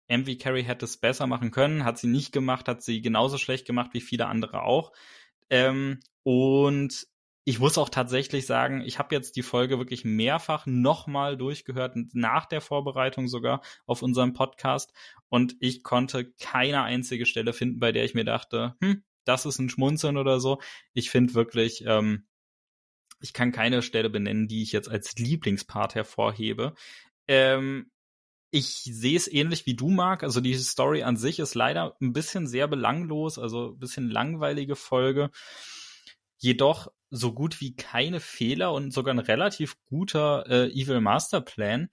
MV 0.07 0.37
Carey 0.37 0.63
hätte 0.63 0.85
es 0.85 0.97
besser 0.97 1.25
machen 1.25 1.49
können, 1.49 1.83
hat 1.83 1.97
sie 1.97 2.07
nicht 2.07 2.31
gemacht, 2.31 2.67
hat 2.67 2.83
sie 2.83 3.01
genauso 3.01 3.37
schlecht 3.37 3.65
gemacht 3.65 3.91
wie 3.93 4.01
viele 4.01 4.27
andere 4.27 4.61
auch. 4.61 4.91
Ähm, 5.49 5.99
und 6.23 7.07
ich 7.47 7.59
muss 7.59 7.77
auch 7.77 7.89
tatsächlich 7.89 8.47
sagen, 8.47 8.81
ich 8.81 8.97
habe 8.97 9.13
jetzt 9.13 9.35
die 9.35 9.43
Folge 9.43 9.77
wirklich 9.77 10.03
mehrfach 10.03 10.65
nochmal 10.65 11.37
durchgehört, 11.37 11.95
nach 12.13 12.47
der 12.47 12.59
Vorbereitung 12.59 13.27
sogar 13.27 13.61
auf 13.85 14.01
unserem 14.01 14.33
Podcast. 14.33 14.93
Und 15.29 15.55
ich 15.59 15.83
konnte 15.83 16.33
keine 16.41 16.81
einzige 16.81 17.27
Stelle 17.27 17.53
finden, 17.53 17.79
bei 17.79 17.91
der 17.91 18.03
ich 18.03 18.15
mir 18.15 18.25
dachte, 18.25 18.75
hm, 18.81 19.03
das 19.25 19.45
ist 19.45 19.59
ein 19.59 19.69
Schmunzeln 19.69 20.17
oder 20.17 20.39
so. 20.39 20.59
Ich 20.93 21.09
finde 21.09 21.33
wirklich, 21.33 21.83
ähm, 21.85 22.25
ich 23.21 23.33
kann 23.33 23.51
keine 23.51 23.81
Stelle 23.81 24.09
benennen, 24.09 24.47
die 24.47 24.61
ich 24.61 24.71
jetzt 24.71 24.89
als 24.89 25.15
Lieblingspart 25.17 25.95
hervorhebe. 25.95 26.73
Ähm, 27.27 27.91
ich 28.51 28.83
sehe 28.83 29.17
es 29.17 29.31
ähnlich 29.31 29.65
wie 29.65 29.75
du, 29.75 29.89
Marc. 29.89 30.23
Also 30.23 30.39
die 30.39 30.53
Story 30.55 31.03
an 31.03 31.17
sich 31.17 31.39
ist 31.39 31.55
leider 31.55 31.97
ein 32.01 32.13
bisschen 32.13 32.47
sehr 32.47 32.67
belanglos, 32.67 33.37
also 33.37 33.71
ein 33.71 33.79
bisschen 33.79 34.09
langweilige 34.09 34.75
Folge. 34.75 35.29
Jedoch 36.37 36.87
so 37.09 37.33
gut 37.33 37.61
wie 37.61 37.75
keine 37.75 38.19
Fehler 38.19 38.73
und 38.73 38.93
sogar 38.93 39.13
ein 39.13 39.19
relativ 39.19 39.75
guter 39.85 40.45
äh, 40.49 40.69
Evil 40.69 41.01
Master 41.01 41.41
Plan. 41.41 41.89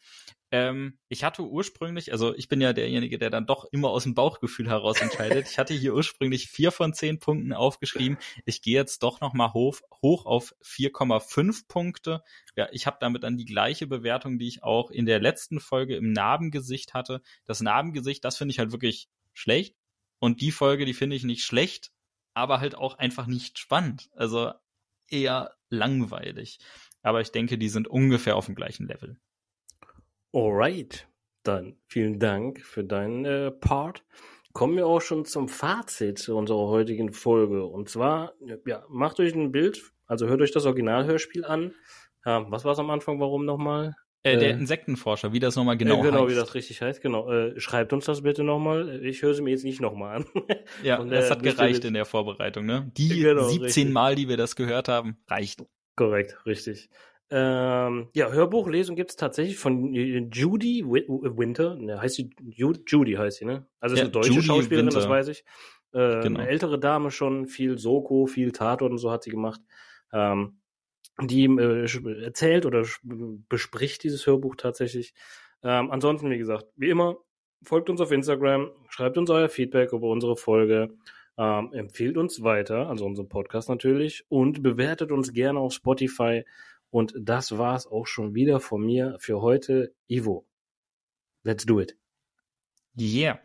Ähm, 0.53 0.98
ich 1.09 1.24
hatte 1.24 1.42
ursprünglich, 1.42 2.12
also 2.12 2.34
ich 2.34 2.46
bin 2.46 2.61
ja 2.61 2.74
derjenige, 2.74 3.18
der 3.18 3.30
dann 3.30 3.46
doch 3.46 3.64
immer 3.72 3.88
aus 3.88 4.03
dem 4.03 4.14
Bauchgefühl 4.14 4.68
heraus 4.68 5.00
entscheidet. 5.00 5.48
ich 5.48 5.59
hatte 5.59 5.72
hier 5.72 5.94
ursprünglich 5.94 6.48
vier 6.48 6.70
von 6.70 6.92
zehn 6.92 7.18
Punkten 7.18 7.55
aufgeschrieben. 7.55 8.18
Ich 8.44 8.61
gehe 8.61 8.74
jetzt 8.74 9.03
doch 9.03 9.22
noch 9.22 9.32
mal 9.32 9.55
hoch, 9.55 9.80
hoch 10.03 10.26
auf 10.26 10.55
4,5 10.62 11.66
Punkte. 11.68 12.22
Ja, 12.55 12.68
ich 12.70 12.86
habe 12.86 12.98
damit 13.00 13.22
dann 13.22 13.38
die 13.38 13.46
gleiche 13.46 13.86
Bewertung, 13.86 14.38
die 14.38 14.46
ich 14.46 14.62
auch 14.62 14.90
in 14.90 15.07
der 15.07 15.20
letzten 15.20 15.59
Folge 15.59 15.96
im 15.96 16.12
Narbengesicht 16.12 16.92
hatte. 16.92 17.22
Das 17.46 17.62
Narbengesicht, 17.62 18.22
das 18.22 18.36
finde 18.36 18.53
ich 18.53 18.59
halt 18.59 18.72
wirklich 18.72 19.09
schlecht. 19.32 19.74
Und 20.18 20.42
die 20.42 20.53
Folge, 20.53 20.84
die 20.84 20.94
finde 20.94 21.16
ich 21.16 21.24
nicht 21.24 21.44
schlecht, 21.44 21.92
aber 22.34 22.61
halt 22.61 22.74
auch 22.74 22.98
einfach 22.98 23.26
nicht 23.26 23.59
spannend. 23.59 24.11
Also 24.14 24.53
eher 25.09 25.55
langweilig. 25.70 26.59
Aber 27.00 27.22
ich 27.22 27.32
denke, 27.32 27.57
die 27.57 27.70
sind 27.70 27.88
ungefähr 27.88 28.36
auf 28.36 28.46
dem 28.46 28.55
gleichen 28.55 28.86
Level. 28.86 29.16
Alright, 30.34 31.06
dann 31.42 31.76
vielen 31.88 32.18
Dank 32.18 32.62
für 32.62 32.84
deinen 32.84 33.26
äh, 33.26 33.50
Part. 33.50 34.02
Kommen 34.54 34.76
wir 34.76 34.86
auch 34.86 35.02
schon 35.02 35.26
zum 35.26 35.46
Fazit 35.46 36.26
unserer 36.30 36.68
heutigen 36.68 37.12
Folge. 37.12 37.66
Und 37.66 37.90
zwar, 37.90 38.32
ja, 38.66 38.82
macht 38.88 39.20
euch 39.20 39.34
ein 39.34 39.52
Bild, 39.52 39.92
also 40.06 40.26
hört 40.28 40.40
euch 40.40 40.50
das 40.50 40.64
Originalhörspiel 40.64 41.44
an. 41.44 41.74
Ja, 42.24 42.50
was 42.50 42.64
war 42.64 42.72
es 42.72 42.78
am 42.78 42.88
Anfang, 42.88 43.20
warum 43.20 43.44
nochmal? 43.44 43.94
Äh, 44.22 44.38
der 44.38 44.50
äh, 44.50 44.52
Insektenforscher, 44.52 45.34
wie 45.34 45.40
das 45.40 45.56
nochmal 45.56 45.76
genau 45.76 45.98
äh, 45.98 46.02
genau, 46.02 46.22
heißt. 46.22 46.30
wie 46.30 46.38
das 46.38 46.54
richtig 46.54 46.80
heißt, 46.80 47.02
genau. 47.02 47.30
Äh, 47.30 47.60
schreibt 47.60 47.92
uns 47.92 48.06
das 48.06 48.22
bitte 48.22 48.42
nochmal. 48.42 49.04
Ich 49.04 49.20
höre 49.20 49.34
sie 49.34 49.42
mir 49.42 49.50
jetzt 49.50 49.64
nicht 49.64 49.82
nochmal 49.82 50.16
an. 50.16 50.26
ja, 50.82 50.98
Und, 50.98 51.10
das 51.10 51.30
hat 51.30 51.42
gereicht 51.42 51.84
in 51.84 51.92
der 51.92 52.06
Vorbereitung, 52.06 52.64
ne? 52.64 52.90
Die 52.96 53.20
genau, 53.20 53.42
17 53.48 53.64
richtig. 53.64 53.88
Mal, 53.90 54.14
die 54.14 54.30
wir 54.30 54.38
das 54.38 54.56
gehört 54.56 54.88
haben, 54.88 55.18
reicht. 55.28 55.62
Korrekt, 55.94 56.38
richtig. 56.46 56.88
Ähm, 57.34 58.08
ja, 58.12 58.30
Hörbuchlesung 58.30 58.94
gibt 58.94 59.10
es 59.10 59.16
tatsächlich 59.16 59.56
von 59.56 59.94
äh, 59.94 60.28
Judy 60.30 60.84
Winter. 60.84 61.76
Ne, 61.76 61.98
heißt 61.98 62.16
sie 62.16 62.30
Judy 62.44 63.14
heißt 63.14 63.38
sie, 63.38 63.46
ne? 63.46 63.66
Also 63.80 63.96
ja, 63.96 64.02
ist 64.02 64.06
eine 64.06 64.12
deutsche 64.12 64.32
Judy 64.32 64.46
Schauspielerin, 64.46 64.86
Winter. 64.86 65.00
das 65.00 65.08
weiß 65.08 65.28
ich. 65.28 65.44
Äh, 65.92 66.20
genau. 66.20 66.40
Eine 66.40 66.48
ältere 66.48 66.78
Dame 66.78 67.10
schon, 67.10 67.46
viel 67.46 67.78
Soko, 67.78 68.26
viel 68.26 68.52
Tatort 68.52 68.92
und 68.92 68.98
so 68.98 69.10
hat 69.10 69.22
sie 69.22 69.30
gemacht. 69.30 69.62
Ähm, 70.12 70.58
die 71.22 71.44
äh, 71.44 72.22
erzählt 72.22 72.66
oder 72.66 72.84
bespricht 73.48 74.04
dieses 74.04 74.26
Hörbuch 74.26 74.56
tatsächlich. 74.56 75.14
Ähm, 75.62 75.90
ansonsten, 75.90 76.30
wie 76.30 76.38
gesagt, 76.38 76.66
wie 76.76 76.90
immer, 76.90 77.16
folgt 77.62 77.88
uns 77.88 78.00
auf 78.02 78.12
Instagram, 78.12 78.70
schreibt 78.88 79.16
uns 79.16 79.30
euer 79.30 79.48
Feedback 79.48 79.92
über 79.92 80.08
unsere 80.08 80.36
Folge, 80.36 80.94
ähm, 81.38 81.72
empfiehlt 81.72 82.18
uns 82.18 82.42
weiter, 82.42 82.88
also 82.88 83.06
unseren 83.06 83.28
Podcast 83.28 83.68
natürlich, 83.68 84.26
und 84.28 84.62
bewertet 84.62 85.12
uns 85.12 85.32
gerne 85.32 85.60
auf 85.60 85.72
Spotify. 85.72 86.44
Und 86.93 87.14
das 87.18 87.57
war's 87.57 87.86
auch 87.86 88.07
schon 88.07 88.34
wieder 88.34 88.61
von 88.61 88.84
mir 88.84 89.16
für 89.18 89.40
heute. 89.40 89.95
Ivo, 90.09 90.47
let's 91.43 91.64
do 91.64 91.80
it. 91.80 91.97
Yeah. 92.99 93.40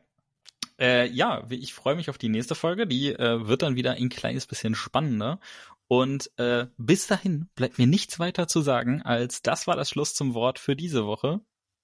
Äh, 0.78 1.08
ja, 1.08 1.48
ich 1.50 1.74
freue 1.74 1.96
mich 1.96 2.10
auf 2.10 2.18
die 2.18 2.28
nächste 2.28 2.56
Folge. 2.56 2.86
Die 2.86 3.14
äh, 3.14 3.48
wird 3.48 3.62
dann 3.62 3.78
wieder 3.78 3.94
ein 3.94 4.10
kleines 4.10 4.48
bisschen 4.48 4.76
spannender. 4.76 5.40
Und 5.88 6.30
äh, 6.38 6.68
bis 6.78 7.08
dahin 7.08 7.48
bleibt 7.56 7.78
mir 7.78 7.88
nichts 7.88 8.20
weiter 8.20 8.50
zu 8.50 8.60
sagen, 8.60 9.02
als 9.02 9.42
das 9.42 9.66
war 9.66 9.78
das 9.78 9.90
Schluss 9.90 10.14
zum 10.14 10.34
Wort 10.34 10.60
für 10.60 10.76
diese 10.76 11.06
Woche. 11.06 11.40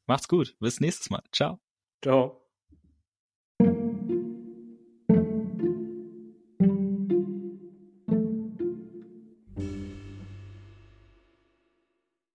Macht's 0.05 0.27
gut. 0.27 0.57
Bis 0.59 0.81
nächstes 0.81 1.09
Mal. 1.09 1.23
Ciao. 1.31 1.61
Ciao. 2.01 2.42